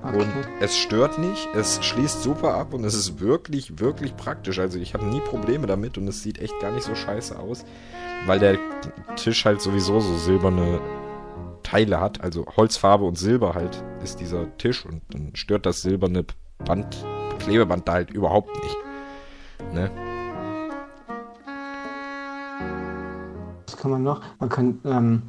Okay. 0.03 0.17
Und 0.19 0.31
es 0.59 0.77
stört 0.77 1.17
nicht, 1.17 1.49
es 1.55 1.83
schließt 1.83 2.21
super 2.21 2.53
ab 2.53 2.75
und 2.75 2.83
es 2.83 2.93
ist 2.93 3.19
wirklich, 3.19 3.79
wirklich 3.79 4.15
praktisch. 4.15 4.59
Also 4.59 4.77
ich 4.77 4.93
habe 4.93 5.05
nie 5.05 5.21
Probleme 5.21 5.65
damit 5.65 5.97
und 5.97 6.07
es 6.07 6.21
sieht 6.21 6.37
echt 6.37 6.59
gar 6.59 6.71
nicht 6.71 6.83
so 6.83 6.93
scheiße 6.93 7.39
aus, 7.39 7.65
weil 8.27 8.37
der 8.37 8.59
Tisch 9.15 9.45
halt 9.45 9.61
sowieso 9.61 9.99
so 9.99 10.15
silberne 10.15 10.79
Teile 11.63 11.99
hat. 11.99 12.21
Also 12.21 12.45
Holzfarbe 12.55 13.03
und 13.03 13.17
Silber 13.17 13.55
halt 13.55 13.83
ist 14.03 14.19
dieser 14.19 14.55
Tisch 14.59 14.85
und 14.85 15.01
dann 15.09 15.31
stört 15.35 15.65
das 15.65 15.81
silberne 15.81 16.25
Band 16.63 17.03
Klebeband 17.45 17.87
da 17.87 17.93
halt 17.93 18.09
überhaupt 18.09 18.49
nicht. 18.63 18.75
Ne? 19.71 19.91
Was 23.67 23.77
kann 23.77 23.91
man 23.91 24.01
noch? 24.01 24.21
Man 24.39 24.49
kann 24.49 24.79
ähm, 24.83 25.21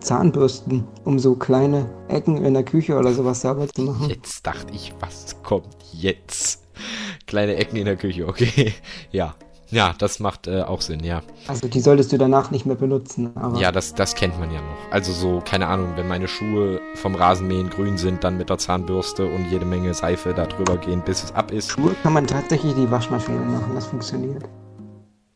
Zahnbürsten, 0.00 0.88
um 1.04 1.20
so 1.20 1.36
kleine 1.36 1.88
Ecken 2.08 2.44
in 2.44 2.54
der 2.54 2.64
Küche 2.64 2.98
oder 2.98 3.12
sowas 3.12 3.42
sauber 3.42 3.68
zu 3.68 3.82
machen. 3.82 4.10
Jetzt 4.10 4.44
dachte 4.44 4.74
ich, 4.74 4.92
was 4.98 5.40
kommt 5.44 5.76
jetzt? 5.92 6.64
Kleine 7.26 7.54
Ecken 7.54 7.76
in 7.76 7.84
der 7.84 7.96
Küche, 7.96 8.26
okay. 8.26 8.74
Ja, 9.12 9.36
ja, 9.74 9.92
das 9.98 10.20
macht 10.20 10.46
äh, 10.46 10.62
auch 10.62 10.80
Sinn, 10.80 11.02
ja. 11.02 11.22
Also 11.48 11.66
die 11.66 11.80
solltest 11.80 12.12
du 12.12 12.18
danach 12.18 12.52
nicht 12.52 12.64
mehr 12.64 12.76
benutzen. 12.76 13.32
Aber 13.34 13.58
ja, 13.58 13.72
das, 13.72 13.92
das 13.92 14.14
kennt 14.14 14.38
man 14.38 14.50
ja 14.52 14.60
noch. 14.60 14.92
Also 14.92 15.12
so, 15.12 15.42
keine 15.44 15.66
Ahnung, 15.66 15.94
wenn 15.96 16.06
meine 16.06 16.28
Schuhe 16.28 16.80
vom 16.94 17.16
Rasenmähen 17.16 17.70
grün 17.70 17.98
sind, 17.98 18.22
dann 18.22 18.38
mit 18.38 18.50
der 18.50 18.58
Zahnbürste 18.58 19.26
und 19.26 19.50
jede 19.50 19.64
Menge 19.64 19.92
Seife 19.92 20.32
da 20.32 20.46
drüber 20.46 20.76
gehen, 20.76 21.02
bis 21.04 21.24
es 21.24 21.34
ab 21.34 21.50
ist. 21.50 21.72
Schuhe 21.72 21.94
kann 22.04 22.12
man 22.12 22.26
tatsächlich 22.26 22.74
die 22.74 22.88
Waschmaschine 22.88 23.40
machen, 23.40 23.72
das 23.74 23.86
funktioniert. 23.86 24.44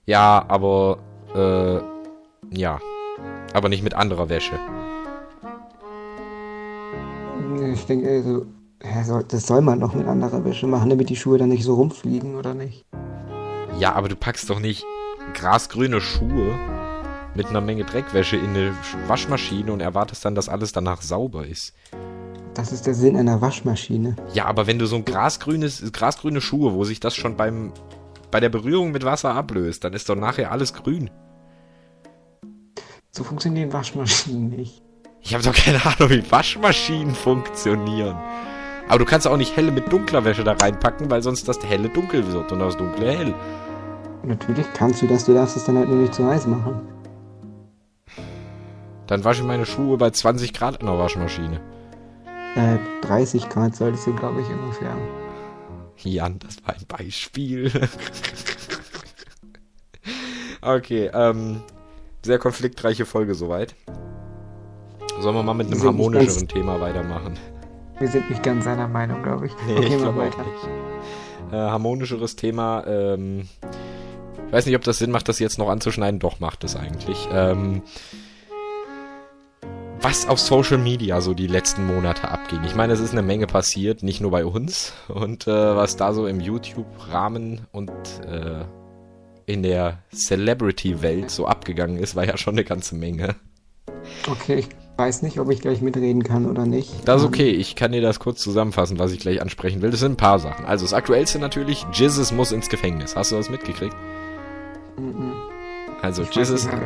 Ja, 0.07 0.45
aber, 0.47 0.99
äh, 1.35 2.57
ja. 2.57 2.79
Aber 3.55 3.69
nicht 3.69 3.83
mit 3.83 3.95
anderer 3.95 4.29
Wäsche. 4.29 4.55
Ich 7.73 7.87
denke, 7.87 8.47
also, 8.95 9.23
das 9.23 9.47
soll 9.47 9.63
man 9.63 9.81
doch 9.81 9.95
mit 9.95 10.07
anderer 10.07 10.45
Wäsche 10.45 10.69
machen, 10.69 10.91
damit 10.91 11.11
die 11.11 11.17
Schuhe 11.17 11.39
dann 11.39 11.49
nicht 11.49 11.65
so 11.65 11.75
rumfliegen, 11.75 12.37
oder 12.37 12.55
nicht? 12.55 12.87
Ja, 13.79 13.93
aber 13.95 14.09
du 14.09 14.17
packst 14.17 14.51
doch 14.51 14.59
nicht 14.59 14.85
grasgrüne 15.35 16.01
Schuhe 16.01 16.59
mit 17.35 17.47
einer 17.47 17.61
Menge 17.61 17.85
Dreckwäsche 17.85 18.37
in 18.37 18.51
eine 18.51 18.75
Waschmaschine 19.07 19.73
und 19.73 19.81
erwartest 19.81 20.25
dann, 20.25 20.35
dass 20.35 20.49
alles 20.49 20.73
danach 20.73 21.03
sauber 21.03 21.47
ist. 21.47 21.75
Das 22.55 22.73
ist 22.73 22.87
der 22.87 22.95
Sinn 22.95 23.17
einer 23.17 23.41
Waschmaschine. 23.41 24.17
Ja, 24.35 24.47
aber 24.47 24.67
wenn 24.67 24.81
du 24.81 24.87
so 24.87 24.97
ein 24.97 25.05
grasgrünes, 25.05 25.93
grasgrüne 25.93 26.41
Schuhe, 26.41 26.75
wo 26.75 26.83
sich 26.83 26.99
das 26.99 27.15
schon 27.15 27.37
beim, 27.37 27.73
bei 28.33 28.41
der 28.41 28.49
Berührung 28.49 28.91
mit 28.91 29.05
Wasser 29.05 29.35
ablöst, 29.35 29.85
dann 29.85 29.93
ist 29.93 30.09
doch 30.09 30.17
nachher 30.17 30.51
alles 30.51 30.75
grün. 30.75 31.11
So 33.13 33.23
funktionieren 33.23 33.73
Waschmaschinen 33.73 34.49
nicht. 34.49 34.83
Ich 35.21 35.35
habe 35.35 35.45
doch 35.45 35.55
keine 35.55 35.85
Ahnung, 35.85 36.11
wie 36.11 36.29
Waschmaschinen 36.31 37.15
funktionieren. 37.15 38.17
Aber 38.89 38.99
du 38.99 39.05
kannst 39.05 39.29
auch 39.29 39.37
nicht 39.37 39.57
helle 39.57 39.71
mit 39.71 39.93
dunkler 39.93 40.25
Wäsche 40.25 40.43
da 40.43 40.53
reinpacken, 40.53 41.11
weil 41.11 41.23
sonst 41.23 41.47
das 41.47 41.59
helle 41.63 41.91
dunkel 41.91 42.33
wird 42.33 42.51
und 42.51 42.59
das 42.59 42.77
dunkle 42.77 43.13
hell. 43.13 43.35
Natürlich 44.29 44.67
kannst 44.75 45.01
du 45.01 45.07
das, 45.07 45.25
du 45.25 45.33
darfst 45.33 45.57
es 45.57 45.65
dann 45.65 45.79
halt 45.79 45.89
nur 45.89 45.97
nicht 45.97 46.13
zu 46.13 46.27
heiß 46.27 46.47
machen. 46.47 46.87
Dann 49.07 49.25
wasche 49.25 49.41
ich 49.41 49.47
meine 49.47 49.65
Schuhe 49.65 49.97
bei 49.97 50.11
20 50.11 50.53
Grad 50.53 50.81
in 50.81 50.87
der 50.87 50.99
Waschmaschine. 50.99 51.63
Äh, 52.55 52.77
30 53.01 53.49
Grad 53.49 53.75
solltest 53.75 54.07
du, 54.07 54.15
glaube 54.15 54.43
ich, 54.43 54.49
ungefähr. 54.51 54.95
Jan, 55.97 56.39
das 56.41 56.59
war 56.63 56.75
ein 56.75 56.85
Beispiel. 56.87 57.73
okay, 60.61 61.11
ähm, 61.15 61.63
sehr 62.23 62.39
konfliktreiche 62.39 63.07
Folge 63.07 63.35
soweit. 63.35 63.75
Sollen 65.21 65.37
wir 65.37 65.43
mal 65.43 65.55
mit 65.55 65.73
einem 65.73 65.83
harmonischeren 65.83 66.49
Thema 66.49 66.79
weitermachen? 66.83 67.39
Wir 67.99 68.09
sind 68.09 68.29
nicht 68.29 68.43
ganz 68.43 68.65
seiner 68.65 68.89
Meinung, 68.89 69.23
glaube 69.23 69.47
ich. 69.47 69.53
Nee, 69.67 69.79
okay, 69.79 69.87
ich 69.87 69.97
glaube 69.97 70.21
auch 70.21 70.25
nicht. 70.25 70.69
Äh, 71.51 71.57
harmonischeres 71.57 72.37
Thema, 72.37 72.85
ähm, 72.87 73.49
ich 74.49 74.53
weiß 74.53 74.65
nicht, 74.65 74.77
ob 74.77 74.83
das 74.83 74.97
Sinn 74.97 75.11
macht, 75.11 75.29
das 75.29 75.39
jetzt 75.39 75.59
noch 75.59 75.69
anzuschneiden. 75.69 76.21
Doch, 76.21 76.41
macht 76.41 76.65
es 76.65 76.75
eigentlich. 76.75 77.29
Ähm, 77.31 77.83
was 80.01 80.27
auf 80.27 80.41
Social 80.41 80.79
Media 80.79 81.21
so 81.21 81.35
die 81.35 81.47
letzten 81.47 81.87
Monate 81.87 82.31
abging. 82.31 82.65
Ich 82.65 82.75
meine, 82.75 82.95
es 82.95 83.01
ist 83.01 83.13
eine 83.13 83.23
Menge 83.23 83.47
passiert, 83.47 84.03
nicht 84.03 84.23
nur 84.23 84.31
bei 84.31 84.47
uns. 84.47 84.95
Und 85.09 85.47
äh, 85.47 85.77
was 85.77 85.97
da 85.97 86.15
so 86.15 86.27
im 86.27 86.41
YouTube-Rahmen 86.41 87.67
und 87.73 87.91
äh, 88.27 88.65
in 89.45 89.63
der 89.63 89.99
Celebrity-Welt 90.15 91.31
so 91.31 91.47
abgegangen 91.47 91.99
ist, 91.99 92.17
war 92.17 92.25
ja 92.25 92.39
schon 92.39 92.55
eine 92.55 92.65
ganze 92.65 92.95
Menge. 92.95 93.37
Okay, 94.31 94.61
ich 94.61 94.69
weiß 94.97 95.21
nicht, 95.23 95.39
ob 95.41 95.51
ich 95.51 95.61
gleich 95.61 95.83
mitreden 95.83 96.23
kann 96.23 96.47
oder 96.47 96.65
nicht. 96.65 96.91
Das 97.05 97.21
ist 97.21 97.29
okay, 97.29 97.51
ich 97.51 97.77
kann 97.77 97.93
dir 97.93 98.01
das 98.01 98.19
kurz 98.19 98.41
zusammenfassen, 98.41 98.99
was 98.99 99.13
ich 99.13 99.21
gleich 99.21 99.43
ansprechen 99.43 99.83
will. 99.83 99.91
Das 99.91 100.01
sind 100.01 100.13
ein 100.13 100.17
paar 100.17 100.39
Sachen. 100.39 100.65
Also 100.65 100.87
das 100.87 100.95
Aktuellste 100.95 101.39
natürlich, 101.39 101.85
Jizzes 101.93 102.33
muss 102.33 102.53
ins 102.53 102.71
Gefängnis. 102.71 103.15
Hast 103.15 103.33
du 103.33 103.37
das 103.37 103.51
mitgekriegt? 103.51 103.95
Mhm. 104.99 105.33
Also 106.03 106.23
Jizzes... 106.23 106.69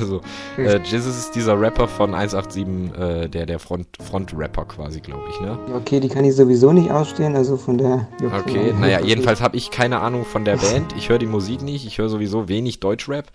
Also, 0.00 0.20
äh, 0.56 0.80
Jesus 0.82 1.16
ist 1.16 1.34
dieser 1.34 1.60
Rapper 1.60 1.88
von 1.88 2.14
187, 2.14 2.98
äh, 2.98 3.28
der, 3.28 3.46
der 3.46 3.58
Front, 3.58 3.86
Front-Rapper 4.02 4.64
quasi, 4.64 5.00
glaube 5.00 5.24
ich, 5.30 5.40
ne? 5.40 5.58
Okay, 5.74 6.00
die 6.00 6.08
kann 6.08 6.24
ich 6.24 6.34
sowieso 6.34 6.72
nicht 6.72 6.90
ausstehen, 6.90 7.36
also 7.36 7.56
von 7.56 7.78
der. 7.78 8.08
Okay, 8.40 8.74
naja, 8.78 9.00
jedenfalls 9.00 9.40
habe 9.40 9.56
ich 9.56 9.70
keine 9.70 10.00
Ahnung 10.00 10.24
von 10.24 10.44
der 10.44 10.56
Band. 10.72 10.94
Ich 10.96 11.08
höre 11.08 11.18
die 11.18 11.26
Musik 11.26 11.62
nicht, 11.62 11.86
ich 11.86 11.98
höre 11.98 12.08
sowieso 12.08 12.48
wenig 12.48 12.80
Deutschrap. 12.80 13.26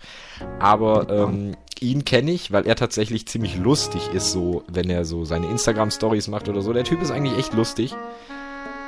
Aber 0.58 1.08
ähm, 1.08 1.56
ihn 1.80 2.04
kenne 2.04 2.32
ich, 2.32 2.52
weil 2.52 2.66
er 2.66 2.76
tatsächlich 2.76 3.26
ziemlich 3.26 3.56
lustig 3.56 4.10
ist, 4.12 4.32
so, 4.32 4.62
wenn 4.68 4.90
er 4.90 5.04
so 5.04 5.24
seine 5.24 5.46
Instagram-Stories 5.46 6.28
macht 6.28 6.48
oder 6.48 6.62
so. 6.62 6.72
Der 6.72 6.84
Typ 6.84 7.02
ist 7.02 7.10
eigentlich 7.10 7.38
echt 7.38 7.54
lustig. 7.54 7.94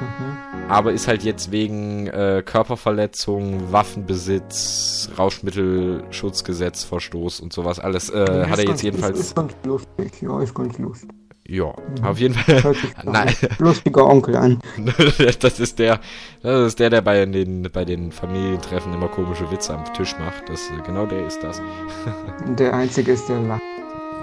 Mhm. 0.01 0.71
Aber 0.71 0.93
ist 0.93 1.09
halt 1.09 1.23
jetzt 1.23 1.51
wegen 1.51 2.07
äh, 2.09 2.43
Körperverletzung, 2.45 3.73
Waffenbesitz, 3.73 5.11
Rauschmittelschutzgesetz, 5.19 6.85
Verstoß 6.85 7.41
und 7.41 7.53
sowas 7.53 7.81
alles, 7.81 8.11
äh, 8.11 8.47
hat 8.49 8.59
er 8.59 8.67
jetzt 8.67 8.83
jedenfalls. 8.83 9.19
Ist, 9.19 9.37
ganz 9.37 9.55
lustig, 9.65 10.21
ja, 10.21 10.41
ist 10.41 10.55
ganz 10.55 10.79
lustig. 10.79 11.11
Ja, 11.51 11.65
mhm. 11.65 12.05
auf 12.05 12.19
jeden 12.19 12.35
Fall. 12.35 12.75
Nein. 13.05 13.35
Lustiger 13.59 14.07
Onkel 14.07 14.37
an. 14.37 14.59
das 15.41 15.59
ist 15.59 15.79
der, 15.79 15.99
das 16.43 16.69
ist 16.69 16.79
der, 16.79 16.91
der 16.91 17.01
bei 17.01 17.25
den, 17.25 17.71
bei 17.73 17.87
den 17.87 18.13
Familientreffen 18.13 18.93
immer 18.93 19.09
komische 19.09 19.51
Witze 19.51 19.75
am 19.75 19.85
Tisch 19.95 20.15
macht. 20.19 20.51
Das, 20.51 20.71
genau 20.85 21.07
der 21.07 21.27
ist 21.27 21.43
das. 21.43 21.63
der 22.59 22.75
einzige 22.75 23.13
ist 23.13 23.31
der 23.31 23.41
lacht. 23.41 23.63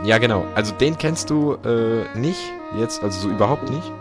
Ja, 0.03 0.19
genau. 0.19 0.45
Also 0.53 0.73
den 0.75 0.99
kennst 0.99 1.31
du 1.31 1.53
äh, 1.65 2.03
nicht 2.15 2.53
jetzt, 2.77 3.01
also 3.01 3.21
so 3.21 3.29
überhaupt 3.29 3.71
nicht. 3.71 3.91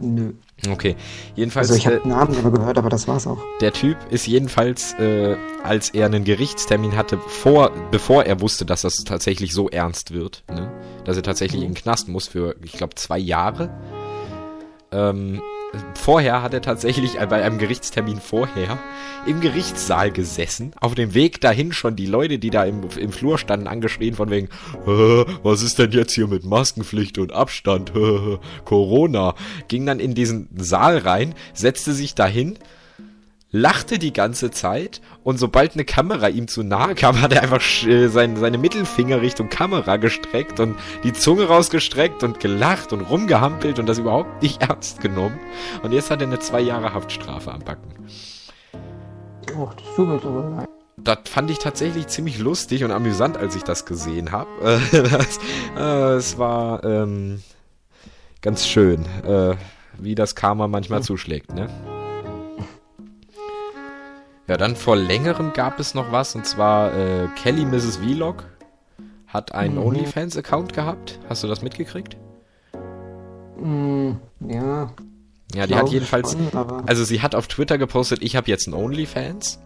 Nö. 0.00 0.34
Okay, 0.70 0.96
jedenfalls. 1.34 1.70
Also 1.70 1.78
ich 1.78 1.86
habe 1.86 1.96
äh, 2.04 2.08
Namen 2.08 2.52
gehört, 2.52 2.78
aber 2.78 2.88
das 2.88 3.08
war's 3.08 3.26
auch. 3.26 3.38
Der 3.60 3.72
Typ 3.72 3.96
ist 4.10 4.26
jedenfalls, 4.26 4.94
äh, 4.94 5.36
als 5.62 5.90
er 5.90 6.06
einen 6.06 6.24
Gerichtstermin 6.24 6.96
hatte, 6.96 7.18
vor, 7.18 7.70
bevor 7.90 8.24
er 8.24 8.40
wusste, 8.40 8.64
dass 8.64 8.82
das 8.82 8.96
tatsächlich 9.04 9.52
so 9.52 9.68
ernst 9.68 10.12
wird, 10.12 10.44
ne? 10.48 10.70
dass 11.04 11.16
er 11.16 11.22
tatsächlich 11.22 11.60
mhm. 11.60 11.68
in 11.68 11.74
den 11.74 11.82
Knast 11.82 12.08
muss 12.08 12.28
für, 12.28 12.56
ich 12.62 12.72
glaube, 12.72 12.94
zwei 12.94 13.18
Jahre. 13.18 13.70
Ähm, 14.92 15.42
vorher 15.94 16.42
hat 16.42 16.54
er 16.54 16.62
tatsächlich 16.62 17.18
bei 17.18 17.42
einem 17.42 17.58
Gerichtstermin 17.58 18.20
vorher 18.20 18.78
im 19.26 19.40
Gerichtssaal 19.40 20.10
gesessen. 20.10 20.72
Auf 20.80 20.94
dem 20.94 21.14
Weg 21.14 21.40
dahin 21.40 21.72
schon 21.72 21.96
die 21.96 22.06
Leute, 22.06 22.38
die 22.38 22.50
da 22.50 22.64
im, 22.64 22.82
im 22.98 23.12
Flur 23.12 23.38
standen, 23.38 23.66
angeschrien 23.66 24.14
von 24.14 24.30
wegen, 24.30 24.48
was 25.42 25.62
ist 25.62 25.78
denn 25.78 25.92
jetzt 25.92 26.12
hier 26.12 26.26
mit 26.26 26.44
Maskenpflicht 26.44 27.18
und 27.18 27.32
Abstand? 27.32 27.92
Corona. 28.64 29.34
Ging 29.68 29.86
dann 29.86 30.00
in 30.00 30.14
diesen 30.14 30.48
Saal 30.56 30.98
rein, 30.98 31.34
setzte 31.52 31.92
sich 31.92 32.14
dahin, 32.14 32.58
lachte 33.54 34.00
die 34.00 34.12
ganze 34.12 34.50
Zeit 34.50 35.00
und 35.22 35.38
sobald 35.38 35.74
eine 35.74 35.84
Kamera 35.84 36.26
ihm 36.26 36.48
zu 36.48 36.64
nahe 36.64 36.96
kam, 36.96 37.22
hat 37.22 37.32
er 37.32 37.42
einfach 37.42 37.62
äh, 37.86 38.08
sein, 38.08 38.36
seine 38.36 38.58
Mittelfinger 38.58 39.20
Richtung 39.20 39.48
Kamera 39.48 39.96
gestreckt 39.96 40.58
und 40.58 40.76
die 41.04 41.12
Zunge 41.12 41.44
rausgestreckt 41.44 42.24
und 42.24 42.40
gelacht 42.40 42.92
und 42.92 43.02
rumgehampelt 43.02 43.78
und 43.78 43.88
das 43.88 43.98
überhaupt 43.98 44.42
nicht 44.42 44.60
ernst 44.68 45.00
genommen. 45.00 45.38
Und 45.84 45.92
jetzt 45.92 46.10
hat 46.10 46.20
er 46.20 46.26
eine 46.26 46.40
zwei 46.40 46.60
Jahre 46.60 46.94
Haftstrafe 46.94 47.52
am 47.52 47.60
Backen. 47.60 47.94
Och, 49.56 49.72
das 49.74 49.94
tut 49.94 50.08
mir 50.08 50.14
aber 50.14 50.56
leid. 50.56 50.68
Das 50.96 51.18
fand 51.26 51.48
ich 51.48 51.58
tatsächlich 51.60 52.08
ziemlich 52.08 52.40
lustig 52.40 52.82
und 52.82 52.90
amüsant, 52.90 53.36
als 53.36 53.54
ich 53.54 53.62
das 53.62 53.86
gesehen 53.86 54.32
habe. 54.32 54.50
äh, 55.76 56.14
es 56.16 56.38
war 56.38 56.82
ähm, 56.82 57.40
ganz 58.42 58.66
schön, 58.66 59.04
äh, 59.24 59.54
wie 59.96 60.16
das 60.16 60.34
Karma 60.34 60.66
manchmal 60.66 61.00
hm. 61.00 61.04
zuschlägt, 61.04 61.54
ne? 61.54 61.68
Ja, 64.46 64.58
dann 64.58 64.76
vor 64.76 64.96
längerem 64.96 65.52
gab 65.54 65.80
es 65.80 65.94
noch 65.94 66.12
was, 66.12 66.34
und 66.34 66.46
zwar 66.46 66.94
äh, 66.94 67.28
Kelly 67.36 67.64
Mrs. 67.64 67.96
Vlog 67.96 68.44
hat 69.26 69.54
einen 69.54 69.76
mhm. 69.76 69.86
OnlyFans-Account 69.86 70.74
gehabt. 70.74 71.18
Hast 71.28 71.42
du 71.42 71.48
das 71.48 71.62
mitgekriegt? 71.62 72.16
Mm, 73.58 74.12
ja. 74.46 74.90
Ja, 75.54 75.66
die 75.66 75.74
hat 75.74 75.88
jedenfalls, 75.88 76.32
schon, 76.32 76.86
also 76.86 77.04
sie 77.04 77.22
hat 77.22 77.34
auf 77.34 77.46
Twitter 77.46 77.78
gepostet, 77.78 78.22
ich 78.22 78.36
habe 78.36 78.48
jetzt 78.48 78.66
einen 78.66 78.74
OnlyFans 78.74 79.60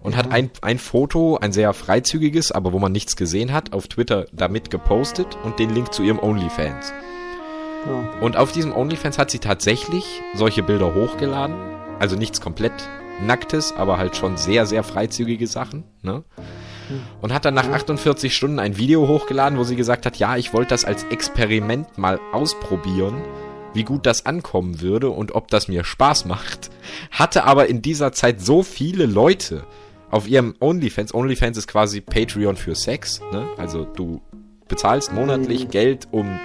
und 0.00 0.12
ja. 0.12 0.18
hat 0.18 0.30
ein, 0.30 0.50
ein 0.62 0.78
Foto, 0.78 1.38
ein 1.38 1.52
sehr 1.52 1.72
freizügiges, 1.72 2.52
aber 2.52 2.72
wo 2.72 2.78
man 2.78 2.92
nichts 2.92 3.16
gesehen 3.16 3.52
hat, 3.52 3.72
auf 3.72 3.88
Twitter 3.88 4.26
damit 4.32 4.70
gepostet 4.70 5.36
und 5.44 5.58
den 5.58 5.70
Link 5.70 5.92
zu 5.92 6.02
ihrem 6.02 6.18
OnlyFans. 6.20 6.92
Ja. 7.86 8.20
Und 8.20 8.36
auf 8.36 8.52
diesem 8.52 8.74
OnlyFans 8.74 9.18
hat 9.18 9.30
sie 9.30 9.40
tatsächlich 9.40 10.22
solche 10.34 10.62
Bilder 10.62 10.94
hochgeladen, 10.94 11.56
also 11.98 12.16
nichts 12.16 12.40
komplett 12.40 12.88
Nacktes, 13.20 13.72
aber 13.76 13.98
halt 13.98 14.16
schon 14.16 14.36
sehr, 14.36 14.66
sehr 14.66 14.82
freizügige 14.82 15.46
Sachen, 15.46 15.84
ne? 16.02 16.24
Und 17.20 17.34
hat 17.34 17.44
dann 17.44 17.52
nach 17.52 17.68
48 17.68 18.34
Stunden 18.34 18.58
ein 18.58 18.78
Video 18.78 19.06
hochgeladen, 19.06 19.58
wo 19.58 19.64
sie 19.64 19.76
gesagt 19.76 20.06
hat, 20.06 20.16
ja, 20.16 20.36
ich 20.36 20.54
wollte 20.54 20.70
das 20.70 20.86
als 20.86 21.04
Experiment 21.04 21.98
mal 21.98 22.18
ausprobieren, 22.32 23.22
wie 23.74 23.84
gut 23.84 24.06
das 24.06 24.24
ankommen 24.24 24.80
würde 24.80 25.10
und 25.10 25.34
ob 25.34 25.48
das 25.48 25.68
mir 25.68 25.84
Spaß 25.84 26.24
macht. 26.24 26.70
Hatte 27.10 27.44
aber 27.44 27.66
in 27.66 27.82
dieser 27.82 28.12
Zeit 28.12 28.40
so 28.40 28.62
viele 28.62 29.04
Leute 29.04 29.64
auf 30.10 30.26
ihrem 30.26 30.54
OnlyFans. 30.60 31.12
OnlyFans 31.12 31.58
ist 31.58 31.68
quasi 31.68 32.00
Patreon 32.00 32.56
für 32.56 32.74
Sex, 32.74 33.20
ne? 33.32 33.46
Also 33.58 33.84
du 33.84 34.22
bezahlst 34.68 35.12
monatlich 35.12 35.66
mhm. 35.66 35.70
Geld, 35.70 36.08
um 36.10 36.38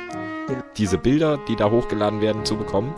diese 0.77 0.97
Bilder, 0.97 1.39
die 1.47 1.55
da 1.55 1.71
hochgeladen 1.71 2.21
werden, 2.21 2.45
zu 2.45 2.57
bekommen. 2.57 2.93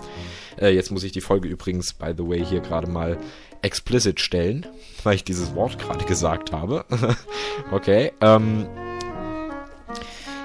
Äh, 0.59 0.73
jetzt 0.73 0.91
muss 0.91 1.03
ich 1.03 1.11
die 1.11 1.21
Folge 1.21 1.47
übrigens, 1.47 1.93
by 1.93 2.13
the 2.17 2.27
way, 2.27 2.43
hier 2.43 2.61
gerade 2.61 2.89
mal 2.89 3.17
explicit 3.65 4.19
stellen, 4.19 4.65
weil 5.03 5.15
ich 5.15 5.23
dieses 5.23 5.55
Wort 5.55 5.79
gerade 5.79 6.05
gesagt 6.05 6.51
habe. 6.51 6.85
okay. 7.71 8.11
Ähm, 8.21 8.67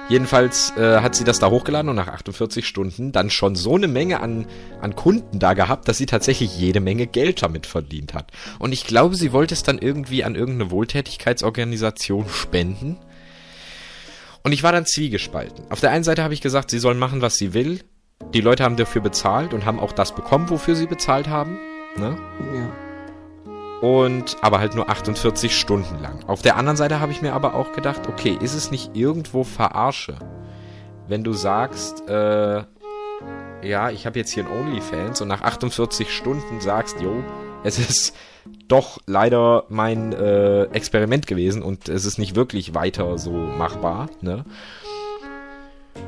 jedenfalls 0.09 0.75
äh, 0.75 0.99
hat 1.01 1.15
sie 1.15 1.23
das 1.23 1.39
da 1.39 1.49
hochgeladen 1.51 1.89
und 1.89 1.95
nach 1.95 2.07
48 2.07 2.67
Stunden 2.67 3.11
dann 3.11 3.29
schon 3.29 3.55
so 3.55 3.75
eine 3.75 3.87
Menge 3.87 4.21
an, 4.21 4.47
an 4.81 4.95
Kunden 4.95 5.37
da 5.37 5.53
gehabt, 5.53 5.87
dass 5.87 5.99
sie 5.99 6.07
tatsächlich 6.07 6.57
jede 6.57 6.79
Menge 6.79 7.05
Geld 7.05 7.43
damit 7.43 7.67
verdient 7.67 8.15
hat. 8.15 8.31
Und 8.57 8.73
ich 8.73 8.85
glaube, 8.85 9.15
sie 9.15 9.31
wollte 9.31 9.53
es 9.53 9.63
dann 9.63 9.77
irgendwie 9.77 10.23
an 10.23 10.35
irgendeine 10.35 10.71
Wohltätigkeitsorganisation 10.71 12.27
spenden. 12.27 12.97
Und 14.43 14.51
ich 14.51 14.63
war 14.63 14.71
dann 14.71 14.87
zwiegespalten. 14.87 15.65
Auf 15.69 15.79
der 15.79 15.91
einen 15.91 16.03
Seite 16.03 16.23
habe 16.23 16.33
ich 16.33 16.41
gesagt, 16.41 16.71
sie 16.71 16.79
soll 16.79 16.95
machen, 16.95 17.21
was 17.21 17.35
sie 17.35 17.53
will. 17.53 17.81
Die 18.33 18.41
Leute 18.41 18.63
haben 18.63 18.77
dafür 18.77 19.01
bezahlt 19.01 19.53
und 19.53 19.65
haben 19.65 19.79
auch 19.79 19.91
das 19.91 20.15
bekommen, 20.15 20.49
wofür 20.49 20.75
sie 20.75 20.87
bezahlt 20.87 21.27
haben. 21.27 21.59
Ne? 21.97 22.17
Ja 22.55 22.90
und 23.81 24.37
aber 24.41 24.59
halt 24.59 24.75
nur 24.75 24.89
48 24.89 25.57
Stunden 25.57 25.99
lang. 26.01 26.23
Auf 26.27 26.41
der 26.41 26.55
anderen 26.55 26.77
Seite 26.77 26.99
habe 26.99 27.11
ich 27.11 27.21
mir 27.21 27.33
aber 27.33 27.55
auch 27.55 27.73
gedacht, 27.73 28.07
okay, 28.07 28.37
ist 28.39 28.53
es 28.53 28.71
nicht 28.71 28.95
irgendwo 28.95 29.43
Verarsche, 29.43 30.15
wenn 31.07 31.23
du 31.23 31.33
sagst, 31.33 32.07
äh, 32.07 32.63
ja, 33.63 33.89
ich 33.89 34.05
habe 34.05 34.17
jetzt 34.17 34.31
hier 34.31 34.45
ein 34.45 34.51
OnlyFans 34.51 35.21
und 35.21 35.27
nach 35.27 35.41
48 35.41 36.15
Stunden 36.15 36.61
sagst, 36.61 37.01
jo, 37.01 37.23
es 37.63 37.77
ist 37.77 38.15
doch 38.67 38.99
leider 39.05 39.65
mein 39.69 40.13
äh, 40.13 40.63
Experiment 40.65 41.27
gewesen 41.27 41.61
und 41.61 41.89
es 41.89 42.05
ist 42.05 42.17
nicht 42.17 42.35
wirklich 42.35 42.73
weiter 42.73 43.17
so 43.17 43.31
machbar, 43.31 44.09
ne? 44.21 44.45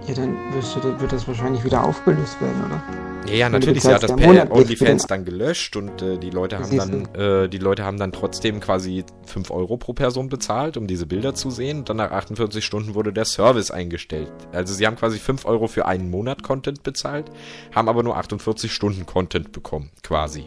Ja, 0.08 0.16
dann 0.16 0.38
wird 0.54 1.12
das 1.12 1.28
wahrscheinlich 1.28 1.64
wieder 1.64 1.84
aufgelöst 1.84 2.40
werden, 2.42 2.64
oder? 2.66 3.13
Ja, 3.28 3.34
ja 3.34 3.50
natürlich. 3.50 3.84
Sie 3.84 3.94
hat 3.94 4.04
das 4.04 4.16
per 4.16 4.52
OnlyFans 4.52 5.08
dann 5.08 5.26
gelöscht 5.26 5.76
und 5.76 6.02
äh, 6.02 6.18
die 6.18 6.30
Leute 6.30 6.60
haben 6.60 6.78
dann, 6.78 7.16
äh, 7.16 7.50
die 7.50 7.58
Leute 7.58 7.84
haben 7.84 7.98
dann 7.98 8.12
trotzdem 8.12 8.60
quasi 8.60 9.04
5 9.26 9.52
Euro 9.52 9.78
pro 9.78 9.94
Person 9.94 10.30
bezahlt, 10.30 10.78
um 10.78 10.88
diese 10.88 11.06
Bilder 11.06 11.36
zu 11.36 11.52
sehen. 11.52 11.80
Und 11.80 11.90
dann 11.90 11.98
nach 11.98 12.12
48 12.12 12.64
Stunden 12.64 12.96
wurde 12.96 13.14
der 13.14 13.26
Service 13.26 13.72
eingestellt. 13.72 14.32
Also 14.52 14.74
sie 14.74 14.86
haben 14.86 14.96
quasi 14.96 15.20
5 15.20 15.46
Euro 15.46 15.68
für 15.68 15.86
einen 15.86 16.10
Monat 16.10 16.44
Content 16.44 16.84
bezahlt, 16.84 17.26
haben 17.74 17.90
aber 17.90 18.04
nur 18.04 18.18
48 18.18 18.72
Stunden 18.72 19.06
Content 19.06 19.52
bekommen, 19.52 19.92
quasi. 20.02 20.46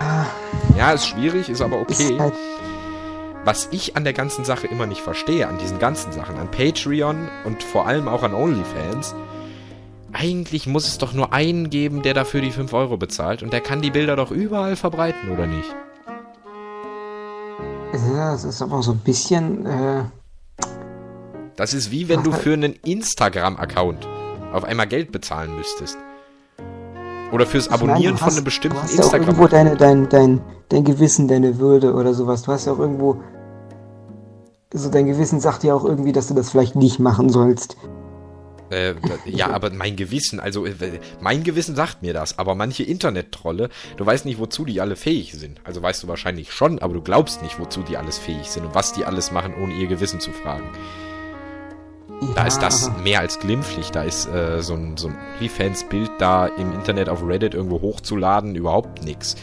Ja. 0.00 0.26
Ja, 0.76 0.92
ist 0.92 1.06
schwierig, 1.06 1.48
ist 1.48 1.60
aber 1.60 1.80
okay. 1.80 1.92
Ist 1.92 2.18
halt 2.18 2.34
was 3.44 3.68
ich 3.72 3.96
an 3.96 4.04
der 4.04 4.14
ganzen 4.14 4.44
Sache 4.44 4.66
immer 4.66 4.86
nicht 4.86 5.00
verstehe, 5.00 5.46
an 5.46 5.58
diesen 5.58 5.78
ganzen 5.78 6.12
Sachen, 6.12 6.38
an 6.38 6.50
Patreon 6.50 7.28
und 7.44 7.62
vor 7.62 7.86
allem 7.86 8.08
auch 8.08 8.22
an 8.22 8.34
OnlyFans, 8.34 9.14
eigentlich 10.14 10.66
muss 10.66 10.86
es 10.86 10.98
doch 10.98 11.12
nur 11.12 11.32
einen 11.32 11.70
geben, 11.70 12.02
der 12.02 12.14
dafür 12.14 12.40
die 12.40 12.52
5 12.52 12.72
Euro 12.72 12.96
bezahlt 12.96 13.42
und 13.42 13.52
der 13.52 13.60
kann 13.60 13.82
die 13.82 13.90
Bilder 13.90 14.16
doch 14.16 14.30
überall 14.30 14.76
verbreiten, 14.76 15.30
oder 15.30 15.46
nicht? 15.46 15.74
Ja, 18.12 18.34
es 18.34 18.44
ist 18.44 18.62
aber 18.62 18.82
so 18.82 18.92
ein 18.92 18.98
bisschen, 18.98 19.66
äh, 19.66 20.04
Das 21.56 21.74
ist 21.74 21.90
wie 21.90 22.08
wenn 22.08 22.22
du 22.22 22.32
für 22.32 22.52
einen 22.52 22.74
Instagram-Account 22.84 24.08
auf 24.52 24.64
einmal 24.64 24.86
Geld 24.86 25.12
bezahlen 25.12 25.54
müsstest. 25.56 25.98
Oder 27.32 27.46
fürs 27.46 27.68
Abonnieren 27.68 28.14
meine, 28.14 28.14
hast, 28.14 28.22
von 28.22 28.32
einem 28.34 28.44
bestimmten 28.44 28.78
Instagram. 28.78 28.96
Du 28.96 29.02
hast 29.02 29.12
ja 29.12 29.18
auch 29.18 29.26
irgendwo 29.26 29.48
deine, 29.48 29.76
dein, 29.76 30.08
dein, 30.08 30.40
dein 30.68 30.84
Gewissen, 30.84 31.26
deine 31.26 31.58
Würde 31.58 31.94
oder 31.94 32.14
sowas. 32.14 32.42
Du 32.42 32.52
hast 32.52 32.66
ja 32.66 32.72
auch 32.72 32.78
irgendwo. 32.78 33.20
So 34.72 34.90
dein 34.90 35.06
Gewissen 35.06 35.40
sagt 35.40 35.64
ja 35.64 35.74
auch 35.74 35.84
irgendwie, 35.84 36.12
dass 36.12 36.28
du 36.28 36.34
das 36.34 36.50
vielleicht 36.50 36.76
nicht 36.76 36.98
machen 36.98 37.28
sollst. 37.28 37.76
Äh, 38.70 38.94
ja, 39.26 39.50
aber 39.50 39.70
mein 39.70 39.96
Gewissen, 39.96 40.40
also 40.40 40.64
äh, 40.66 40.74
mein 41.20 41.44
Gewissen 41.44 41.76
sagt 41.76 42.02
mir 42.02 42.14
das, 42.14 42.38
aber 42.38 42.54
manche 42.54 42.82
Internet-Trolle, 42.82 43.68
du 43.96 44.06
weißt 44.06 44.24
nicht, 44.24 44.38
wozu 44.38 44.64
die 44.64 44.80
alle 44.80 44.96
fähig 44.96 45.32
sind. 45.32 45.60
Also 45.64 45.82
weißt 45.82 46.02
du 46.02 46.08
wahrscheinlich 46.08 46.52
schon, 46.52 46.78
aber 46.78 46.94
du 46.94 47.02
glaubst 47.02 47.42
nicht, 47.42 47.58
wozu 47.58 47.82
die 47.82 47.96
alles 47.96 48.18
fähig 48.18 48.50
sind 48.50 48.66
und 48.66 48.74
was 48.74 48.92
die 48.92 49.04
alles 49.04 49.30
machen, 49.30 49.54
ohne 49.62 49.74
ihr 49.74 49.86
Gewissen 49.86 50.20
zu 50.20 50.32
fragen. 50.32 50.70
Ja. 52.20 52.32
Da 52.34 52.46
ist 52.46 52.58
das 52.60 52.90
mehr 53.02 53.20
als 53.20 53.38
glimpflich. 53.38 53.90
Da 53.90 54.02
ist 54.02 54.26
äh, 54.26 54.62
so 54.62 54.74
ein, 54.74 54.96
so 54.96 55.08
ein 55.08 55.18
OnlyFans-Bild 55.34 56.10
da 56.18 56.46
im 56.46 56.72
Internet 56.72 57.08
auf 57.08 57.26
Reddit 57.26 57.54
irgendwo 57.54 57.80
hochzuladen 57.80 58.54
überhaupt 58.54 59.04
nichts. 59.04 59.36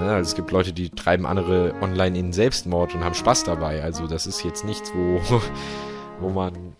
Ne, 0.00 0.12
also 0.12 0.28
es 0.28 0.34
gibt 0.34 0.50
Leute, 0.50 0.72
die 0.72 0.90
treiben 0.90 1.26
andere 1.26 1.74
online 1.82 2.18
in 2.18 2.32
Selbstmord 2.32 2.94
und 2.94 3.04
haben 3.04 3.14
Spaß 3.14 3.44
dabei. 3.44 3.82
Also 3.82 4.06
das 4.06 4.26
ist 4.26 4.44
jetzt 4.44 4.64
nichts, 4.64 4.92
wo, 4.94 5.20
wo 6.20 6.30
man, 6.30 6.76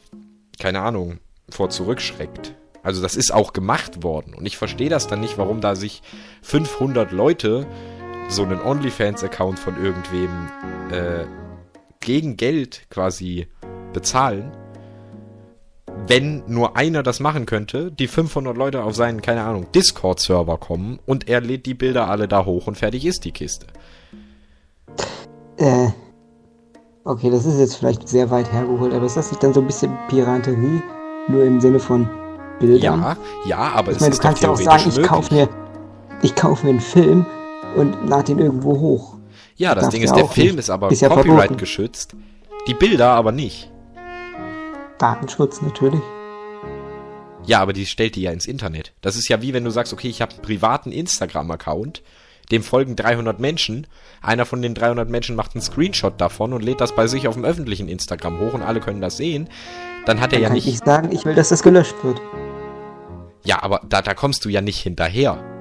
keine 0.58 0.80
Ahnung, 0.80 1.18
vor 1.50 1.70
zurückschreckt. 1.70 2.54
Also 2.82 3.02
das 3.02 3.16
ist 3.16 3.32
auch 3.32 3.52
gemacht 3.52 4.02
worden. 4.02 4.34
Und 4.34 4.46
ich 4.46 4.56
verstehe 4.56 4.88
das 4.88 5.06
dann 5.06 5.20
nicht, 5.20 5.38
warum 5.38 5.60
da 5.60 5.74
sich 5.74 6.02
500 6.42 7.12
Leute 7.12 7.66
so 8.28 8.42
einen 8.42 8.60
OnlyFans-Account 8.60 9.58
von 9.58 9.82
irgendwem 9.82 10.48
äh, 10.90 11.26
gegen 12.00 12.36
Geld 12.36 12.88
quasi 12.90 13.48
bezahlen 13.92 14.52
wenn 16.06 16.42
nur 16.46 16.76
einer 16.76 17.02
das 17.02 17.20
machen 17.20 17.46
könnte, 17.46 17.90
die 17.90 18.08
500 18.08 18.56
Leute 18.56 18.82
auf 18.84 18.94
seinen, 18.94 19.22
keine 19.22 19.42
Ahnung, 19.42 19.66
Discord-Server 19.74 20.58
kommen 20.58 20.98
und 21.06 21.28
er 21.28 21.40
lädt 21.40 21.66
die 21.66 21.74
Bilder 21.74 22.08
alle 22.08 22.28
da 22.28 22.44
hoch 22.44 22.66
und 22.66 22.76
fertig 22.76 23.04
ist 23.04 23.24
die 23.24 23.32
Kiste. 23.32 23.66
Äh. 25.56 25.88
Okay, 27.04 27.30
das 27.30 27.46
ist 27.46 27.58
jetzt 27.58 27.76
vielleicht 27.76 28.06
sehr 28.08 28.30
weit 28.30 28.52
hergeholt, 28.52 28.92
aber 28.92 29.06
ist 29.06 29.16
das 29.16 29.30
nicht 29.30 29.42
dann 29.42 29.54
so 29.54 29.60
ein 29.60 29.66
bisschen 29.66 29.96
Piraterie? 30.08 30.82
Nur 31.28 31.44
im 31.44 31.60
Sinne 31.60 31.78
von 31.78 32.08
Bildern? 32.58 33.00
Ja, 33.02 33.16
ja, 33.46 33.58
aber 33.58 33.90
ich 33.90 33.96
es 33.96 34.00
meine, 34.00 34.12
ist 34.12 34.18
du 34.18 34.26
kannst 34.26 34.42
ja 34.42 34.50
auch 34.50 34.56
sagen, 34.56 34.84
ich 34.88 35.02
kaufe 35.02 35.34
mir, 35.34 35.48
ich 36.22 36.34
kaufe 36.34 36.66
mir 36.66 36.70
einen 36.70 36.80
Film 36.80 37.26
und 37.76 37.94
lade 38.08 38.24
den 38.24 38.38
irgendwo 38.38 38.78
hoch. 38.78 39.16
Ja, 39.56 39.74
das, 39.74 39.84
das 39.84 39.94
Ding 39.94 40.02
ist, 40.02 40.14
der 40.14 40.26
Film 40.26 40.48
nicht. 40.48 40.60
ist 40.60 40.70
aber 40.70 40.90
ist 40.90 41.04
Copyright 41.04 41.58
geschützt. 41.58 42.14
Die 42.66 42.74
Bilder 42.74 43.10
aber 43.10 43.32
nicht. 43.32 43.70
Datenschutz 44.98 45.62
natürlich. 45.62 46.00
Ja, 47.44 47.60
aber 47.60 47.72
die 47.72 47.86
stellt 47.86 48.14
die 48.16 48.22
ja 48.22 48.30
ins 48.30 48.46
Internet. 48.46 48.92
Das 49.00 49.16
ist 49.16 49.28
ja 49.28 49.40
wie 49.42 49.54
wenn 49.54 49.64
du 49.64 49.70
sagst, 49.70 49.92
okay, 49.92 50.08
ich 50.08 50.20
habe 50.20 50.32
einen 50.32 50.42
privaten 50.42 50.92
Instagram-Account, 50.92 52.02
dem 52.50 52.62
folgen 52.62 52.96
300 52.96 53.38
Menschen, 53.38 53.86
einer 54.22 54.46
von 54.46 54.62
den 54.62 54.74
300 54.74 55.08
Menschen 55.08 55.36
macht 55.36 55.54
einen 55.54 55.62
Screenshot 55.62 56.20
davon 56.20 56.52
und 56.52 56.62
lädt 56.62 56.80
das 56.80 56.94
bei 56.94 57.06
sich 57.06 57.28
auf 57.28 57.34
dem 57.34 57.44
öffentlichen 57.44 57.88
Instagram 57.88 58.38
hoch 58.40 58.54
und 58.54 58.62
alle 58.62 58.80
können 58.80 59.00
das 59.00 59.16
sehen, 59.16 59.48
dann 60.06 60.20
hat 60.20 60.32
er 60.32 60.40
ja 60.40 60.48
kann 60.48 60.54
nicht... 60.54 60.66
Ich 60.66 60.78
sagen, 60.78 61.12
ich 61.12 61.24
will, 61.24 61.34
dass 61.34 61.50
das 61.50 61.62
gelöscht 61.62 61.96
wird. 62.02 62.20
Ja, 63.44 63.62
aber 63.62 63.80
da, 63.88 64.02
da 64.02 64.14
kommst 64.14 64.44
du 64.44 64.48
ja 64.48 64.60
nicht 64.60 64.80
hinterher. 64.80 65.57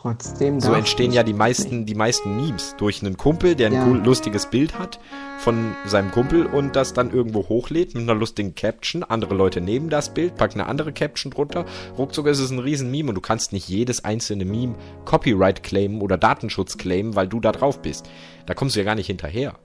Trotzdem. 0.00 0.60
So 0.60 0.72
entstehen 0.72 1.12
ja 1.12 1.22
die 1.22 1.34
meisten, 1.34 1.84
die 1.84 1.94
meisten 1.94 2.34
Memes 2.34 2.74
durch 2.78 3.02
einen 3.02 3.18
Kumpel, 3.18 3.54
der 3.54 3.66
ein 3.66 3.74
ja. 3.74 3.86
cool, 3.86 3.98
lustiges 3.98 4.46
Bild 4.46 4.78
hat 4.78 4.98
von 5.38 5.74
seinem 5.84 6.10
Kumpel 6.10 6.46
und 6.46 6.74
das 6.74 6.94
dann 6.94 7.10
irgendwo 7.10 7.50
hochlädt 7.50 7.94
mit 7.94 8.04
einer 8.04 8.14
lustigen 8.14 8.54
Caption. 8.54 9.02
Andere 9.02 9.34
Leute 9.34 9.60
nehmen 9.60 9.90
das 9.90 10.14
Bild, 10.14 10.36
packen 10.36 10.60
eine 10.60 10.70
andere 10.70 10.94
Caption 10.94 11.30
drunter. 11.30 11.66
Ruckzuck 11.98 12.28
ist 12.28 12.38
es 12.38 12.50
ein 12.50 12.60
riesen 12.60 12.90
Meme 12.90 13.10
und 13.10 13.14
du 13.14 13.20
kannst 13.20 13.52
nicht 13.52 13.68
jedes 13.68 14.02
einzelne 14.02 14.46
Meme 14.46 14.74
Copyright 15.04 15.62
claimen 15.62 16.00
oder 16.00 16.16
Datenschutz 16.16 16.78
claimen, 16.78 17.14
weil 17.14 17.28
du 17.28 17.38
da 17.38 17.52
drauf 17.52 17.82
bist. 17.82 18.08
Da 18.46 18.54
kommst 18.54 18.76
du 18.76 18.80
ja 18.80 18.86
gar 18.86 18.94
nicht 18.94 19.08
hinterher. 19.08 19.58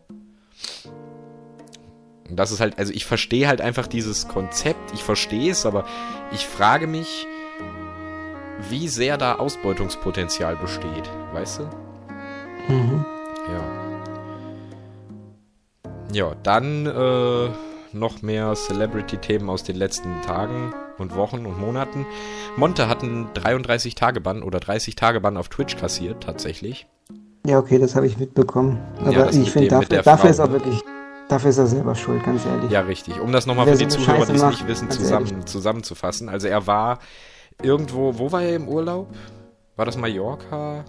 Und 2.29 2.36
das 2.36 2.51
ist 2.51 2.59
halt, 2.59 2.77
also 2.77 2.91
ich 2.91 3.05
verstehe 3.05 3.47
halt 3.47 3.61
einfach 3.61 3.88
dieses 3.88 4.27
Konzept, 4.27 4.93
ich 4.93 5.03
verstehe 5.03 5.51
es, 5.51 5.65
aber 5.65 5.86
ich 6.33 6.45
frage 6.45 6.88
mich, 6.88 7.25
wie 8.70 8.88
sehr 8.88 9.18
da 9.18 9.36
Ausbeutungspotenzial 9.36 10.56
besteht, 10.56 11.10
weißt 11.34 11.60
du? 11.60 11.64
Mhm. 12.74 13.06
Ja. 13.47 13.64
Ja, 16.14 16.36
dann 16.43 16.86
äh, 16.86 17.49
noch 17.91 18.22
mehr 18.22 18.53
Celebrity-Themen 18.56 19.49
aus 19.49 19.64
den 19.64 19.76
letzten 19.76 20.22
Tagen 20.22 20.74
und 20.97 21.16
Wochen 21.16 21.45
und 21.45 21.60
Monaten. 21.60 22.06
Monte 22.56 22.88
hat 22.88 23.03
einen 23.03 23.28
33-Tage-Bann 23.30 24.43
oder 24.43 24.60
30-Tage-Bann 24.60 25.38
auf 25.38 25.49
Twitch 25.49 25.76
kassiert, 25.78 26.24
tatsächlich. 26.24 26.88
Ja, 27.45 27.60
okay, 27.60 27.78
das 27.78 27.95
habe 27.95 28.08
ich 28.08 28.18
mitbekommen. 28.18 28.80
Aber 29.01 29.12
ja, 29.12 29.30
ich 29.30 29.51
finde, 29.51 29.68
dafür, 29.70 30.01
dafür 30.01 30.30
ist 30.30 30.39
er 30.39 30.51
wirklich 30.51 30.82
Dafür 31.28 31.49
ist 31.49 31.58
er 31.58 31.66
selber 31.66 31.95
schuld, 31.95 32.24
ganz 32.24 32.45
ehrlich. 32.45 32.70
Ja, 32.70 32.82
richtig. 32.82 33.20
Um 33.20 33.32
das 33.32 33.47
nochmal 33.47 33.66
für 33.66 33.78
die 33.78 33.88
Zuhörer, 33.88 34.26
die 34.28 34.34
es 34.34 34.43
nicht 34.43 34.68
wissen, 34.68 34.91
zusammen, 34.91 35.47
zusammenzufassen. 35.47 36.30
Also 36.30 36.47
er 36.47 36.68
war 36.68 36.99
irgendwo, 37.62 38.18
wo 38.18 38.32
war 38.32 38.41
er 38.41 38.56
im 38.56 38.68
Urlaub? 38.68 39.08
War 39.76 39.86
das 39.86 39.97
Mallorca? 39.97 40.86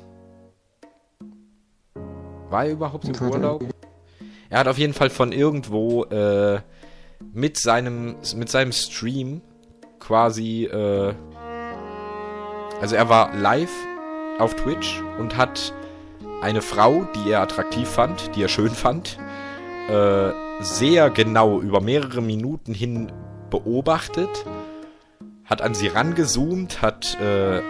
War 2.51 2.64
er 2.64 2.73
überhaupt 2.73 3.09
im 3.09 3.29
Urlaub? 3.29 3.64
Er 4.49 4.61
hat 4.61 4.69
auf 4.69 4.79
jeden 4.79 4.95
Fall 4.95 5.11
von 5.11 5.33
irgendwo 5.33 6.05
äh, 6.05 6.61
mit 7.33 7.59
seinem 7.59 8.17
mit 8.37 8.49
seinem 8.49 8.73
Stream 8.73 9.41
quasi 9.99 10.64
äh, 10.64 11.14
also 12.81 12.95
er 12.95 13.09
war 13.09 13.35
live 13.35 13.73
auf 14.39 14.55
Twitch 14.55 15.03
und 15.19 15.37
hat 15.37 15.73
eine 16.43 16.61
Frau, 16.61 17.07
die 17.14 17.31
er 17.31 17.41
attraktiv 17.41 17.89
fand, 17.89 18.37
die 18.37 18.43
er 18.43 18.49
schön 18.49 18.71
fand, 18.71 19.19
äh, 19.89 20.31
sehr 20.61 21.11
genau 21.11 21.61
über 21.61 21.81
mehrere 21.81 22.21
Minuten 22.21 22.75
hin 22.75 23.11
beobachtet, 23.51 24.29
hat 25.47 25.62
an 25.62 25.74
sie 25.74 25.88
rangezoomt, 25.88 26.82
hat 26.82 27.18
äh, 27.20 27.62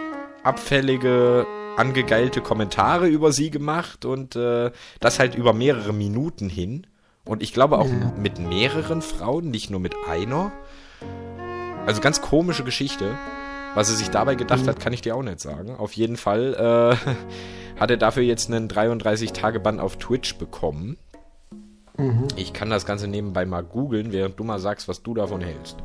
abfällige 0.43 1.45
angegeilte 1.77 2.41
Kommentare 2.41 3.07
über 3.07 3.31
sie 3.31 3.51
gemacht 3.51 4.03
und 4.03 4.35
äh, 4.35 4.71
das 4.99 5.19
halt 5.19 5.35
über 5.35 5.53
mehrere 5.53 5.93
Minuten 5.93 6.49
hin. 6.49 6.87
Und 7.23 7.43
ich 7.43 7.53
glaube 7.53 7.77
auch 7.77 7.87
ja. 7.87 8.13
mit 8.17 8.39
mehreren 8.39 9.01
Frauen, 9.01 9.51
nicht 9.51 9.69
nur 9.69 9.79
mit 9.79 9.95
einer. 10.07 10.51
Also 11.85 12.01
ganz 12.01 12.21
komische 12.21 12.63
Geschichte. 12.63 13.15
Was 13.75 13.89
er 13.89 13.95
sich 13.95 14.09
dabei 14.09 14.33
gedacht 14.33 14.63
mhm. 14.63 14.69
hat, 14.69 14.79
kann 14.79 14.93
ich 14.93 15.01
dir 15.01 15.15
auch 15.15 15.21
nicht 15.21 15.39
sagen. 15.39 15.75
Auf 15.75 15.93
jeden 15.93 16.17
Fall 16.17 16.55
äh, 16.55 17.79
hat 17.79 17.91
er 17.91 17.97
dafür 17.97 18.23
jetzt 18.23 18.51
einen 18.51 18.69
33-Tage-Bann 18.69 19.79
auf 19.79 19.97
Twitch 19.97 20.37
bekommen. 20.37 20.97
Mhm. 21.97 22.27
Ich 22.35 22.53
kann 22.53 22.71
das 22.71 22.87
Ganze 22.87 23.07
nebenbei 23.07 23.45
mal 23.45 23.61
googeln, 23.61 24.11
während 24.11 24.39
du 24.39 24.43
mal 24.43 24.59
sagst, 24.59 24.87
was 24.87 25.03
du 25.03 25.13
davon 25.13 25.41
hältst. 25.41 25.77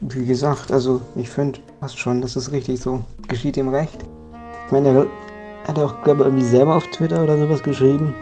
Wie 0.00 0.26
gesagt, 0.26 0.72
also 0.72 1.00
ich 1.16 1.30
finde, 1.30 1.60
passt 1.80 1.98
schon, 1.98 2.20
das 2.20 2.36
ist 2.36 2.52
richtig 2.52 2.80
so. 2.80 3.04
Geschieht 3.28 3.56
ihm 3.56 3.68
recht. 3.68 4.04
Ich 4.66 4.72
meine, 4.72 4.88
er 4.88 5.06
hat 5.66 5.78
auch, 5.78 6.02
glaube 6.02 6.22
ich, 6.22 6.26
irgendwie 6.26 6.44
selber 6.44 6.76
auf 6.76 6.86
Twitter 6.88 7.22
oder 7.22 7.38
sowas 7.38 7.62
geschrieben, 7.62 8.14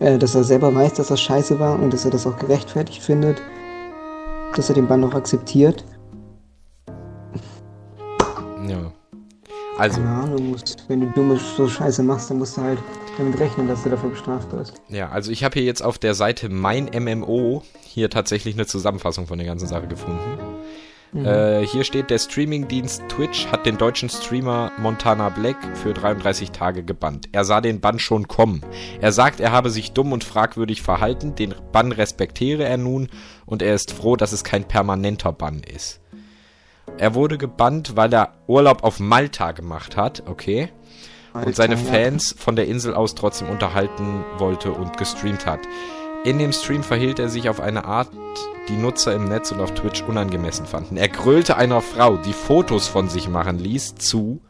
äh, 0.00 0.18
dass 0.18 0.34
er 0.34 0.44
selber 0.44 0.74
weiß, 0.74 0.94
dass 0.94 1.08
das 1.08 1.20
scheiße 1.20 1.58
war 1.60 1.78
und 1.78 1.92
dass 1.92 2.04
er 2.04 2.10
das 2.10 2.26
auch 2.26 2.36
gerechtfertigt 2.38 3.02
findet, 3.02 3.40
dass 4.56 4.68
er 4.68 4.74
den 4.74 4.88
Bann 4.88 5.04
auch 5.04 5.14
akzeptiert. 5.14 5.84
Ja. 8.66 8.92
Also. 9.78 10.00
Keine 10.00 10.10
Ahnung, 10.10 10.50
musst, 10.50 10.84
wenn 10.88 11.00
du 11.00 11.06
dumme 11.08 11.38
so 11.56 11.68
Scheiße 11.68 12.02
machst, 12.02 12.30
dann 12.30 12.38
musst 12.38 12.56
du 12.56 12.62
halt 12.62 12.78
damit 13.16 13.38
rechnen, 13.38 13.68
dass 13.68 13.84
du 13.84 13.90
dafür 13.90 14.10
bestraft 14.10 14.50
wirst. 14.52 14.80
Ja, 14.88 15.08
also 15.10 15.30
ich 15.30 15.44
habe 15.44 15.54
hier 15.54 15.64
jetzt 15.64 15.82
auf 15.82 15.98
der 15.98 16.14
Seite 16.14 16.48
Mein 16.48 16.90
MMO 16.92 17.62
hier 17.82 18.10
tatsächlich 18.10 18.54
eine 18.54 18.66
Zusammenfassung 18.66 19.26
von 19.26 19.38
der 19.38 19.46
ganzen 19.46 19.68
Sache 19.68 19.86
gefunden. 19.86 20.18
Mhm. 21.12 21.24
Äh, 21.24 21.66
hier 21.66 21.84
steht, 21.84 22.10
der 22.10 22.18
Streamingdienst 22.18 23.02
Twitch 23.08 23.46
hat 23.48 23.66
den 23.66 23.78
deutschen 23.78 24.08
Streamer 24.08 24.72
Montana 24.78 25.30
Black 25.30 25.56
für 25.76 25.94
33 25.94 26.50
Tage 26.50 26.82
gebannt. 26.82 27.28
Er 27.32 27.44
sah 27.44 27.60
den 27.60 27.80
Bann 27.80 27.98
schon 27.98 28.28
kommen. 28.28 28.62
Er 29.00 29.12
sagt, 29.12 29.40
er 29.40 29.52
habe 29.52 29.70
sich 29.70 29.92
dumm 29.92 30.12
und 30.12 30.24
fragwürdig 30.24 30.82
verhalten, 30.82 31.34
den 31.34 31.54
Bann 31.72 31.92
respektiere 31.92 32.64
er 32.64 32.76
nun 32.76 33.08
und 33.46 33.62
er 33.62 33.74
ist 33.74 33.92
froh, 33.92 34.16
dass 34.16 34.32
es 34.32 34.44
kein 34.44 34.64
permanenter 34.64 35.32
Bann 35.32 35.62
ist. 35.62 36.00
Er 36.98 37.14
wurde 37.14 37.38
gebannt, 37.38 37.96
weil 37.96 38.12
er 38.12 38.32
Urlaub 38.46 38.82
auf 38.82 38.98
Malta 38.98 39.52
gemacht 39.52 39.96
hat, 39.96 40.24
okay. 40.26 40.70
Und 41.34 41.54
seine 41.54 41.76
Fans 41.76 42.34
von 42.36 42.56
der 42.56 42.66
Insel 42.66 42.94
aus 42.94 43.14
trotzdem 43.14 43.48
unterhalten 43.48 44.24
wollte 44.38 44.72
und 44.72 44.96
gestreamt 44.96 45.46
hat. 45.46 45.60
In 46.24 46.38
dem 46.38 46.52
Stream 46.52 46.82
verhielt 46.82 47.18
er 47.18 47.28
sich 47.28 47.48
auf 47.48 47.60
eine 47.60 47.84
Art, 47.84 48.10
die 48.68 48.76
Nutzer 48.76 49.14
im 49.14 49.26
Netz 49.26 49.52
und 49.52 49.60
auf 49.60 49.72
Twitch 49.72 50.02
unangemessen 50.02 50.66
fanden. 50.66 50.96
Er 50.96 51.08
grölte 51.08 51.56
einer 51.56 51.80
Frau, 51.80 52.16
die 52.16 52.32
Fotos 52.32 52.88
von 52.88 53.08
sich 53.08 53.28
machen 53.28 53.58
ließ, 53.58 53.94
zu: 53.94 54.40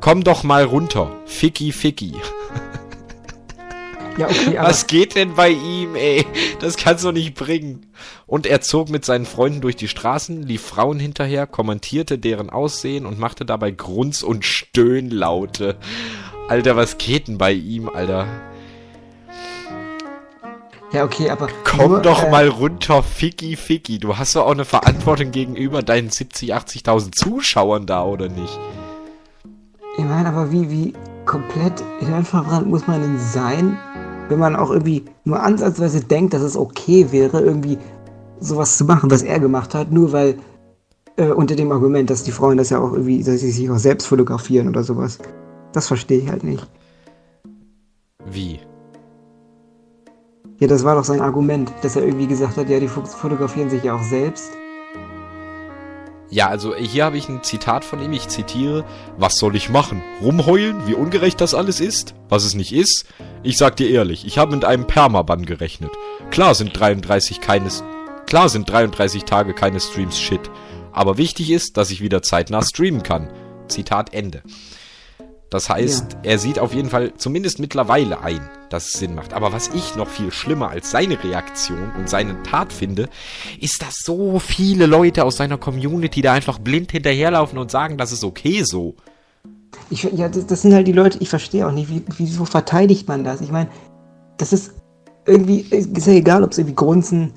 Komm 0.00 0.24
doch 0.24 0.42
mal 0.42 0.64
runter, 0.64 1.10
Ficky 1.26 1.72
Ficky. 1.72 2.14
Ja, 4.18 4.26
okay, 4.26 4.58
Was 4.58 4.86
geht 4.86 5.14
denn 5.14 5.34
bei 5.34 5.48
ihm, 5.48 5.94
ey? 5.94 6.26
Das 6.58 6.76
kannst 6.76 7.04
du 7.04 7.12
nicht 7.12 7.34
bringen. 7.34 7.86
Und 8.26 8.44
er 8.44 8.60
zog 8.60 8.90
mit 8.90 9.04
seinen 9.04 9.24
Freunden 9.24 9.62
durch 9.62 9.76
die 9.76 9.88
Straßen, 9.88 10.42
lief 10.42 10.62
Frauen 10.62 10.98
hinterher, 10.98 11.46
kommentierte 11.46 12.18
deren 12.18 12.50
Aussehen 12.50 13.06
und 13.06 13.18
machte 13.18 13.46
dabei 13.46 13.70
Grunz- 13.70 14.22
und 14.22 14.44
Stöhnlaute. 14.44 15.78
Alter, 16.48 16.76
was 16.76 16.98
geht 16.98 17.28
denn 17.28 17.38
bei 17.38 17.52
ihm, 17.52 17.88
Alter? 17.88 18.26
Ja, 20.92 21.04
okay, 21.04 21.30
aber. 21.30 21.48
Komm 21.64 21.92
nur, 21.92 22.02
doch 22.02 22.24
äh, 22.24 22.30
mal 22.30 22.48
runter, 22.48 23.02
Ficky, 23.02 23.56
Ficky. 23.56 23.98
Du 23.98 24.16
hast 24.16 24.34
doch 24.34 24.46
auch 24.46 24.52
eine 24.52 24.64
Verantwortung 24.64 25.30
gegenüber 25.30 25.82
deinen 25.82 26.10
70, 26.10 26.54
80.000 26.54 27.12
Zuschauern 27.12 27.86
da, 27.86 28.04
oder 28.04 28.28
nicht? 28.28 28.58
Ich 29.96 30.04
meine, 30.04 30.28
aber 30.28 30.50
wie, 30.50 30.70
wie 30.70 30.92
komplett 31.26 31.84
hirnverbrannt 32.00 32.66
muss 32.66 32.86
man 32.86 33.02
denn 33.02 33.18
sein, 33.18 33.78
wenn 34.28 34.38
man 34.40 34.56
auch 34.56 34.70
irgendwie 34.70 35.04
nur 35.24 35.40
ansatzweise 35.40 36.02
denkt, 36.02 36.34
dass 36.34 36.42
es 36.42 36.56
okay 36.56 37.12
wäre, 37.12 37.40
irgendwie 37.40 37.78
sowas 38.40 38.76
zu 38.76 38.84
machen, 38.84 39.10
was 39.10 39.22
er 39.22 39.38
gemacht 39.38 39.74
hat, 39.74 39.92
nur 39.92 40.12
weil 40.12 40.38
äh, 41.16 41.26
unter 41.26 41.54
dem 41.54 41.70
Argument, 41.70 42.10
dass 42.10 42.24
die 42.24 42.32
Frauen 42.32 42.56
das 42.56 42.70
ja 42.70 42.80
auch 42.80 42.92
irgendwie, 42.92 43.22
dass 43.22 43.40
sie 43.40 43.50
sich 43.50 43.70
auch 43.70 43.78
selbst 43.78 44.06
fotografieren 44.06 44.68
oder 44.68 44.82
sowas. 44.82 45.18
Das 45.72 45.86
verstehe 45.86 46.18
ich 46.18 46.30
halt 46.30 46.42
nicht. 46.42 46.66
Wie? 48.24 48.60
Ja, 50.60 50.68
das 50.68 50.84
war 50.84 50.94
doch 50.94 51.04
sein 51.04 51.22
Argument, 51.22 51.72
dass 51.80 51.96
er 51.96 52.04
irgendwie 52.04 52.26
gesagt 52.26 52.58
hat, 52.58 52.68
ja, 52.68 52.78
die 52.78 52.86
fotografieren 52.88 53.70
sich 53.70 53.82
ja 53.82 53.94
auch 53.94 54.02
selbst. 54.02 54.52
Ja, 56.28 56.48
also 56.48 56.76
hier 56.76 57.06
habe 57.06 57.16
ich 57.16 57.30
ein 57.30 57.42
Zitat 57.42 57.82
von 57.82 58.00
ihm, 58.02 58.12
ich 58.12 58.28
zitiere, 58.28 58.84
was 59.16 59.36
soll 59.36 59.56
ich 59.56 59.70
machen? 59.70 60.02
Rumheulen, 60.20 60.86
wie 60.86 60.94
ungerecht 60.94 61.40
das 61.40 61.54
alles 61.54 61.80
ist? 61.80 62.14
Was 62.28 62.44
es 62.44 62.54
nicht 62.54 62.74
ist? 62.74 63.06
Ich 63.42 63.56
sag 63.56 63.76
dir 63.76 63.88
ehrlich, 63.88 64.26
ich 64.26 64.36
habe 64.36 64.54
mit 64.54 64.66
einem 64.66 64.86
Permaban 64.86 65.46
gerechnet. 65.46 65.92
Klar 66.30 66.54
sind 66.54 66.78
33 66.78 67.40
keines, 67.40 67.82
klar 68.26 68.50
sind 68.50 68.70
33 68.70 69.24
Tage 69.24 69.54
keine 69.54 69.80
Streams 69.80 70.20
shit. 70.20 70.50
Aber 70.92 71.16
wichtig 71.16 71.50
ist, 71.50 71.78
dass 71.78 71.90
ich 71.90 72.02
wieder 72.02 72.20
zeitnah 72.20 72.62
streamen 72.62 73.02
kann. 73.02 73.32
Zitat 73.66 74.12
Ende. 74.12 74.42
Das 75.48 75.70
heißt, 75.70 76.12
ja. 76.12 76.18
er 76.22 76.38
sieht 76.38 76.58
auf 76.58 76.74
jeden 76.74 76.90
Fall 76.90 77.14
zumindest 77.16 77.60
mittlerweile 77.60 78.20
ein, 78.20 78.48
dass 78.72 78.86
es 78.86 78.92
Sinn 78.94 79.14
macht. 79.14 79.32
Aber 79.32 79.52
was 79.52 79.68
ich 79.74 79.96
noch 79.96 80.08
viel 80.08 80.32
schlimmer 80.32 80.70
als 80.70 80.90
seine 80.90 81.22
Reaktion 81.22 81.92
und 81.98 82.08
seine 82.08 82.42
Tat 82.42 82.72
finde, 82.72 83.08
ist, 83.60 83.82
dass 83.82 83.96
so 84.02 84.38
viele 84.38 84.86
Leute 84.86 85.24
aus 85.24 85.36
seiner 85.36 85.58
Community 85.58 86.22
da 86.22 86.32
einfach 86.32 86.58
blind 86.58 86.92
hinterherlaufen 86.92 87.58
und 87.58 87.70
sagen, 87.70 87.98
das 87.98 88.12
ist 88.12 88.24
okay 88.24 88.62
so. 88.64 88.94
Ich, 89.90 90.02
ja, 90.02 90.28
das, 90.28 90.62
sind 90.62 90.74
halt 90.74 90.86
die 90.86 90.92
Leute, 90.92 91.18
ich 91.20 91.28
verstehe 91.28 91.66
auch 91.66 91.72
nicht, 91.72 91.90
wie, 91.90 92.02
wieso 92.16 92.44
verteidigt 92.44 93.06
man 93.06 93.24
das? 93.24 93.40
Ich 93.40 93.52
meine, 93.52 93.68
das 94.38 94.52
ist 94.52 94.72
irgendwie, 95.26 95.60
ist 95.60 96.06
ja 96.06 96.14
egal, 96.14 96.42
ob 96.42 96.52
es 96.52 96.58
irgendwie 96.58 96.74
grunzen, 96.74 97.32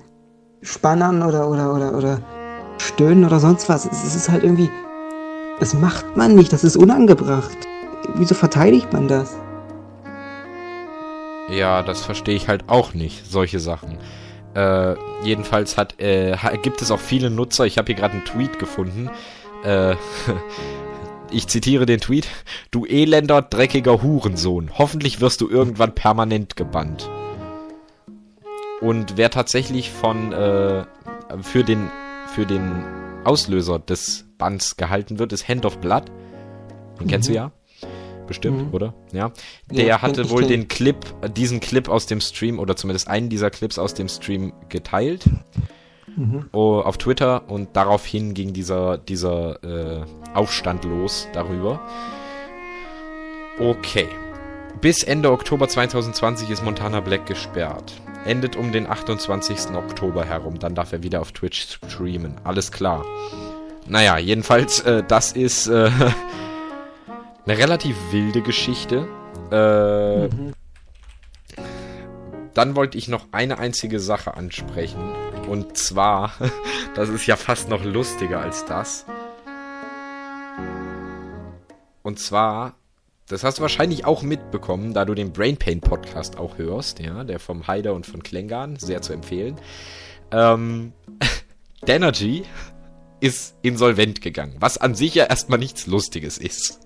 spannern 0.62 1.22
oder, 1.22 1.50
oder, 1.50 1.74
oder, 1.74 1.98
oder 1.98 2.22
stöhnen 2.78 3.26
oder 3.26 3.40
sonst 3.40 3.70
was. 3.70 3.86
Es 3.86 4.16
ist 4.16 4.30
halt 4.30 4.44
irgendwie, 4.44 4.70
das 5.60 5.74
macht 5.74 6.18
man 6.18 6.36
nicht, 6.36 6.54
das 6.54 6.64
ist 6.64 6.78
unangebracht 6.78 7.58
wieso 8.16 8.36
verteidigt 8.36 8.92
man 8.94 9.08
das? 9.08 9.36
Ja, 11.58 11.84
das 11.84 12.04
verstehe 12.04 12.36
ich 12.36 12.48
halt 12.48 12.68
auch 12.68 12.94
nicht, 12.94 13.26
solche 13.30 13.60
Sachen. 13.60 13.98
Äh, 14.56 14.96
jedenfalls 15.24 15.78
hat, 15.78 16.00
äh, 16.00 16.36
gibt 16.62 16.82
es 16.82 16.92
auch 16.92 17.00
viele 17.00 17.30
Nutzer, 17.30 17.66
ich 17.66 17.78
habe 17.78 17.88
hier 17.88 17.96
gerade 17.96 18.14
einen 18.14 18.26
Tweet 18.26 18.60
gefunden, 18.60 19.10
äh, 19.64 19.96
ich 21.32 21.48
zitiere 21.48 21.86
den 21.86 22.00
Tweet, 22.00 22.28
du 22.72 22.86
elender, 22.86 23.42
dreckiger 23.42 24.02
Hurensohn, 24.02 24.72
hoffentlich 24.78 25.22
wirst 25.22 25.42
du 25.42 25.50
irgendwann 25.50 25.96
permanent 25.96 26.56
gebannt. 26.56 27.10
Und 28.82 29.18
wer 29.18 29.30
tatsächlich 29.32 29.92
von, 29.92 30.34
äh, 30.34 30.86
für 31.42 31.64
den, 31.64 31.90
für 32.28 32.46
den 32.46 32.84
Auslöser 33.24 33.80
des 33.80 34.26
Bands 34.38 34.76
gehalten 34.76 35.20
wird, 35.20 35.34
ist 35.34 35.48
Hand 35.48 35.66
of 35.66 35.78
Blood. 35.80 36.06
Den 37.00 37.06
mhm. 37.06 37.10
kennst 37.10 37.30
du 37.30 37.32
mhm. 37.32 37.38
ja 37.38 37.52
bestimmt, 38.28 38.68
mhm. 38.68 38.74
oder? 38.74 38.94
Ja. 39.12 39.32
Der 39.70 39.86
ja, 39.86 40.02
hatte 40.02 40.30
wohl 40.30 40.46
den 40.46 40.68
Clip, 40.68 40.98
diesen 41.36 41.60
Clip 41.60 41.90
aus 41.90 42.06
dem 42.06 42.22
Stream 42.22 42.60
oder 42.60 42.76
zumindest 42.76 43.08
einen 43.08 43.30
dieser 43.30 43.50
Clips 43.50 43.78
aus 43.78 43.94
dem 43.94 44.10
Stream 44.10 44.54
geteilt 44.70 45.26
mhm. 46.16 46.50
oh, 46.52 46.80
auf 46.80 46.98
Twitter 46.98 47.50
und 47.50 47.76
daraufhin 47.76 48.34
ging 48.34 48.54
dieser, 48.54 48.98
dieser 48.98 49.64
äh, 49.64 50.06
Aufstand 50.34 50.84
los 50.86 51.28
darüber. 51.34 51.80
Okay. 53.60 54.08
Bis 54.82 55.04
Ende 55.04 55.32
Oktober 55.32 55.68
2020 55.68 56.50
ist 56.50 56.64
Montana 56.64 57.00
Black 57.00 57.26
gesperrt. 57.26 57.94
Endet 58.26 58.56
um 58.56 58.72
den 58.72 58.88
28. 58.90 59.76
Oktober 59.76 60.26
herum. 60.26 60.60
Dann 60.60 60.76
darf 60.76 60.92
er 60.92 61.04
wieder 61.04 61.22
auf 61.22 61.32
Twitch 61.32 61.80
streamen. 61.88 62.36
Alles 62.44 62.72
klar. 62.72 63.06
Naja, 63.88 64.18
jedenfalls, 64.18 64.80
äh, 64.82 65.04
das 65.08 65.34
ist 65.34 65.68
äh, 65.68 65.92
eine 67.46 67.58
relativ 67.58 67.98
wilde 68.12 68.42
Geschichte. 68.42 69.08
Äh, 69.52 70.28
mhm. 70.28 70.54
Dann 72.54 72.76
wollte 72.76 72.98
ich 72.98 73.08
noch 73.08 73.28
eine 73.32 73.58
einzige 73.58 74.00
Sache 74.00 74.36
ansprechen. 74.36 75.02
Und 75.48 75.78
zwar, 75.78 76.34
das 76.96 77.10
ist 77.10 77.26
ja 77.26 77.36
fast 77.36 77.70
noch 77.70 77.84
lustiger 77.84 78.40
als 78.40 78.66
das. 78.66 79.06
Und 82.04 82.20
zwar, 82.20 82.76
das 83.28 83.44
hast 83.44 83.58
du 83.58 83.62
wahrscheinlich 83.62 84.06
auch 84.06 84.22
mitbekommen, 84.22 84.94
da 84.94 85.06
du 85.06 85.14
den 85.14 85.34
Brain 85.34 85.58
Pain 85.58 85.82
Podcast 85.82 86.38
auch 86.38 86.58
hörst, 86.58 87.00
ja, 87.00 87.24
der 87.24 87.40
vom 87.40 87.68
Haider 87.68 87.94
und 87.94 88.06
von 88.06 88.22
Klengan, 88.24 88.78
sehr 88.78 89.02
zu 89.02 89.14
empfehlen. 89.14 89.56
Ähm, 90.32 90.94
Danergy 91.82 92.44
ist 93.20 93.56
insolvent 93.62 94.22
gegangen, 94.22 94.58
was 94.60 94.78
an 94.78 94.96
sich 94.96 95.16
ja 95.16 95.26
erstmal 95.26 95.60
nichts 95.60 95.88
Lustiges 95.88 96.38
ist. 96.38 96.83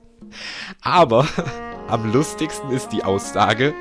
Aber 0.81 1.27
am 1.87 2.11
lustigsten 2.11 2.71
ist 2.71 2.89
die 2.89 3.03
Aussage 3.03 3.73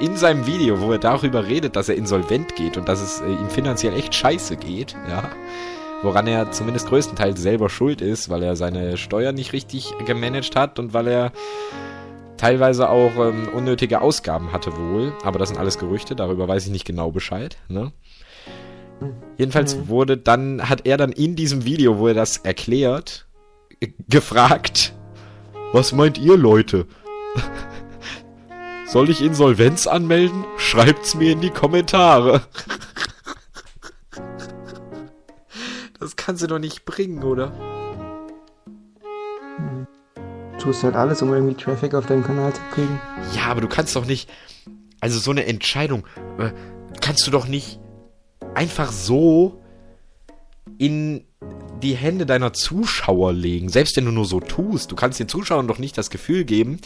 in 0.00 0.16
seinem 0.16 0.46
Video, 0.46 0.80
wo 0.80 0.92
er 0.92 0.98
darüber 0.98 1.46
redet, 1.46 1.76
dass 1.76 1.88
er 1.88 1.96
insolvent 1.96 2.56
geht 2.56 2.76
und 2.76 2.88
dass 2.88 3.00
es 3.00 3.20
äh, 3.20 3.30
ihm 3.30 3.48
finanziell 3.48 3.94
echt 3.94 4.14
scheiße 4.14 4.56
geht, 4.56 4.96
ja. 5.08 5.30
Woran 6.02 6.26
er 6.26 6.50
zumindest 6.50 6.88
größtenteils 6.88 7.40
selber 7.40 7.68
schuld 7.68 8.00
ist, 8.00 8.28
weil 8.28 8.42
er 8.42 8.56
seine 8.56 8.96
Steuern 8.96 9.36
nicht 9.36 9.52
richtig 9.52 9.94
gemanagt 10.04 10.56
hat 10.56 10.80
und 10.80 10.94
weil 10.94 11.06
er 11.06 11.32
teilweise 12.36 12.88
auch 12.88 13.14
ähm, 13.18 13.48
unnötige 13.54 14.00
Ausgaben 14.00 14.52
hatte 14.52 14.76
wohl. 14.76 15.12
Aber 15.22 15.38
das 15.38 15.50
sind 15.50 15.58
alles 15.58 15.78
Gerüchte, 15.78 16.16
darüber 16.16 16.48
weiß 16.48 16.66
ich 16.66 16.72
nicht 16.72 16.84
genau 16.84 17.12
Bescheid, 17.12 17.56
ne? 17.68 17.92
Jedenfalls 19.36 19.76
mhm. 19.76 19.88
wurde 19.88 20.16
dann, 20.16 20.68
hat 20.68 20.86
er 20.86 20.96
dann 20.96 21.12
in 21.12 21.36
diesem 21.36 21.64
Video, 21.64 21.98
wo 21.98 22.08
er 22.08 22.14
das 22.14 22.38
erklärt, 22.38 23.26
gefragt, 24.08 24.94
was 25.72 25.92
meint 25.92 26.18
ihr, 26.18 26.36
Leute? 26.36 26.86
Soll 28.86 29.08
ich 29.08 29.22
Insolvenz 29.22 29.86
anmelden? 29.86 30.44
Schreibt's 30.58 31.14
mir 31.14 31.32
in 31.32 31.40
die 31.40 31.50
Kommentare. 31.50 32.42
Das 35.98 36.16
kannst 36.16 36.42
du 36.42 36.46
doch 36.48 36.58
nicht 36.58 36.84
bringen, 36.84 37.22
oder? 37.22 37.52
Du 40.52 40.58
tust 40.58 40.82
halt 40.84 40.96
alles, 40.96 41.22
um 41.22 41.32
irgendwie 41.32 41.54
Traffic 41.54 41.94
auf 41.94 42.06
deinen 42.06 42.24
Kanal 42.24 42.52
zu 42.52 42.60
kriegen. 42.72 43.00
Ja, 43.34 43.44
aber 43.46 43.60
du 43.60 43.68
kannst 43.68 43.96
doch 43.96 44.04
nicht. 44.04 44.28
Also 45.00 45.18
so 45.18 45.30
eine 45.30 45.46
Entscheidung 45.46 46.06
äh, 46.38 46.50
kannst 47.00 47.26
du 47.26 47.30
doch 47.30 47.46
nicht 47.46 47.80
einfach 48.54 48.92
so 48.92 49.62
in 50.78 51.24
die 51.82 51.94
Hände 51.94 52.26
deiner 52.26 52.52
Zuschauer 52.52 53.32
legen. 53.32 53.68
Selbst 53.68 53.96
wenn 53.96 54.04
du 54.04 54.12
nur 54.12 54.24
so 54.24 54.40
tust. 54.40 54.90
Du 54.90 54.96
kannst 54.96 55.20
den 55.20 55.28
Zuschauern 55.28 55.68
doch 55.68 55.78
nicht 55.78 55.98
das 55.98 56.10
Gefühl 56.10 56.44
geben, 56.44 56.80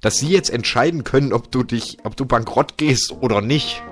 dass 0.00 0.18
sie 0.18 0.28
jetzt 0.28 0.50
entscheiden 0.50 1.04
können, 1.04 1.32
ob 1.32 1.50
du 1.50 1.62
dich, 1.62 1.98
ob 2.04 2.16
du 2.16 2.26
bankrott 2.26 2.76
gehst 2.76 3.14
oder 3.20 3.40
nicht. 3.40 3.82